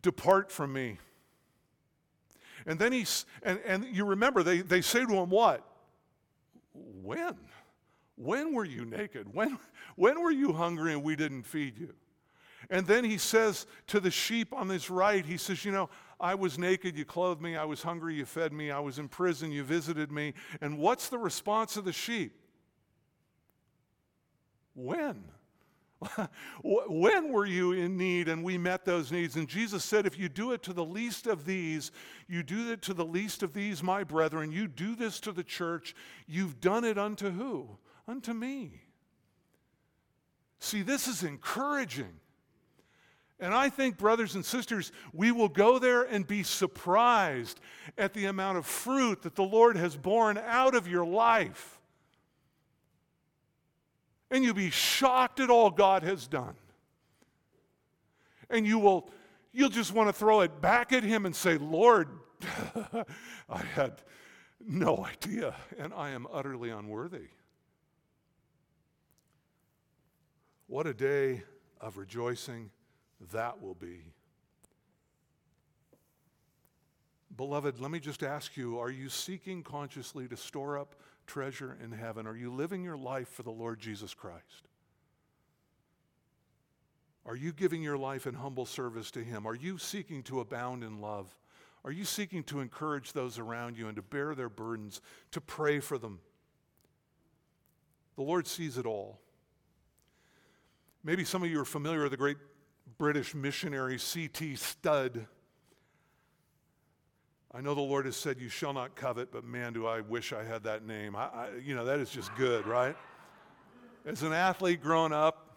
Depart 0.00 0.50
from 0.50 0.72
me. 0.72 0.98
And 2.64 2.78
then 2.78 2.92
he's, 2.92 3.26
and, 3.42 3.60
and 3.66 3.84
you 3.84 4.04
remember, 4.04 4.42
they, 4.42 4.60
they 4.60 4.80
say 4.80 5.04
to 5.04 5.12
him, 5.12 5.28
What? 5.28 5.66
When? 6.72 7.36
When 8.16 8.54
were 8.54 8.64
you 8.64 8.84
naked? 8.84 9.32
When, 9.32 9.58
when 9.96 10.20
were 10.20 10.30
you 10.30 10.52
hungry 10.52 10.92
and 10.92 11.02
we 11.02 11.16
didn't 11.16 11.44
feed 11.44 11.78
you? 11.78 11.94
And 12.70 12.86
then 12.86 13.04
he 13.04 13.18
says 13.18 13.66
to 13.88 14.00
the 14.00 14.10
sheep 14.10 14.52
on 14.52 14.68
his 14.68 14.88
right, 14.88 15.24
he 15.24 15.36
says, 15.36 15.64
You 15.64 15.72
know, 15.72 15.90
I 16.20 16.34
was 16.34 16.58
naked, 16.58 16.96
you 16.96 17.04
clothed 17.04 17.42
me. 17.42 17.56
I 17.56 17.64
was 17.64 17.82
hungry, 17.82 18.14
you 18.14 18.24
fed 18.24 18.52
me. 18.52 18.70
I 18.70 18.78
was 18.78 18.98
in 18.98 19.08
prison, 19.08 19.50
you 19.50 19.64
visited 19.64 20.12
me. 20.12 20.34
And 20.60 20.78
what's 20.78 21.08
the 21.08 21.18
response 21.18 21.76
of 21.76 21.84
the 21.84 21.92
sheep? 21.92 22.38
When? 24.74 25.24
when 26.62 27.32
were 27.32 27.46
you 27.46 27.72
in 27.72 27.96
need 27.96 28.28
and 28.28 28.42
we 28.42 28.58
met 28.58 28.84
those 28.84 29.12
needs? 29.12 29.36
And 29.36 29.48
Jesus 29.48 29.84
said, 29.84 30.06
If 30.06 30.18
you 30.18 30.28
do 30.28 30.52
it 30.52 30.62
to 30.64 30.72
the 30.72 30.84
least 30.84 31.26
of 31.26 31.44
these, 31.44 31.90
you 32.28 32.42
do 32.42 32.72
it 32.72 32.82
to 32.82 32.94
the 32.94 33.04
least 33.04 33.42
of 33.42 33.52
these, 33.52 33.82
my 33.82 34.04
brethren, 34.04 34.52
you 34.52 34.68
do 34.68 34.94
this 34.94 35.20
to 35.20 35.32
the 35.32 35.44
church, 35.44 35.94
you've 36.26 36.60
done 36.60 36.84
it 36.84 36.98
unto 36.98 37.30
who? 37.30 37.78
Unto 38.12 38.34
me. 38.34 38.72
See, 40.58 40.82
this 40.82 41.08
is 41.08 41.22
encouraging. 41.22 42.12
And 43.40 43.54
I 43.54 43.70
think, 43.70 43.96
brothers 43.96 44.34
and 44.34 44.44
sisters, 44.44 44.92
we 45.14 45.32
will 45.32 45.48
go 45.48 45.78
there 45.78 46.02
and 46.02 46.26
be 46.26 46.42
surprised 46.42 47.58
at 47.96 48.12
the 48.12 48.26
amount 48.26 48.58
of 48.58 48.66
fruit 48.66 49.22
that 49.22 49.34
the 49.34 49.42
Lord 49.42 49.78
has 49.78 49.96
borne 49.96 50.36
out 50.36 50.74
of 50.74 50.86
your 50.86 51.06
life. 51.06 51.80
And 54.30 54.44
you'll 54.44 54.52
be 54.52 54.68
shocked 54.68 55.40
at 55.40 55.48
all 55.48 55.70
God 55.70 56.02
has 56.02 56.26
done. 56.26 56.54
And 58.50 58.66
you 58.66 58.78
will 58.78 59.08
you'll 59.52 59.70
just 59.70 59.94
want 59.94 60.10
to 60.10 60.12
throw 60.12 60.42
it 60.42 60.60
back 60.60 60.92
at 60.92 61.02
him 61.02 61.24
and 61.24 61.34
say, 61.34 61.56
"Lord, 61.56 62.10
I 63.48 63.62
had 63.74 64.02
no 64.60 65.02
idea 65.02 65.54
and 65.78 65.94
I 65.94 66.10
am 66.10 66.26
utterly 66.30 66.68
unworthy." 66.68 67.28
What 70.72 70.86
a 70.86 70.94
day 70.94 71.42
of 71.82 71.98
rejoicing 71.98 72.70
that 73.30 73.60
will 73.60 73.74
be. 73.74 74.06
Beloved, 77.36 77.78
let 77.78 77.90
me 77.90 78.00
just 78.00 78.22
ask 78.22 78.56
you 78.56 78.78
are 78.78 78.90
you 78.90 79.10
seeking 79.10 79.62
consciously 79.62 80.26
to 80.28 80.36
store 80.38 80.78
up 80.78 80.94
treasure 81.26 81.76
in 81.84 81.92
heaven? 81.92 82.26
Are 82.26 82.34
you 82.34 82.50
living 82.50 82.82
your 82.82 82.96
life 82.96 83.28
for 83.28 83.42
the 83.42 83.50
Lord 83.50 83.80
Jesus 83.80 84.14
Christ? 84.14 84.66
Are 87.26 87.36
you 87.36 87.52
giving 87.52 87.82
your 87.82 87.98
life 87.98 88.26
in 88.26 88.32
humble 88.32 88.64
service 88.64 89.10
to 89.10 89.22
Him? 89.22 89.46
Are 89.46 89.54
you 89.54 89.76
seeking 89.76 90.22
to 90.22 90.40
abound 90.40 90.82
in 90.82 91.02
love? 91.02 91.28
Are 91.84 91.92
you 91.92 92.06
seeking 92.06 92.44
to 92.44 92.60
encourage 92.60 93.12
those 93.12 93.38
around 93.38 93.76
you 93.76 93.88
and 93.88 93.96
to 93.96 94.02
bear 94.02 94.34
their 94.34 94.48
burdens, 94.48 95.02
to 95.32 95.40
pray 95.42 95.80
for 95.80 95.98
them? 95.98 96.20
The 98.16 98.22
Lord 98.22 98.46
sees 98.46 98.78
it 98.78 98.86
all. 98.86 99.21
Maybe 101.04 101.24
some 101.24 101.42
of 101.42 101.50
you 101.50 101.60
are 101.60 101.64
familiar 101.64 102.02
with 102.02 102.12
the 102.12 102.16
great 102.16 102.36
British 102.96 103.34
missionary 103.34 103.98
C.T. 103.98 104.54
Studd. 104.54 105.26
I 107.52 107.60
know 107.60 107.74
the 107.74 107.80
Lord 107.80 108.06
has 108.06 108.16
said, 108.16 108.40
You 108.40 108.48
shall 108.48 108.72
not 108.72 108.94
covet, 108.94 109.32
but 109.32 109.44
man, 109.44 109.72
do 109.72 109.86
I 109.86 110.00
wish 110.00 110.32
I 110.32 110.44
had 110.44 110.62
that 110.62 110.86
name. 110.86 111.16
I, 111.16 111.24
I, 111.24 111.48
you 111.62 111.74
know, 111.74 111.84
that 111.84 111.98
is 111.98 112.08
just 112.08 112.34
good, 112.36 112.66
right? 112.66 112.96
As 114.06 114.22
an 114.22 114.32
athlete 114.32 114.80
growing 114.80 115.12
up, 115.12 115.56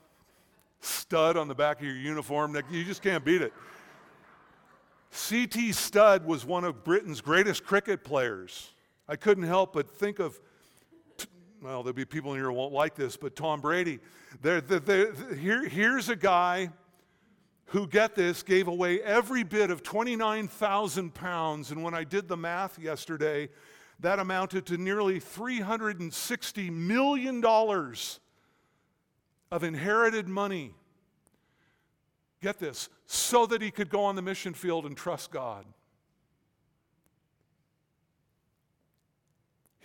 stud 0.79 1.37
on 1.37 1.47
the 1.47 1.55
back 1.55 1.79
of 1.79 1.85
your 1.85 1.95
uniform, 1.95 2.57
you 2.71 2.83
just 2.83 3.03
can't 3.03 3.23
beat 3.23 3.41
it. 3.43 3.53
C.T. 5.11 5.71
Studd 5.73 6.25
was 6.25 6.43
one 6.43 6.63
of 6.63 6.83
Britain's 6.83 7.21
greatest 7.21 7.63
cricket 7.63 8.03
players. 8.03 8.73
I 9.07 9.15
couldn't 9.15 9.43
help 9.43 9.73
but 9.73 9.89
think 9.89 10.17
of, 10.19 10.41
well, 11.65 11.81
there'll 11.81 11.95
be 11.95 12.05
people 12.05 12.31
in 12.33 12.37
here 12.37 12.45
who 12.45 12.53
won't 12.53 12.73
like 12.73 12.93
this, 12.93 13.17
but 13.17 13.35
Tom 13.35 13.59
Brady. 13.59 13.97
They're, 14.39 14.61
they're, 14.61 14.79
they're, 14.79 15.35
here, 15.35 15.67
here's 15.67 16.09
a 16.09 16.15
guy 16.15 16.69
who, 17.69 17.87
get 17.87 18.13
this, 18.13 18.43
gave 18.43 18.67
away 18.67 19.01
every 19.01 19.41
bit 19.41 19.71
of 19.71 19.81
29,000 19.81 21.11
pounds. 21.15 21.71
And 21.71 21.81
when 21.81 21.95
I 21.95 22.03
did 22.03 22.27
the 22.27 22.37
math 22.37 22.77
yesterday, 22.77 23.49
that 23.99 24.19
amounted 24.19 24.67
to 24.67 24.77
nearly 24.77 25.19
$360 25.19 26.71
million 26.71 27.43
of 29.51 29.63
inherited 29.63 30.27
money. 30.27 30.75
Get 32.43 32.59
this, 32.59 32.89
so 33.07 33.47
that 33.47 33.63
he 33.63 33.71
could 33.71 33.89
go 33.89 34.03
on 34.03 34.15
the 34.15 34.21
mission 34.21 34.53
field 34.53 34.85
and 34.85 34.95
trust 34.95 35.31
God. 35.31 35.65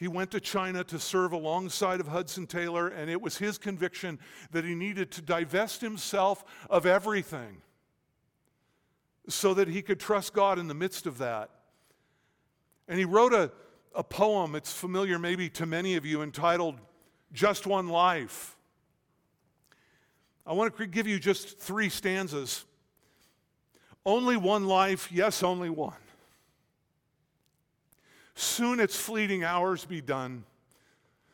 He 0.00 0.08
went 0.08 0.30
to 0.30 0.40
China 0.40 0.82
to 0.84 0.98
serve 0.98 1.32
alongside 1.32 2.00
of 2.00 2.08
Hudson 2.08 2.46
Taylor, 2.46 2.88
and 2.88 3.10
it 3.10 3.20
was 3.20 3.36
his 3.36 3.58
conviction 3.58 4.18
that 4.50 4.64
he 4.64 4.74
needed 4.74 5.10
to 5.10 5.20
divest 5.20 5.82
himself 5.82 6.42
of 6.70 6.86
everything 6.86 7.60
so 9.28 9.52
that 9.52 9.68
he 9.68 9.82
could 9.82 10.00
trust 10.00 10.32
God 10.32 10.58
in 10.58 10.68
the 10.68 10.74
midst 10.74 11.06
of 11.06 11.18
that. 11.18 11.50
And 12.88 12.98
he 12.98 13.04
wrote 13.04 13.34
a, 13.34 13.52
a 13.94 14.02
poem, 14.02 14.54
it's 14.54 14.72
familiar 14.72 15.18
maybe 15.18 15.50
to 15.50 15.66
many 15.66 15.96
of 15.96 16.06
you, 16.06 16.22
entitled 16.22 16.80
Just 17.34 17.66
One 17.66 17.88
Life. 17.88 18.56
I 20.46 20.54
want 20.54 20.74
to 20.78 20.86
give 20.86 21.06
you 21.08 21.18
just 21.18 21.58
three 21.58 21.90
stanzas. 21.90 22.64
Only 24.06 24.38
one 24.38 24.66
life, 24.66 25.12
yes, 25.12 25.42
only 25.42 25.68
one. 25.68 25.99
Soon 28.34 28.80
its 28.80 28.96
fleeting 28.96 29.44
hours 29.44 29.84
be 29.84 30.00
done. 30.00 30.44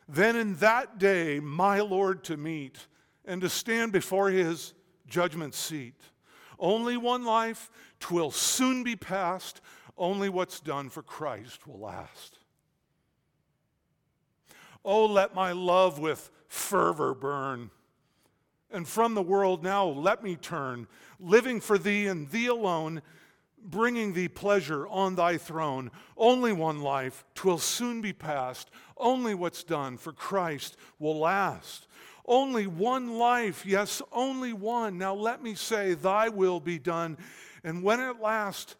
Then 0.07 0.35
in 0.35 0.55
that 0.55 0.97
day, 0.99 1.39
my 1.39 1.79
Lord 1.79 2.23
to 2.25 2.37
meet 2.37 2.87
and 3.25 3.41
to 3.41 3.49
stand 3.49 3.91
before 3.91 4.29
his 4.29 4.73
judgment 5.07 5.53
seat. 5.53 5.95
Only 6.59 6.97
one 6.97 7.25
life, 7.25 7.69
twill 7.99 8.31
soon 8.31 8.83
be 8.83 8.95
past. 8.95 9.61
Only 9.97 10.29
what's 10.29 10.59
done 10.59 10.89
for 10.89 11.03
Christ 11.03 11.67
will 11.67 11.79
last. 11.79 12.39
Oh, 14.85 15.05
let 15.05 15.35
my 15.35 15.51
love 15.51 15.99
with 15.99 16.31
fervor 16.47 17.13
burn. 17.13 17.71
And 18.71 18.87
from 18.87 19.13
the 19.13 19.21
world 19.21 19.63
now 19.63 19.85
let 19.85 20.23
me 20.23 20.35
turn, 20.35 20.87
living 21.19 21.59
for 21.59 21.77
thee 21.77 22.07
and 22.07 22.29
thee 22.29 22.47
alone, 22.47 23.01
bringing 23.63 24.13
thee 24.13 24.27
pleasure 24.27 24.87
on 24.87 25.15
thy 25.15 25.37
throne. 25.37 25.91
Only 26.15 26.53
one 26.53 26.81
life, 26.81 27.25
twill 27.35 27.57
soon 27.57 28.01
be 28.01 28.13
past. 28.13 28.69
Only 28.95 29.35
what's 29.35 29.63
done 29.63 29.97
for 29.97 30.13
Christ 30.13 30.77
will 30.99 31.19
last. 31.19 31.87
Only 32.25 32.67
one 32.67 33.17
life, 33.17 33.65
yes, 33.65 34.01
only 34.11 34.51
one. 34.51 34.97
Now 34.97 35.13
let 35.13 35.41
me 35.41 35.55
say, 35.55 35.93
Thy 35.93 36.29
will 36.29 36.59
be 36.59 36.77
done. 36.77 37.17
And 37.63 37.83
when 37.83 37.99
at 37.99 38.21
last 38.21 38.75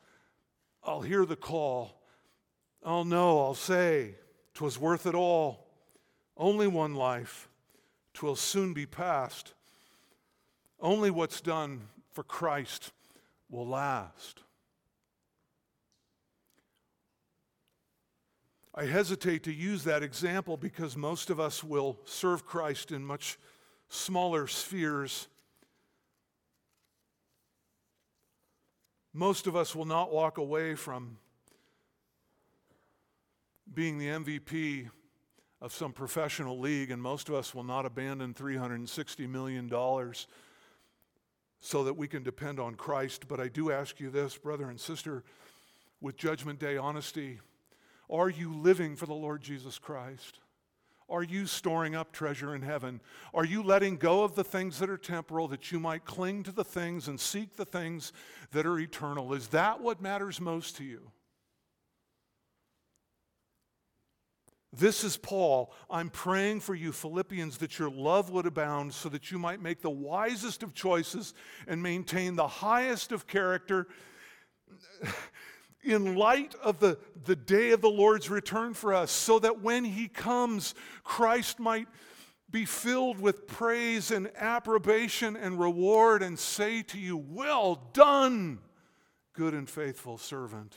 I'll 0.83 1.01
hear 1.01 1.25
the 1.25 1.35
call, 1.35 2.01
I'll 2.83 3.05
know, 3.05 3.39
I'll 3.39 3.53
say, 3.53 4.15
'twas 4.53 4.79
worth 4.79 5.05
it 5.05 5.15
all. 5.15 5.67
Only 6.35 6.67
one 6.67 6.95
life, 6.95 7.49
'twill 8.13 8.35
soon 8.35 8.73
be 8.73 8.85
past. 8.85 9.53
Only 10.79 11.09
what's 11.09 11.41
done 11.41 11.89
for 12.11 12.23
Christ 12.23 12.91
will 13.49 13.67
last. 13.67 14.43
I 18.79 18.85
hesitate 18.85 19.41
to 19.45 19.51
use 19.51 19.85
that 19.85 20.03
example 20.03 20.55
because 20.55 20.95
most 20.95 21.31
of 21.31 21.39
us 21.39 21.63
will 21.63 21.97
serve 22.05 22.45
Christ 22.45 22.91
in 22.91 23.03
much 23.03 23.39
smaller 23.89 24.45
spheres. 24.45 25.27
Most 29.15 29.47
of 29.47 29.55
us 29.55 29.75
will 29.75 29.85
not 29.85 30.13
walk 30.13 30.37
away 30.37 30.75
from 30.75 31.17
being 33.73 33.97
the 33.97 34.09
MVP 34.09 34.91
of 35.59 35.73
some 35.73 35.91
professional 35.91 36.59
league, 36.59 36.91
and 36.91 37.01
most 37.01 37.29
of 37.29 37.33
us 37.33 37.55
will 37.55 37.63
not 37.63 37.87
abandon 37.87 38.35
$360 38.35 39.27
million 39.27 39.67
so 41.61 41.83
that 41.83 41.95
we 41.95 42.07
can 42.07 42.21
depend 42.21 42.59
on 42.59 42.75
Christ. 42.75 43.27
But 43.27 43.39
I 43.39 43.47
do 43.47 43.71
ask 43.71 43.99
you 43.99 44.11
this, 44.11 44.37
brother 44.37 44.69
and 44.69 44.79
sister, 44.79 45.23
with 45.99 46.15
Judgment 46.15 46.59
Day 46.59 46.77
honesty 46.77 47.39
are 48.09 48.29
you 48.29 48.53
living 48.53 48.95
for 48.95 49.05
the 49.05 49.13
Lord 49.13 49.41
Jesus 49.41 49.77
Christ? 49.77 50.39
Are 51.09 51.23
you 51.23 51.45
storing 51.45 51.95
up 51.95 52.11
treasure 52.11 52.53
in 52.53 52.61
heaven? 52.61 52.99
Are 53.33 53.45
you 53.45 53.63
letting 53.63 53.95
go 53.95 54.23
of 54.23 54.35
the 54.35 54.43
things 54.43 54.79
that 54.79 54.89
are 54.89 54.97
temporal 54.97 55.47
that 55.47 55.71
you 55.71 55.79
might 55.79 56.03
cling 56.03 56.43
to 56.43 56.51
the 56.51 56.65
things 56.65 57.07
and 57.07 57.19
seek 57.19 57.55
the 57.55 57.65
things 57.65 58.11
that 58.51 58.65
are 58.65 58.77
eternal? 58.77 59.33
Is 59.33 59.47
that 59.49 59.81
what 59.81 60.01
matters 60.01 60.41
most 60.41 60.75
to 60.77 60.83
you? 60.83 61.11
This 64.73 65.05
is 65.05 65.15
Paul. 65.15 65.73
I'm 65.89 66.09
praying 66.09 66.59
for 66.59 66.75
you, 66.75 66.91
Philippians, 66.91 67.57
that 67.59 67.79
your 67.79 67.89
love 67.89 68.29
would 68.29 68.45
abound 68.45 68.93
so 68.93 69.07
that 69.09 69.31
you 69.31 69.39
might 69.39 69.61
make 69.61 69.81
the 69.81 69.89
wisest 69.89 70.61
of 70.61 70.73
choices 70.73 71.33
and 71.67 71.81
maintain 71.81 72.35
the 72.35 72.47
highest 72.47 73.13
of 73.13 73.27
character 73.27 73.87
in 75.83 76.15
light 76.15 76.55
of 76.63 76.79
the, 76.79 76.97
the 77.25 77.35
day 77.35 77.71
of 77.71 77.81
the 77.81 77.89
Lord's 77.89 78.29
return 78.29 78.73
for 78.73 78.93
us, 78.93 79.11
so 79.11 79.39
that 79.39 79.61
when 79.61 79.83
he 79.83 80.07
comes, 80.07 80.75
Christ 81.03 81.59
might 81.59 81.87
be 82.49 82.65
filled 82.65 83.19
with 83.19 83.47
praise 83.47 84.11
and 84.11 84.29
approbation 84.37 85.35
and 85.35 85.59
reward 85.59 86.23
and 86.23 86.37
say 86.39 86.81
to 86.83 86.99
you, 86.99 87.17
Well 87.17 87.89
done, 87.93 88.59
good 89.33 89.53
and 89.53 89.69
faithful 89.69 90.17
servant. 90.17 90.75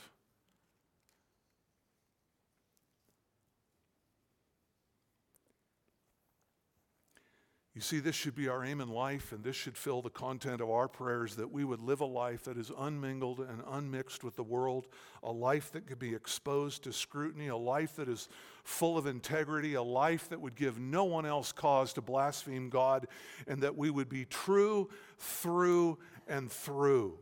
You 7.73 7.79
see, 7.79 7.99
this 7.99 8.15
should 8.17 8.35
be 8.35 8.49
our 8.49 8.65
aim 8.65 8.81
in 8.81 8.89
life, 8.89 9.31
and 9.31 9.45
this 9.45 9.55
should 9.55 9.77
fill 9.77 10.01
the 10.01 10.09
content 10.09 10.59
of 10.59 10.69
our 10.69 10.89
prayers 10.89 11.37
that 11.37 11.49
we 11.49 11.63
would 11.63 11.79
live 11.79 12.01
a 12.01 12.05
life 12.05 12.43
that 12.43 12.57
is 12.57 12.69
unmingled 12.69 13.39
and 13.39 13.63
unmixed 13.65 14.25
with 14.25 14.35
the 14.35 14.43
world, 14.43 14.87
a 15.23 15.31
life 15.31 15.71
that 15.71 15.87
could 15.87 15.97
be 15.97 16.13
exposed 16.13 16.83
to 16.83 16.91
scrutiny, 16.91 17.47
a 17.47 17.55
life 17.55 17.95
that 17.95 18.09
is 18.09 18.27
full 18.65 18.97
of 18.97 19.05
integrity, 19.05 19.75
a 19.75 19.81
life 19.81 20.27
that 20.27 20.41
would 20.41 20.55
give 20.55 20.79
no 20.79 21.05
one 21.05 21.25
else 21.25 21.53
cause 21.53 21.93
to 21.93 22.01
blaspheme 22.01 22.69
God, 22.69 23.07
and 23.47 23.61
that 23.61 23.77
we 23.77 23.89
would 23.89 24.09
be 24.09 24.25
true 24.25 24.89
through 25.17 25.97
and 26.27 26.51
through, 26.51 27.17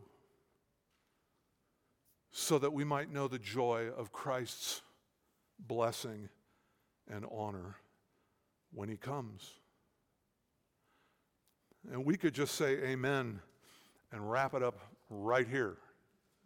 so 2.32 2.58
that 2.58 2.74
we 2.74 2.84
might 2.84 3.12
know 3.14 3.28
the 3.28 3.38
joy 3.38 3.90
of 3.96 4.12
Christ's 4.12 4.82
blessing 5.60 6.30
and 7.08 7.24
honor 7.32 7.76
when 8.74 8.90
He 8.90 8.98
comes. 8.98 9.59
And 11.92 12.06
we 12.06 12.18
could 12.18 12.34
just 12.34 12.56
say 12.56 12.74
amen 12.84 13.40
and 14.12 14.30
wrap 14.30 14.54
it 14.54 14.64
up 14.64 14.80
right 15.10 15.48
here, 15.48 15.78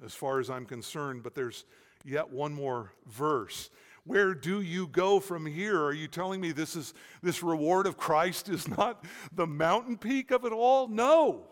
as 0.04 0.14
far 0.14 0.40
as 0.40 0.50
I'm 0.50 0.66
concerned. 0.66 1.24
But 1.24 1.36
there's 1.36 1.66
yet 2.06 2.32
one 2.32 2.54
more 2.54 2.92
verse. 3.08 3.70
Where 4.06 4.34
do 4.34 4.62
you 4.62 4.88
go 4.88 5.20
from 5.20 5.46
here? 5.46 5.82
Are 5.82 5.94
you 5.94 6.08
telling 6.08 6.42
me 6.42 6.52
this 6.52 6.76
is 6.76 6.94
this 7.22 7.42
reward 7.42 7.88
of 7.88 7.98
Christ 7.98 8.50
is 8.50 8.68
not 8.68 9.06
the 9.34 9.48
mountain 9.48 9.98
peak 9.98 10.32
of 10.32 10.44
it 10.44 10.52
all? 10.52 10.88
No. 10.88 11.48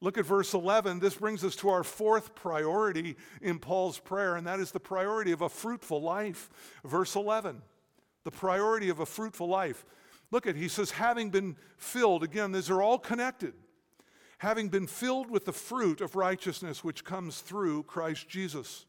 Look 0.00 0.18
at 0.18 0.26
verse 0.26 0.52
11. 0.52 0.98
This 0.98 1.14
brings 1.14 1.44
us 1.44 1.54
to 1.56 1.68
our 1.68 1.84
fourth 1.84 2.34
priority 2.34 3.16
in 3.40 3.60
Paul's 3.60 4.00
prayer, 4.00 4.34
and 4.34 4.44
that 4.48 4.58
is 4.58 4.72
the 4.72 4.80
priority 4.80 5.30
of 5.30 5.42
a 5.42 5.48
fruitful 5.48 6.02
life. 6.02 6.50
Verse 6.84 7.14
11. 7.14 7.62
The 8.24 8.32
priority 8.32 8.88
of 8.88 8.98
a 8.98 9.06
fruitful 9.06 9.46
life. 9.46 9.84
Look 10.32 10.48
at, 10.48 10.56
he 10.56 10.66
says, 10.66 10.90
having 10.90 11.30
been 11.30 11.56
filled, 11.76 12.24
again, 12.24 12.50
these 12.50 12.70
are 12.70 12.82
all 12.82 12.98
connected. 12.98 13.54
having 14.42 14.68
been 14.68 14.88
filled 14.88 15.30
with 15.30 15.44
the 15.44 15.52
fruit 15.52 16.00
of 16.00 16.16
righteousness 16.16 16.82
which 16.82 17.04
comes 17.04 17.38
through 17.38 17.84
Christ 17.84 18.28
Jesus. 18.28 18.86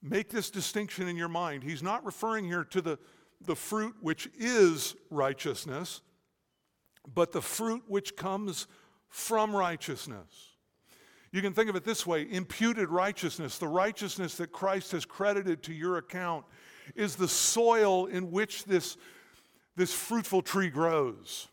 Make 0.00 0.30
this 0.30 0.48
distinction 0.48 1.06
in 1.06 1.14
your 1.14 1.28
mind. 1.28 1.62
He's 1.62 1.82
not 1.82 2.02
referring 2.06 2.46
here 2.46 2.64
to 2.64 2.80
the, 2.80 2.98
the 3.44 3.54
fruit 3.54 3.94
which 4.00 4.30
is 4.38 4.96
righteousness, 5.10 6.00
but 7.14 7.32
the 7.32 7.42
fruit 7.42 7.82
which 7.86 8.16
comes 8.16 8.66
from 9.10 9.54
righteousness. 9.54 10.56
You 11.32 11.42
can 11.42 11.52
think 11.52 11.68
of 11.68 11.76
it 11.76 11.84
this 11.84 12.06
way 12.06 12.26
imputed 12.30 12.88
righteousness, 12.88 13.58
the 13.58 13.68
righteousness 13.68 14.38
that 14.38 14.52
Christ 14.52 14.92
has 14.92 15.04
credited 15.04 15.62
to 15.64 15.74
your 15.74 15.98
account, 15.98 16.46
is 16.94 17.16
the 17.16 17.28
soil 17.28 18.06
in 18.06 18.30
which 18.30 18.64
this, 18.64 18.96
this 19.76 19.92
fruitful 19.92 20.42
tree 20.42 20.70
grows. 20.70 21.48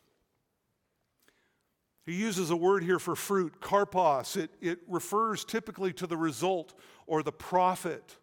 He 2.05 2.13
uses 2.13 2.49
a 2.49 2.55
word 2.55 2.83
here 2.83 2.99
for 2.99 3.15
fruit, 3.15 3.61
karpos. 3.61 4.35
It, 4.35 4.49
it 4.59 4.79
refers 4.87 5.45
typically 5.45 5.93
to 5.93 6.07
the 6.07 6.17
result 6.17 6.73
or 7.05 7.23
the 7.23 7.31
profit, 7.31 8.17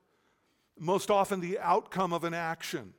most 0.79 1.11
often 1.11 1.41
the 1.41 1.59
outcome 1.61 2.13
of 2.13 2.25
an 2.25 2.35
action. 2.35 2.93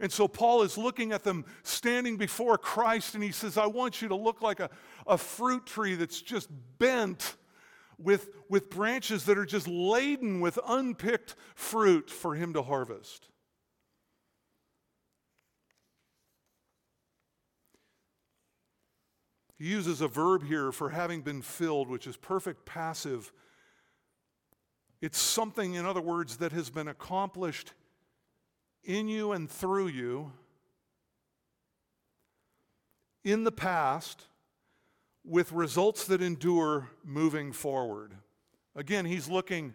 And 0.00 0.12
so 0.12 0.28
Paul 0.28 0.62
is 0.62 0.76
looking 0.76 1.12
at 1.12 1.24
them 1.24 1.44
standing 1.62 2.16
before 2.16 2.58
Christ, 2.58 3.14
and 3.14 3.24
he 3.24 3.32
says, 3.32 3.56
I 3.56 3.66
want 3.66 4.02
you 4.02 4.08
to 4.08 4.14
look 4.14 4.42
like 4.42 4.60
a, 4.60 4.68
a 5.06 5.16
fruit 5.16 5.66
tree 5.66 5.94
that's 5.94 6.20
just 6.20 6.50
bent 6.78 7.36
with, 7.98 8.28
with 8.48 8.70
branches 8.70 9.24
that 9.24 9.38
are 9.38 9.46
just 9.46 9.66
laden 9.66 10.40
with 10.40 10.58
unpicked 10.66 11.34
fruit 11.54 12.10
for 12.10 12.34
him 12.34 12.52
to 12.52 12.62
harvest. 12.62 13.28
He 19.58 19.66
uses 19.66 20.02
a 20.02 20.08
verb 20.08 20.44
here 20.44 20.70
for 20.70 20.90
having 20.90 21.22
been 21.22 21.40
filled, 21.40 21.88
which 21.88 22.06
is 22.06 22.16
perfect 22.16 22.66
passive. 22.66 23.32
It's 25.00 25.18
something, 25.18 25.74
in 25.74 25.86
other 25.86 26.02
words, 26.02 26.36
that 26.38 26.52
has 26.52 26.68
been 26.68 26.88
accomplished 26.88 27.72
in 28.84 29.08
you 29.08 29.32
and 29.32 29.50
through 29.50 29.88
you 29.88 30.32
in 33.24 33.44
the 33.44 33.52
past 33.52 34.26
with 35.26 35.52
results 35.52 36.04
that 36.06 36.22
endure 36.22 36.88
moving 37.04 37.52
forward. 37.52 38.14
Again, 38.74 39.04
he's 39.04 39.28
looking 39.28 39.74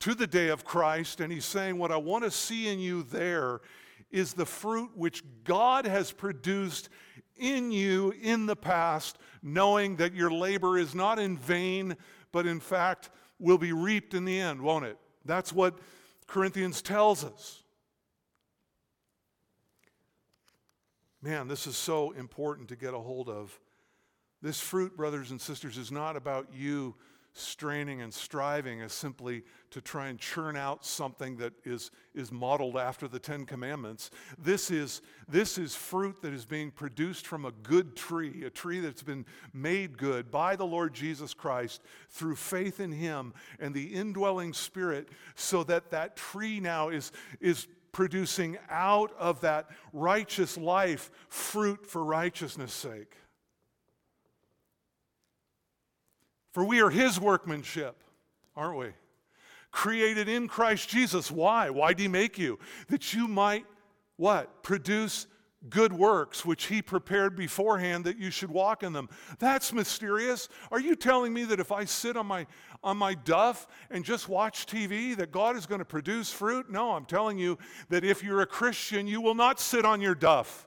to 0.00 0.14
the 0.14 0.26
day 0.26 0.48
of 0.48 0.64
Christ 0.64 1.20
and 1.20 1.32
he's 1.32 1.44
saying, 1.44 1.76
What 1.78 1.90
I 1.90 1.96
want 1.96 2.24
to 2.24 2.30
see 2.30 2.68
in 2.68 2.78
you 2.78 3.02
there 3.02 3.60
is 4.10 4.32
the 4.32 4.46
fruit 4.46 4.90
which 4.94 5.22
God 5.44 5.86
has 5.86 6.12
produced 6.12 6.88
in 7.36 7.70
you 7.70 8.14
in 8.22 8.46
the 8.46 8.56
past, 8.56 9.18
knowing 9.42 9.96
that 9.96 10.14
your 10.14 10.30
labor 10.30 10.78
is 10.78 10.94
not 10.94 11.18
in 11.18 11.36
vain, 11.36 11.96
but 12.32 12.46
in 12.46 12.60
fact 12.60 13.10
will 13.38 13.58
be 13.58 13.72
reaped 13.72 14.14
in 14.14 14.24
the 14.24 14.38
end, 14.38 14.60
won't 14.60 14.84
it? 14.84 14.98
That's 15.24 15.52
what 15.52 15.78
Corinthians 16.26 16.82
tells 16.82 17.24
us. 17.24 17.62
Man, 21.22 21.48
this 21.48 21.66
is 21.66 21.76
so 21.76 22.12
important 22.12 22.68
to 22.68 22.76
get 22.76 22.94
a 22.94 22.98
hold 22.98 23.28
of. 23.28 23.58
This 24.42 24.60
fruit, 24.60 24.96
brothers 24.96 25.30
and 25.30 25.40
sisters, 25.40 25.76
is 25.76 25.90
not 25.90 26.16
about 26.16 26.48
you 26.54 26.94
straining 27.34 28.02
and 28.02 28.12
striving 28.12 28.80
as 28.80 28.92
simply 28.92 29.44
to 29.70 29.80
try 29.80 30.08
and 30.08 30.18
churn 30.18 30.56
out 30.56 30.84
something 30.84 31.36
that 31.36 31.52
is, 31.64 31.90
is 32.14 32.32
modeled 32.32 32.76
after 32.76 33.06
the 33.06 33.18
Ten 33.18 33.44
Commandments. 33.44 34.10
This 34.38 34.70
is, 34.70 35.02
this 35.28 35.56
is 35.56 35.74
fruit 35.74 36.20
that 36.22 36.32
is 36.32 36.44
being 36.44 36.70
produced 36.70 37.26
from 37.26 37.44
a 37.44 37.52
good 37.62 37.94
tree, 37.94 38.44
a 38.44 38.50
tree 38.50 38.80
that's 38.80 39.02
been 39.02 39.24
made 39.52 39.98
good 39.98 40.30
by 40.30 40.56
the 40.56 40.66
Lord 40.66 40.94
Jesus 40.94 41.32
Christ 41.32 41.82
through 42.08 42.36
faith 42.36 42.80
in 42.80 42.92
Him 42.92 43.34
and 43.60 43.74
the 43.74 43.94
indwelling 43.94 44.52
Spirit, 44.52 45.08
so 45.36 45.62
that 45.64 45.90
that 45.90 46.16
tree 46.16 46.60
now 46.60 46.88
is, 46.88 47.12
is 47.40 47.68
producing 47.92 48.58
out 48.68 49.12
of 49.18 49.40
that 49.42 49.68
righteous 49.92 50.56
life 50.56 51.10
fruit 51.28 51.86
for 51.86 52.04
righteousness' 52.04 52.72
sake. 52.72 53.14
For 56.52 56.64
we 56.64 56.80
are 56.80 56.90
his 56.90 57.20
workmanship, 57.20 58.02
aren't 58.56 58.78
we? 58.78 58.88
Created 59.70 60.28
in 60.28 60.48
Christ 60.48 60.88
Jesus. 60.88 61.30
Why? 61.30 61.70
Why 61.70 61.88
did 61.88 62.00
he 62.00 62.08
make 62.08 62.38
you? 62.38 62.58
That 62.88 63.12
you 63.12 63.28
might 63.28 63.66
what? 64.16 64.62
Produce 64.62 65.26
good 65.68 65.92
works 65.92 66.44
which 66.44 66.66
he 66.66 66.80
prepared 66.80 67.34
beforehand 67.36 68.04
that 68.04 68.18
you 68.18 68.30
should 68.30 68.50
walk 68.50 68.82
in 68.82 68.92
them. 68.92 69.08
That's 69.38 69.72
mysterious. 69.72 70.48
Are 70.70 70.80
you 70.80 70.94
telling 70.94 71.32
me 71.32 71.44
that 71.44 71.60
if 71.60 71.72
I 71.72 71.84
sit 71.84 72.16
on 72.16 72.26
my 72.26 72.46
on 72.84 72.96
my 72.96 73.14
duff 73.14 73.66
and 73.90 74.04
just 74.04 74.28
watch 74.28 74.66
TV 74.66 75.16
that 75.16 75.32
God 75.32 75.56
is 75.56 75.66
going 75.66 75.80
to 75.80 75.84
produce 75.84 76.30
fruit? 76.32 76.70
No, 76.70 76.92
I'm 76.92 77.04
telling 77.04 77.38
you 77.38 77.58
that 77.88 78.04
if 78.04 78.22
you're 78.22 78.40
a 78.40 78.46
Christian, 78.46 79.06
you 79.06 79.20
will 79.20 79.34
not 79.34 79.58
sit 79.58 79.84
on 79.84 80.00
your 80.00 80.14
duff. 80.14 80.66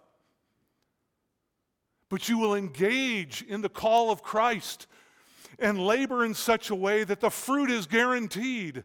But 2.09 2.27
you 2.27 2.37
will 2.37 2.55
engage 2.55 3.43
in 3.47 3.61
the 3.61 3.69
call 3.69 4.11
of 4.11 4.21
Christ 4.21 4.87
and 5.61 5.79
labor 5.79 6.25
in 6.25 6.33
such 6.33 6.69
a 6.69 6.75
way 6.75 7.03
that 7.03 7.21
the 7.21 7.29
fruit 7.29 7.69
is 7.69 7.85
guaranteed. 7.85 8.83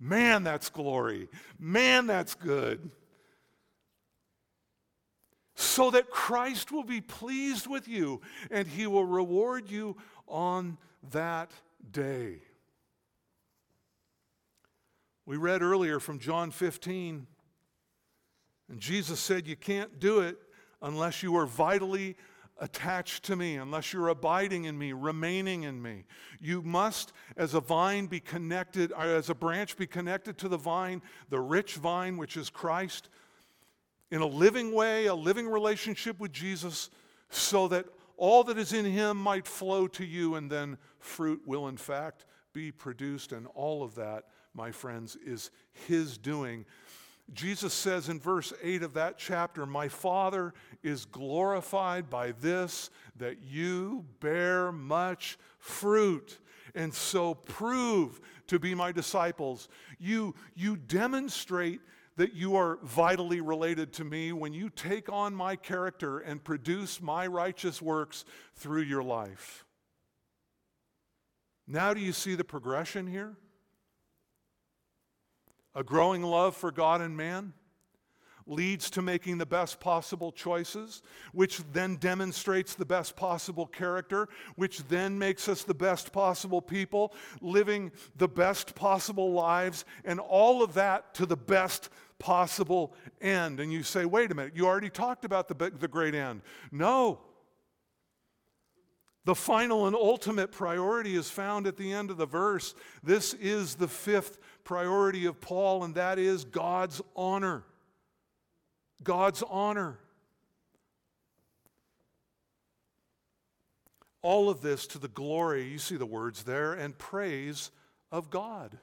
Man, 0.00 0.42
that's 0.42 0.70
glory. 0.70 1.28
Man, 1.58 2.06
that's 2.06 2.34
good. 2.34 2.90
So 5.54 5.90
that 5.92 6.10
Christ 6.10 6.72
will 6.72 6.82
be 6.82 7.00
pleased 7.00 7.66
with 7.66 7.86
you 7.86 8.20
and 8.50 8.66
he 8.66 8.86
will 8.86 9.04
reward 9.04 9.70
you 9.70 9.96
on 10.26 10.78
that 11.12 11.50
day. 11.90 12.40
We 15.26 15.36
read 15.36 15.62
earlier 15.62 16.00
from 16.00 16.18
John 16.18 16.50
15, 16.50 17.26
and 18.68 18.80
Jesus 18.80 19.20
said, 19.20 19.46
You 19.46 19.56
can't 19.56 19.98
do 19.98 20.20
it 20.20 20.36
unless 20.82 21.22
you 21.22 21.36
are 21.36 21.46
vitally 21.46 22.16
attached 22.60 23.24
to 23.24 23.36
me, 23.36 23.56
unless 23.56 23.92
you're 23.92 24.08
abiding 24.08 24.64
in 24.64 24.78
me, 24.78 24.92
remaining 24.92 25.64
in 25.64 25.82
me. 25.82 26.04
You 26.40 26.62
must, 26.62 27.12
as 27.36 27.54
a 27.54 27.60
vine, 27.60 28.06
be 28.06 28.20
connected, 28.20 28.92
or 28.92 29.02
as 29.02 29.28
a 29.28 29.34
branch, 29.34 29.76
be 29.76 29.86
connected 29.86 30.38
to 30.38 30.48
the 30.48 30.56
vine, 30.56 31.02
the 31.30 31.40
rich 31.40 31.74
vine, 31.74 32.16
which 32.16 32.36
is 32.36 32.50
Christ, 32.50 33.08
in 34.10 34.20
a 34.20 34.26
living 34.26 34.72
way, 34.72 35.06
a 35.06 35.14
living 35.14 35.48
relationship 35.48 36.20
with 36.20 36.32
Jesus, 36.32 36.90
so 37.30 37.66
that 37.68 37.86
all 38.16 38.44
that 38.44 38.58
is 38.58 38.72
in 38.72 38.84
him 38.84 39.16
might 39.16 39.46
flow 39.46 39.88
to 39.88 40.04
you, 40.04 40.36
and 40.36 40.50
then 40.50 40.78
fruit 41.00 41.42
will, 41.46 41.66
in 41.66 41.76
fact, 41.76 42.26
be 42.52 42.70
produced. 42.70 43.32
And 43.32 43.48
all 43.54 43.82
of 43.82 43.96
that, 43.96 44.26
my 44.54 44.70
friends, 44.70 45.16
is 45.16 45.50
his 45.88 46.16
doing 46.16 46.64
Jesus 47.32 47.72
says 47.72 48.08
in 48.08 48.20
verse 48.20 48.52
8 48.62 48.82
of 48.82 48.94
that 48.94 49.18
chapter, 49.18 49.64
My 49.64 49.88
Father 49.88 50.52
is 50.82 51.06
glorified 51.06 52.10
by 52.10 52.32
this, 52.32 52.90
that 53.16 53.42
you 53.42 54.04
bear 54.20 54.70
much 54.70 55.38
fruit, 55.58 56.38
and 56.74 56.92
so 56.92 57.34
prove 57.34 58.20
to 58.48 58.58
be 58.58 58.74
my 58.74 58.92
disciples. 58.92 59.68
You, 59.98 60.34
you 60.54 60.76
demonstrate 60.76 61.80
that 62.16 62.34
you 62.34 62.56
are 62.56 62.78
vitally 62.82 63.40
related 63.40 63.92
to 63.94 64.04
me 64.04 64.32
when 64.32 64.52
you 64.52 64.70
take 64.70 65.10
on 65.10 65.34
my 65.34 65.56
character 65.56 66.20
and 66.20 66.44
produce 66.44 67.00
my 67.00 67.26
righteous 67.26 67.82
works 67.82 68.24
through 68.54 68.82
your 68.82 69.02
life. 69.02 69.64
Now, 71.66 71.94
do 71.94 72.00
you 72.00 72.12
see 72.12 72.34
the 72.34 72.44
progression 72.44 73.06
here? 73.06 73.34
A 75.74 75.82
growing 75.82 76.22
love 76.22 76.56
for 76.56 76.70
God 76.70 77.00
and 77.00 77.16
man 77.16 77.52
leads 78.46 78.90
to 78.90 79.02
making 79.02 79.38
the 79.38 79.46
best 79.46 79.80
possible 79.80 80.30
choices, 80.30 81.02
which 81.32 81.62
then 81.72 81.96
demonstrates 81.96 82.74
the 82.74 82.84
best 82.84 83.16
possible 83.16 83.66
character, 83.66 84.28
which 84.56 84.86
then 84.88 85.18
makes 85.18 85.48
us 85.48 85.62
the 85.62 85.74
best 85.74 86.12
possible 86.12 86.60
people, 86.60 87.14
living 87.40 87.90
the 88.16 88.28
best 88.28 88.74
possible 88.74 89.32
lives, 89.32 89.84
and 90.04 90.20
all 90.20 90.62
of 90.62 90.74
that 90.74 91.14
to 91.14 91.26
the 91.26 91.36
best 91.36 91.88
possible 92.18 92.94
end. 93.20 93.60
And 93.60 93.72
you 93.72 93.82
say, 93.82 94.04
wait 94.04 94.30
a 94.30 94.34
minute, 94.34 94.54
you 94.54 94.66
already 94.66 94.90
talked 94.90 95.24
about 95.24 95.48
the, 95.48 95.70
the 95.70 95.88
great 95.88 96.14
end. 96.14 96.42
No. 96.70 97.20
The 99.24 99.34
final 99.34 99.86
and 99.86 99.96
ultimate 99.96 100.52
priority 100.52 101.16
is 101.16 101.30
found 101.30 101.66
at 101.66 101.78
the 101.78 101.92
end 101.94 102.10
of 102.10 102.18
the 102.18 102.26
verse. 102.26 102.74
This 103.02 103.32
is 103.32 103.74
the 103.74 103.88
fifth 103.88 104.38
priority 104.64 105.26
of 105.26 105.40
Paul, 105.40 105.84
and 105.84 105.94
that 105.94 106.18
is 106.18 106.44
God's 106.44 107.00
honor. 107.14 107.64
God's 109.02 109.42
honor. 109.48 109.98
All 114.22 114.48
of 114.48 114.62
this 114.62 114.86
to 114.88 114.98
the 114.98 115.08
glory, 115.08 115.68
you 115.68 115.78
see 115.78 115.96
the 115.96 116.06
words 116.06 116.44
there, 116.44 116.72
and 116.72 116.96
praise 116.96 117.70
of 118.10 118.30
God. 118.30 118.78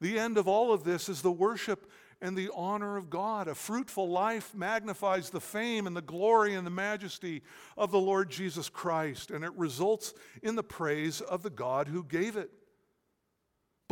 The 0.00 0.18
end 0.18 0.38
of 0.38 0.48
all 0.48 0.72
of 0.72 0.84
this 0.84 1.08
is 1.08 1.22
the 1.22 1.30
worship 1.30 1.90
and 2.22 2.36
the 2.36 2.50
honor 2.54 2.96
of 2.96 3.10
God. 3.10 3.46
A 3.46 3.54
fruitful 3.54 4.08
life 4.08 4.54
magnifies 4.54 5.28
the 5.28 5.40
fame 5.40 5.86
and 5.86 5.96
the 5.96 6.00
glory 6.00 6.54
and 6.54 6.66
the 6.66 6.70
majesty 6.70 7.42
of 7.76 7.90
the 7.90 8.00
Lord 8.00 8.30
Jesus 8.30 8.68
Christ, 8.68 9.30
and 9.30 9.44
it 9.44 9.52
results 9.54 10.14
in 10.42 10.54
the 10.54 10.62
praise 10.62 11.20
of 11.20 11.42
the 11.42 11.50
God 11.50 11.88
who 11.88 12.02
gave 12.02 12.36
it. 12.36 12.50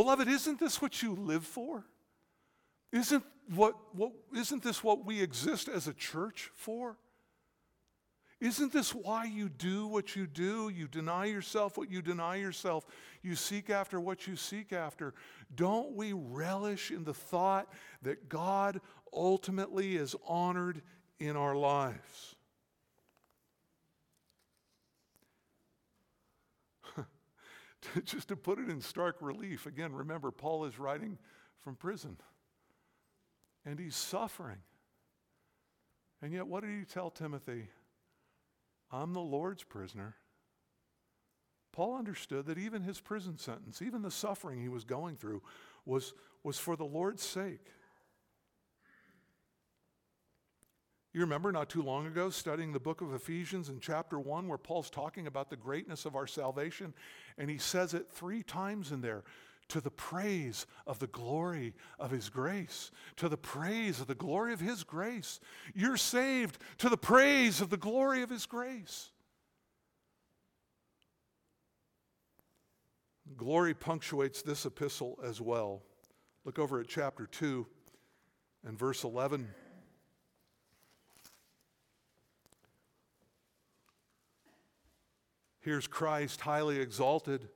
Beloved, 0.01 0.29
isn't 0.29 0.59
this 0.59 0.81
what 0.81 1.03
you 1.03 1.15
live 1.15 1.45
for? 1.45 1.85
Isn't, 2.91 3.23
what, 3.55 3.75
what, 3.93 4.13
isn't 4.35 4.63
this 4.63 4.83
what 4.83 5.05
we 5.05 5.21
exist 5.21 5.69
as 5.69 5.89
a 5.89 5.93
church 5.93 6.51
for? 6.55 6.97
Isn't 8.41 8.73
this 8.73 8.95
why 8.95 9.27
you 9.27 9.51
do 9.51 9.87
what 9.87 10.17
you 10.17 10.27
do? 10.27 10.71
You 10.71 10.89
deny 10.89 11.27
yourself 11.27 11.77
what 11.77 11.91
you 11.91 12.01
deny 12.01 12.37
yourself. 12.37 12.87
You 13.21 13.37
seek 13.37 13.69
after 13.69 14.01
what 14.01 14.27
you 14.27 14.37
seek 14.37 14.73
after. 14.73 15.13
Don't 15.55 15.95
we 15.95 16.15
relish 16.15 16.91
in 16.91 17.05
the 17.05 17.13
thought 17.13 17.71
that 18.01 18.31
God 18.31 18.81
ultimately 19.13 19.97
is 19.97 20.17
honored 20.27 20.81
in 21.19 21.37
our 21.37 21.55
lives? 21.55 22.37
Just 28.05 28.29
to 28.29 28.37
put 28.37 28.59
it 28.59 28.69
in 28.69 28.81
stark 28.81 29.17
relief, 29.21 29.67
again, 29.67 29.93
remember, 29.93 30.31
Paul 30.31 30.65
is 30.65 30.79
writing 30.79 31.19
from 31.61 31.77
prison 31.77 32.17
and 33.65 33.79
he's 33.79 33.97
suffering. 33.97 34.59
And 36.23 36.33
yet, 36.33 36.47
what 36.47 36.63
did 36.63 36.79
he 36.79 36.85
tell 36.85 37.11
Timothy? 37.11 37.69
I'm 38.93 39.13
the 39.13 39.21
Lord's 39.21 39.65
prisoner. 39.65 40.17
Paul 41.73 41.97
understood 41.97 42.47
that 42.47 42.59
even 42.59 42.83
his 42.83 43.01
prison 43.01 43.39
sentence, 43.39 43.81
even 43.81 44.03
the 44.03 44.11
suffering 44.11 44.61
he 44.61 44.69
was 44.69 44.85
going 44.85 45.17
through, 45.17 45.43
was, 45.85 46.13
was 46.43 46.59
for 46.59 46.77
the 46.77 46.85
Lord's 46.85 47.23
sake. 47.23 47.67
You 51.13 51.23
remember 51.23 51.51
not 51.51 51.69
too 51.69 51.83
long 51.83 52.07
ago 52.07 52.31
studying 52.31 52.73
the 52.73 52.79
book 52.79 53.01
of 53.01 53.13
Ephesians 53.13 53.69
in 53.69 53.81
chapter 53.81 54.19
1, 54.19 54.47
where 54.47 54.59
Paul's 54.59 54.91
talking 54.91 55.27
about 55.27 55.51
the 55.51 55.57
greatness 55.57 56.05
of 56.05 56.15
our 56.15 56.27
salvation, 56.27 56.95
and 57.37 57.51
he 57.51 57.59
says 57.59 57.95
it 57.95 58.09
three 58.09 58.45
times 58.45 58.93
in 58.93 59.01
there 59.01 59.25
to 59.71 59.81
the 59.81 59.91
praise 59.91 60.67
of 60.87 60.99
the 60.99 61.07
glory 61.07 61.75
of 61.99 62.11
His 62.11 62.29
grace, 62.29 62.91
to 63.17 63.29
the 63.29 63.37
praise 63.37 64.01
of 64.01 64.07
the 64.07 64.15
glory 64.15 64.53
of 64.53 64.61
His 64.61 64.85
grace. 64.85 65.41
You're 65.75 65.97
saved 65.97 66.59
to 66.79 66.89
the 66.89 66.97
praise 66.97 67.61
of 67.61 67.71
the 67.71 67.77
glory 67.77 68.23
of 68.23 68.31
His 68.31 68.47
grace. 68.47 69.11
Glory 73.37 73.75
punctuates 73.75 74.43
this 74.43 74.67
epistle 74.67 75.19
as 75.25 75.41
well. 75.41 75.83
Look 76.45 76.59
over 76.59 76.81
at 76.81 76.89
chapter 76.89 77.27
2 77.27 77.67
and 78.65 78.79
verse 78.79 79.05
11. 79.05 79.49
Here's 85.61 85.87
Christ 85.87 86.41
highly 86.41 86.81
exalted 86.81 87.49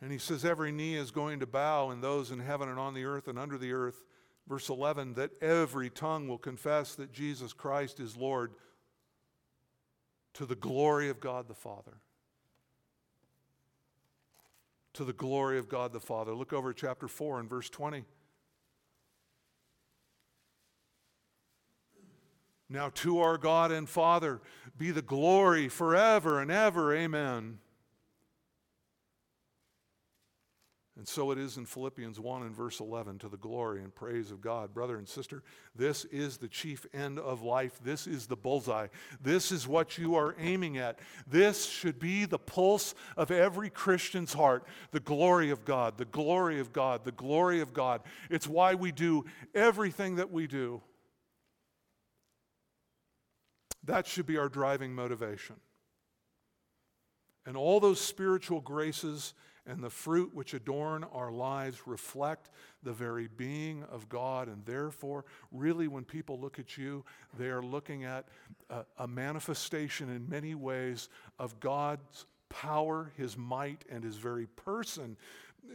and 0.00 0.10
he 0.10 0.18
says, 0.18 0.44
Every 0.44 0.72
knee 0.72 0.94
is 0.94 1.10
going 1.10 1.40
to 1.40 1.46
bow, 1.46 1.90
and 1.90 2.02
those 2.02 2.30
in 2.30 2.40
heaven 2.40 2.68
and 2.68 2.78
on 2.78 2.94
the 2.94 3.04
earth 3.04 3.28
and 3.28 3.38
under 3.38 3.58
the 3.58 3.72
earth. 3.72 4.02
Verse 4.48 4.68
11, 4.68 5.14
that 5.14 5.30
every 5.42 5.90
tongue 5.90 6.26
will 6.26 6.38
confess 6.38 6.94
that 6.96 7.12
Jesus 7.12 7.52
Christ 7.52 8.00
is 8.00 8.16
Lord 8.16 8.52
to 10.34 10.46
the 10.46 10.56
glory 10.56 11.08
of 11.08 11.20
God 11.20 11.46
the 11.46 11.54
Father. 11.54 11.98
To 14.94 15.04
the 15.04 15.12
glory 15.12 15.58
of 15.58 15.68
God 15.68 15.92
the 15.92 16.00
Father. 16.00 16.34
Look 16.34 16.52
over 16.52 16.72
chapter 16.72 17.06
4 17.06 17.40
and 17.40 17.48
verse 17.48 17.70
20. 17.70 18.04
Now 22.70 22.90
to 22.94 23.18
our 23.18 23.36
God 23.36 23.72
and 23.72 23.88
Father 23.88 24.40
be 24.78 24.92
the 24.92 25.02
glory 25.02 25.68
forever 25.68 26.40
and 26.40 26.50
ever. 26.50 26.94
Amen. 26.94 27.58
And 31.00 31.08
so 31.08 31.30
it 31.30 31.38
is 31.38 31.56
in 31.56 31.64
Philippians 31.64 32.20
1 32.20 32.42
and 32.42 32.54
verse 32.54 32.78
11 32.78 33.20
to 33.20 33.28
the 33.30 33.38
glory 33.38 33.82
and 33.82 33.92
praise 33.92 34.30
of 34.30 34.42
God. 34.42 34.74
Brother 34.74 34.98
and 34.98 35.08
sister, 35.08 35.42
this 35.74 36.04
is 36.04 36.36
the 36.36 36.46
chief 36.46 36.84
end 36.92 37.18
of 37.18 37.42
life. 37.42 37.80
This 37.82 38.06
is 38.06 38.26
the 38.26 38.36
bullseye. 38.36 38.88
This 39.18 39.50
is 39.50 39.66
what 39.66 39.96
you 39.96 40.14
are 40.14 40.36
aiming 40.38 40.76
at. 40.76 40.98
This 41.26 41.64
should 41.64 41.98
be 41.98 42.26
the 42.26 42.38
pulse 42.38 42.94
of 43.16 43.30
every 43.30 43.70
Christian's 43.70 44.34
heart 44.34 44.66
the 44.90 45.00
glory 45.00 45.48
of 45.48 45.64
God, 45.64 45.96
the 45.96 46.04
glory 46.04 46.60
of 46.60 46.70
God, 46.70 47.04
the 47.04 47.12
glory 47.12 47.62
of 47.62 47.72
God. 47.72 48.02
It's 48.28 48.46
why 48.46 48.74
we 48.74 48.92
do 48.92 49.24
everything 49.54 50.16
that 50.16 50.30
we 50.30 50.46
do. 50.46 50.82
That 53.84 54.06
should 54.06 54.26
be 54.26 54.38
our 54.38 54.48
driving 54.48 54.94
motivation. 54.94 55.56
And 57.46 57.56
all 57.56 57.80
those 57.80 58.00
spiritual 58.00 58.60
graces 58.60 59.34
and 59.66 59.82
the 59.82 59.90
fruit 59.90 60.34
which 60.34 60.54
adorn 60.54 61.04
our 61.04 61.30
lives 61.30 61.86
reflect 61.86 62.50
the 62.82 62.92
very 62.92 63.28
being 63.28 63.84
of 63.84 64.08
God. 64.08 64.48
And 64.48 64.64
therefore, 64.64 65.24
really, 65.52 65.88
when 65.88 66.04
people 66.04 66.38
look 66.38 66.58
at 66.58 66.76
you, 66.76 67.04
they 67.38 67.48
are 67.48 67.62
looking 67.62 68.04
at 68.04 68.26
a, 68.68 68.84
a 68.98 69.08
manifestation 69.08 70.10
in 70.10 70.28
many 70.28 70.54
ways 70.54 71.08
of 71.38 71.60
God's 71.60 72.26
power, 72.48 73.12
His 73.16 73.36
might, 73.36 73.84
and 73.90 74.02
His 74.02 74.16
very 74.16 74.46
person 74.46 75.16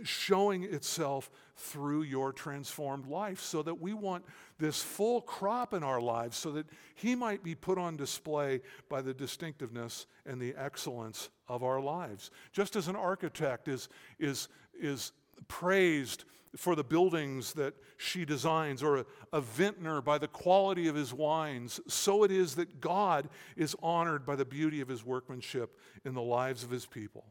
showing 0.04 0.64
itself 0.64 1.30
through 1.56 2.04
your 2.04 2.32
transformed 2.34 3.08
life 3.08 3.40
so 3.40 3.62
that 3.64 3.80
we 3.82 3.94
want 3.94 4.26
this 4.58 4.82
full 4.82 5.22
crop 5.22 5.74
in 5.74 5.84
our 5.84 6.02
lives 6.02 6.38
so 6.38 6.52
that 6.52 6.66
he 6.96 7.16
might 7.16 7.44
be 7.44 7.56
put 7.56 7.78
on 7.78 7.96
display 7.96 8.62
by 8.90 9.02
the 9.02 9.14
distinctiveness 9.14 10.08
and 10.26 10.42
the 10.42 10.54
excellence 10.58 11.30
of 11.48 11.64
our 11.64 11.80
lives. 11.80 12.32
Just 12.52 12.76
as 12.76 12.88
an 12.88 12.96
architect 12.96 13.68
is 13.68 13.90
is 14.20 14.48
is 14.80 15.12
praised 15.48 16.26
for 16.56 16.76
the 16.76 16.84
buildings 16.84 17.54
that 17.54 17.74
she 17.98 18.26
designs 18.26 18.82
or 18.82 18.98
a, 18.98 19.06
a 19.34 19.42
vintner 19.42 20.02
by 20.02 20.18
the 20.18 20.28
quality 20.28 20.88
of 20.88 20.96
his 20.96 21.14
wines 21.14 21.80
so 21.88 22.24
it 22.24 22.32
is 22.32 22.56
that 22.56 22.80
god 22.80 23.28
is 23.58 23.76
honored 23.82 24.26
by 24.26 24.36
the 24.36 24.46
beauty 24.46 24.80
of 24.80 24.88
his 24.88 25.06
workmanship 25.06 25.78
in 26.06 26.14
the 26.14 26.22
lives 26.22 26.64
of 26.64 26.70
his 26.70 26.86
people 26.86 27.26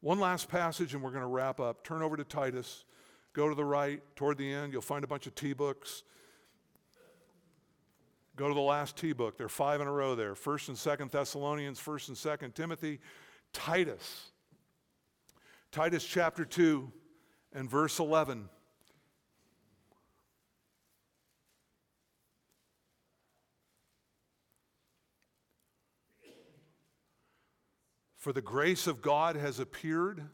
one 0.00 0.20
last 0.20 0.48
passage, 0.48 0.94
and 0.94 1.02
we're 1.02 1.10
going 1.10 1.22
to 1.22 1.28
wrap 1.28 1.60
up. 1.60 1.84
Turn 1.84 2.02
over 2.02 2.16
to 2.16 2.24
Titus. 2.24 2.84
Go 3.32 3.48
to 3.48 3.54
the 3.54 3.64
right, 3.64 4.00
toward 4.16 4.38
the 4.38 4.50
end, 4.50 4.72
you'll 4.72 4.80
find 4.80 5.04
a 5.04 5.06
bunch 5.06 5.26
of 5.26 5.34
T 5.34 5.52
books. 5.52 6.02
Go 8.34 8.48
to 8.48 8.54
the 8.54 8.60
last 8.60 8.96
T 8.96 9.12
book. 9.12 9.36
There 9.36 9.46
are 9.46 9.50
five 9.50 9.80
in 9.80 9.86
a 9.86 9.92
row 9.92 10.14
there 10.14 10.34
1st 10.34 10.68
and 10.68 10.76
2nd 10.76 11.10
Thessalonians, 11.10 11.80
1st 11.80 12.08
and 12.08 12.16
2nd 12.16 12.54
Timothy, 12.54 13.00
Titus. 13.52 14.30
Titus 15.70 16.04
chapter 16.04 16.44
2 16.44 16.90
and 17.52 17.68
verse 17.68 17.98
11. 17.98 18.48
For 28.26 28.32
the 28.32 28.42
grace 28.42 28.88
of 28.88 29.02
God 29.02 29.36
has 29.36 29.60
appeared, 29.60 30.24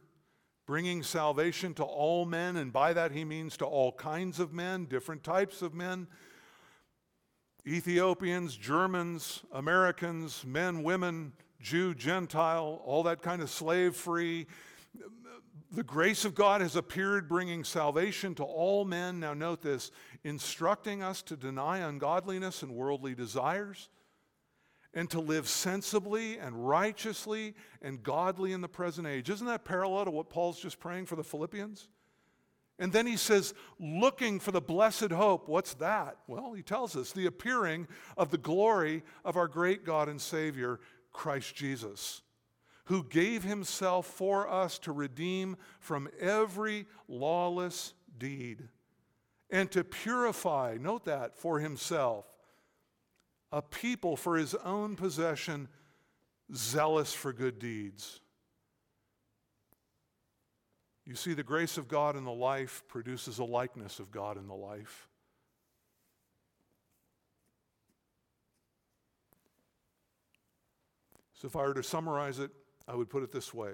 bringing 0.64 1.02
salvation 1.02 1.74
to 1.74 1.82
all 1.82 2.24
men, 2.24 2.56
and 2.56 2.72
by 2.72 2.94
that 2.94 3.12
he 3.12 3.22
means 3.22 3.58
to 3.58 3.66
all 3.66 3.92
kinds 3.92 4.40
of 4.40 4.50
men, 4.50 4.86
different 4.86 5.22
types 5.22 5.60
of 5.60 5.74
men 5.74 6.06
Ethiopians, 7.66 8.56
Germans, 8.56 9.42
Americans, 9.52 10.42
men, 10.46 10.82
women, 10.82 11.34
Jew, 11.60 11.94
Gentile, 11.94 12.80
all 12.82 13.02
that 13.02 13.20
kind 13.20 13.42
of 13.42 13.50
slave 13.50 13.94
free. 13.94 14.46
The 15.70 15.82
grace 15.82 16.24
of 16.24 16.34
God 16.34 16.62
has 16.62 16.76
appeared, 16.76 17.28
bringing 17.28 17.62
salvation 17.62 18.34
to 18.36 18.42
all 18.42 18.86
men. 18.86 19.20
Now, 19.20 19.34
note 19.34 19.60
this 19.60 19.90
instructing 20.24 21.02
us 21.02 21.20
to 21.24 21.36
deny 21.36 21.80
ungodliness 21.80 22.62
and 22.62 22.72
worldly 22.72 23.14
desires 23.14 23.90
and 24.94 25.08
to 25.10 25.20
live 25.20 25.48
sensibly 25.48 26.38
and 26.38 26.68
righteously 26.68 27.54
and 27.80 28.02
godly 28.02 28.52
in 28.52 28.60
the 28.60 28.68
present 28.68 29.06
age. 29.06 29.30
Isn't 29.30 29.46
that 29.46 29.64
parallel 29.64 30.04
to 30.04 30.10
what 30.10 30.28
Paul's 30.28 30.60
just 30.60 30.80
praying 30.80 31.06
for 31.06 31.16
the 31.16 31.24
Philippians? 31.24 31.88
And 32.78 32.92
then 32.92 33.06
he 33.06 33.16
says, 33.16 33.54
looking 33.78 34.40
for 34.40 34.50
the 34.50 34.60
blessed 34.60 35.12
hope. 35.12 35.48
What's 35.48 35.74
that? 35.74 36.16
Well, 36.26 36.52
he 36.52 36.62
tells 36.62 36.96
us 36.96 37.12
the 37.12 37.26
appearing 37.26 37.86
of 38.16 38.30
the 38.30 38.38
glory 38.38 39.02
of 39.24 39.36
our 39.36 39.48
great 39.48 39.84
God 39.84 40.08
and 40.08 40.20
Savior, 40.20 40.80
Christ 41.12 41.54
Jesus, 41.54 42.22
who 42.86 43.04
gave 43.04 43.44
himself 43.44 44.06
for 44.06 44.48
us 44.48 44.78
to 44.80 44.92
redeem 44.92 45.56
from 45.78 46.08
every 46.18 46.86
lawless 47.08 47.94
deed 48.18 48.68
and 49.50 49.70
to 49.70 49.84
purify, 49.84 50.76
note 50.80 51.04
that, 51.04 51.36
for 51.36 51.60
himself 51.60 52.31
a 53.52 53.60
people 53.60 54.16
for 54.16 54.36
his 54.36 54.54
own 54.54 54.96
possession, 54.96 55.68
zealous 56.54 57.12
for 57.12 57.32
good 57.32 57.58
deeds. 57.58 58.20
You 61.04 61.14
see, 61.14 61.34
the 61.34 61.42
grace 61.42 61.76
of 61.76 61.88
God 61.88 62.16
in 62.16 62.24
the 62.24 62.32
life 62.32 62.82
produces 62.88 63.38
a 63.38 63.44
likeness 63.44 63.98
of 63.98 64.10
God 64.10 64.38
in 64.38 64.46
the 64.46 64.54
life. 64.54 65.08
So, 71.34 71.46
if 71.46 71.56
I 71.56 71.62
were 71.62 71.74
to 71.74 71.82
summarize 71.82 72.38
it, 72.38 72.52
I 72.86 72.94
would 72.94 73.10
put 73.10 73.24
it 73.24 73.32
this 73.32 73.52
way 73.52 73.72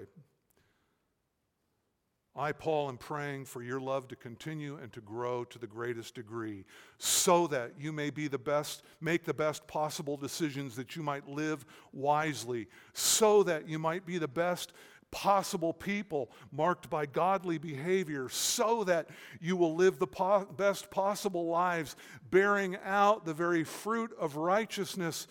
I, 2.35 2.51
Paul, 2.51 2.89
am 2.89 2.97
praying 2.97 3.45
for 3.45 3.63
your 3.63 3.81
love 3.81 4.07
to 4.09 4.15
continue 4.15 4.77
and 4.77 4.93
to 4.93 5.01
grow 5.01 5.43
to 5.45 5.59
the 5.59 5.67
greatest 5.67 6.15
degree 6.15 6.63
so 6.97 7.47
that 7.47 7.73
you 7.77 7.91
may 7.91 8.11
be 8.11 8.27
the 8.27 8.37
best, 8.37 8.83
make 9.01 9.25
the 9.25 9.33
best 9.33 9.65
possible 9.67 10.15
decisions, 10.15 10.75
that 10.75 10.95
you 10.95 11.03
might 11.03 11.27
live 11.27 11.65
wisely, 11.91 12.67
so 12.93 13.43
that 13.43 13.67
you 13.67 13.79
might 13.79 14.05
be 14.05 14.17
the 14.17 14.27
best 14.27 14.73
possible 15.11 15.73
people 15.73 16.31
marked 16.51 16.89
by 16.89 17.05
godly 17.05 17.57
behavior, 17.57 18.29
so 18.29 18.83
that 18.83 19.09
you 19.41 19.57
will 19.57 19.75
live 19.75 19.97
the 19.97 20.07
po- 20.07 20.45
best 20.55 20.91
possible 20.91 21.47
lives, 21.47 21.95
bearing 22.29 22.77
out 22.85 23.25
the 23.25 23.33
very 23.33 23.63
fruit 23.63 24.11
of 24.19 24.35
righteousness, 24.35 25.27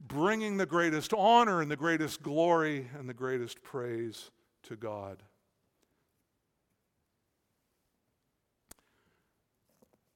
bringing 0.00 0.58
the 0.58 0.66
greatest 0.66 1.14
honor 1.14 1.62
and 1.62 1.70
the 1.70 1.76
greatest 1.76 2.22
glory 2.22 2.88
and 2.98 3.08
the 3.08 3.14
greatest 3.14 3.62
praise 3.62 4.30
to 4.64 4.76
God. 4.76 5.22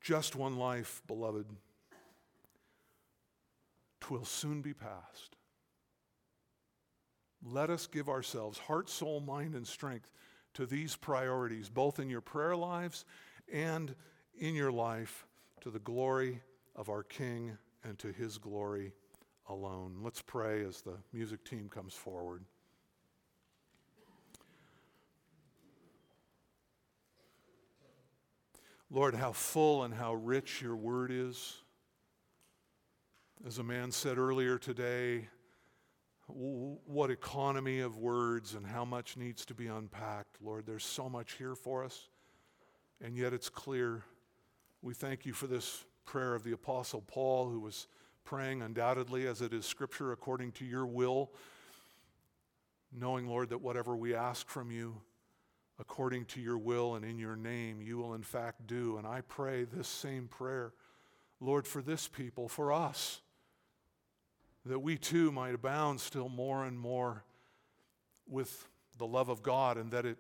Just 0.07 0.37
one 0.37 0.57
life, 0.57 1.03
beloved. 1.09 1.47
Twill 3.99 4.25
soon 4.25 4.63
be 4.63 4.73
past. 4.73 5.35
Let 7.45 7.71
us 7.71 7.89
give 7.89 8.09
ourselves, 8.09 8.57
heart, 8.57 8.89
soul, 8.89 9.19
mind, 9.19 9.57
and 9.57 9.67
strength, 9.67 10.13
to 10.55 10.65
these 10.65 10.95
priorities, 10.95 11.69
both 11.69 11.99
in 11.99 12.09
your 12.09 12.21
prayer 12.21 12.55
lives 12.55 13.05
and 13.53 13.97
in 14.39 14.55
your 14.55 14.71
life, 14.71 15.27
to 15.63 15.71
the 15.71 15.81
glory 15.81 16.41
of 16.77 16.89
our 16.89 17.03
King 17.03 17.59
and 17.83 17.99
to 17.99 18.13
his 18.13 18.39
glory 18.39 18.93
alone. 19.49 19.97
Let's 20.05 20.23
pray 20.23 20.65
as 20.65 20.83
the 20.83 20.99
music 21.13 21.45
team 21.45 21.69
comes 21.69 21.95
forward. 21.95 22.45
Lord, 28.91 29.17
how 29.17 29.33
full 29.33 29.83
and 29.83 29.93
how 29.93 30.15
rich 30.15 30.63
your 30.63 30.77
word 30.77 31.11
is. 31.11 31.57
As 33.45 33.59
a 33.59 33.65
man 33.65 33.91
said 33.91 34.17
earlier 34.17 34.59
today, 34.59 35.29
what 36.29 37.11
economy 37.11 37.81
of 37.81 37.97
words 37.97 38.55
and 38.55 38.65
how 38.65 38.85
much 38.85 39.17
needs 39.17 39.45
to 39.47 39.55
be 39.55 39.67
unpacked. 39.67 40.37
Lord, 40.41 40.67
there's 40.67 40.85
so 40.85 41.09
much 41.09 41.33
here 41.33 41.55
for 41.55 41.85
us, 41.85 42.09
and 43.01 43.17
yet 43.17 43.33
it's 43.33 43.49
clear. 43.49 44.05
We 44.83 44.95
thank 44.95 45.27
you 45.27 45.33
for 45.33 45.49
this 45.49 45.85
prayer 46.05 46.35
of 46.35 46.45
the 46.45 46.53
Apostle 46.53 47.03
Paul, 47.03 47.51
who 47.51 47.61
was 47.61 47.89
praying 48.25 48.63
undoubtedly 48.63 49.27
as 49.27 49.41
it 49.41 49.53
is 49.53 49.67
Scripture 49.67 50.13
according 50.13 50.53
to 50.53 50.65
your 50.65 50.87
will, 50.87 51.33
knowing, 52.93 53.27
Lord, 53.27 53.51
that 53.51 53.59
whatever 53.59 53.97
we 53.97 54.15
ask 54.15 54.49
from 54.49 54.71
you, 54.71 55.01
according 55.79 56.25
to 56.25 56.41
your 56.41 56.59
will 56.59 56.95
and 56.95 57.05
in 57.05 57.19
your 57.19 57.37
name, 57.37 57.81
you 57.81 57.99
will 57.99 58.15
in 58.15 58.23
fact 58.23 58.67
do. 58.67 58.97
And 58.97 59.07
I 59.07 59.21
pray 59.21 59.65
this 59.65 59.89
same 59.89 60.29
prayer, 60.29 60.73
Lord, 61.41 61.67
for 61.67 61.83
this 61.83 62.09
people, 62.09 62.49
for 62.49 62.73
us, 62.73 63.21
that 64.65 64.81
we 64.81 64.97
too 64.97 65.31
might 65.31 65.55
abound 65.55 66.01
still 66.01 66.29
more 66.29 66.65
and 66.65 66.79
more 66.79 67.25
with 68.29 68.69
the 68.99 69.07
love 69.07 69.29
of 69.29 69.43
God 69.43 69.77
and 69.77 69.91
that 69.93 70.07
it, 70.07 70.19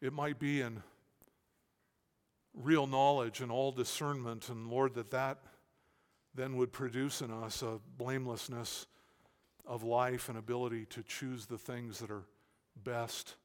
it 0.00 0.12
might 0.12 0.38
be 0.38 0.60
in 0.60 0.82
real 2.54 2.86
knowledge 2.86 3.40
and 3.40 3.52
all 3.52 3.72
discernment. 3.72 4.48
And 4.48 4.68
Lord, 4.68 4.94
that 4.94 5.10
that 5.10 5.38
then 6.34 6.56
would 6.56 6.72
produce 6.72 7.20
in 7.20 7.30
us 7.30 7.62
a 7.62 7.78
blamelessness 7.96 8.86
of 9.66 9.82
life 9.82 10.28
and 10.28 10.36
ability 10.36 10.86
to 10.86 11.02
choose 11.02 11.46
the 11.46 11.58
things 11.58 11.98
that 11.98 12.10
are 12.10 12.24
best 12.82 13.36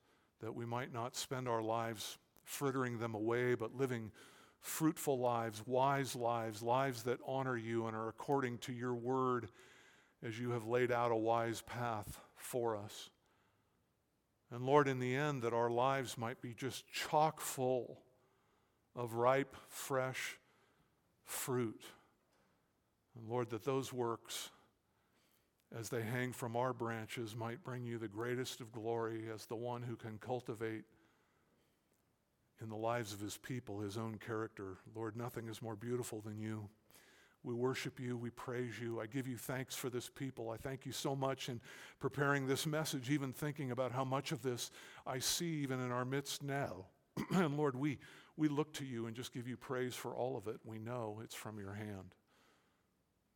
that 0.42 0.56
we 0.56 0.66
might 0.66 0.94
not 0.94 1.16
spend 1.16 1.48
our 1.48 1.62
lives 1.62 2.18
frittering 2.44 2.98
them 3.00 3.14
away, 3.14 3.56
but 3.56 3.76
living 3.76 4.12
fruitful 4.60 5.20
lives, 5.20 5.64
wise 5.66 6.16
lives, 6.16 6.62
lives 6.62 7.04
that 7.04 7.20
honor 7.26 7.58
you 7.58 7.88
and 7.88 7.96
are 7.96 8.10
according 8.10 8.58
to 8.60 8.74
your 8.74 8.94
word 8.94 9.50
as 10.26 10.40
you 10.40 10.52
have 10.52 10.66
laid 10.66 10.92
out 10.92 11.12
a 11.12 11.16
wise 11.16 11.62
path 11.62 12.20
for 12.36 12.76
us. 12.76 13.10
And 14.52 14.66
Lord, 14.66 14.88
in 14.88 15.00
the 15.00 15.16
end, 15.16 15.44
that 15.44 15.54
our 15.54 15.70
lives 15.70 16.18
might 16.18 16.42
be 16.42 16.54
just 16.54 16.88
chock 16.92 17.40
full 17.40 18.00
of 18.96 19.14
ripe, 19.14 19.56
fresh 19.68 20.40
fruit. 21.24 21.84
And 23.16 23.30
Lord, 23.30 23.52
that 23.52 23.64
those 23.64 23.94
works 23.94 24.50
as 25.78 25.90
they 25.90 26.02
hang 26.02 26.34
from 26.34 26.56
our 26.56 26.74
branches 26.74 27.36
might 27.36 27.64
bring 27.64 27.84
you 27.86 27.98
the 27.98 28.08
greatest 28.08 28.60
of 28.60 28.72
glory 28.72 29.26
as 29.34 29.46
the 29.46 29.56
one 29.56 29.84
who 29.84 29.96
can 29.96 30.18
cultivate 30.18 30.84
in 32.62 32.70
the 32.70 32.76
lives 32.76 33.14
of 33.14 33.20
his 33.20 33.38
people 33.38 33.80
his 33.80 33.98
own 33.98 34.18
character. 34.18 34.78
Lord, 34.96 35.16
nothing 35.16 35.48
is 35.48 35.62
more 35.62 35.76
beautiful 35.76 36.22
than 36.22 36.40
you. 36.40 36.70
We 37.44 37.54
worship 37.54 38.00
you. 38.00 38.18
We 38.18 38.32
praise 38.32 38.80
you. 38.82 39.00
I 39.00 39.06
give 39.06 39.28
you 39.28 39.38
thanks 39.38 39.74
for 39.76 39.90
this 39.90 40.10
people. 40.10 40.50
I 40.50 40.58
thank 40.58 40.86
you 40.86 40.92
so 40.92 41.16
much 41.16 41.48
in 41.48 41.62
preparing 42.00 42.48
this 42.48 42.68
message, 42.68 43.10
even 43.10 43.32
thinking 43.32 43.72
about 43.72 43.94
how 43.94 44.04
much 44.04 44.34
of 44.34 44.42
this 44.42 44.72
I 45.08 45.20
see 45.20 45.62
even 45.62 45.80
in 45.80 45.92
our 45.92 46.04
midst 46.04 46.44
now. 46.44 46.86
and 47.32 47.56
Lord, 47.56 47.76
we, 47.76 47.98
we 48.36 48.50
look 48.50 48.74
to 48.74 48.86
you 48.86 49.08
and 49.08 49.16
just 49.16 49.34
give 49.34 49.48
you 49.48 49.56
praise 49.56 49.96
for 49.96 50.14
all 50.14 50.36
of 50.36 50.48
it. 50.48 50.58
We 50.66 50.80
know 50.80 51.22
it's 51.24 51.36
from 51.36 51.60
your 51.60 51.74
hand. 51.74 52.16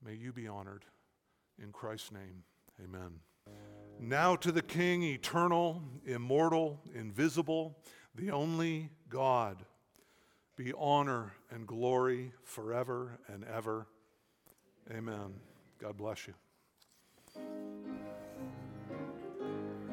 May 0.03 0.15
you 0.15 0.33
be 0.33 0.47
honored. 0.49 0.83
In 1.61 1.71
Christ's 1.71 2.11
name, 2.11 2.43
amen. 2.83 3.19
Now 3.99 4.35
to 4.37 4.51
the 4.51 4.61
King, 4.61 5.03
eternal, 5.03 5.81
immortal, 6.05 6.81
invisible, 6.93 7.77
the 8.15 8.31
only 8.31 8.89
God, 9.09 9.63
be 10.55 10.73
honor 10.77 11.33
and 11.51 11.65
glory 11.65 12.33
forever 12.43 13.19
and 13.27 13.43
ever. 13.45 13.87
Amen. 14.91 15.33
God 15.79 15.97
bless 15.97 16.27
you. 16.27 16.33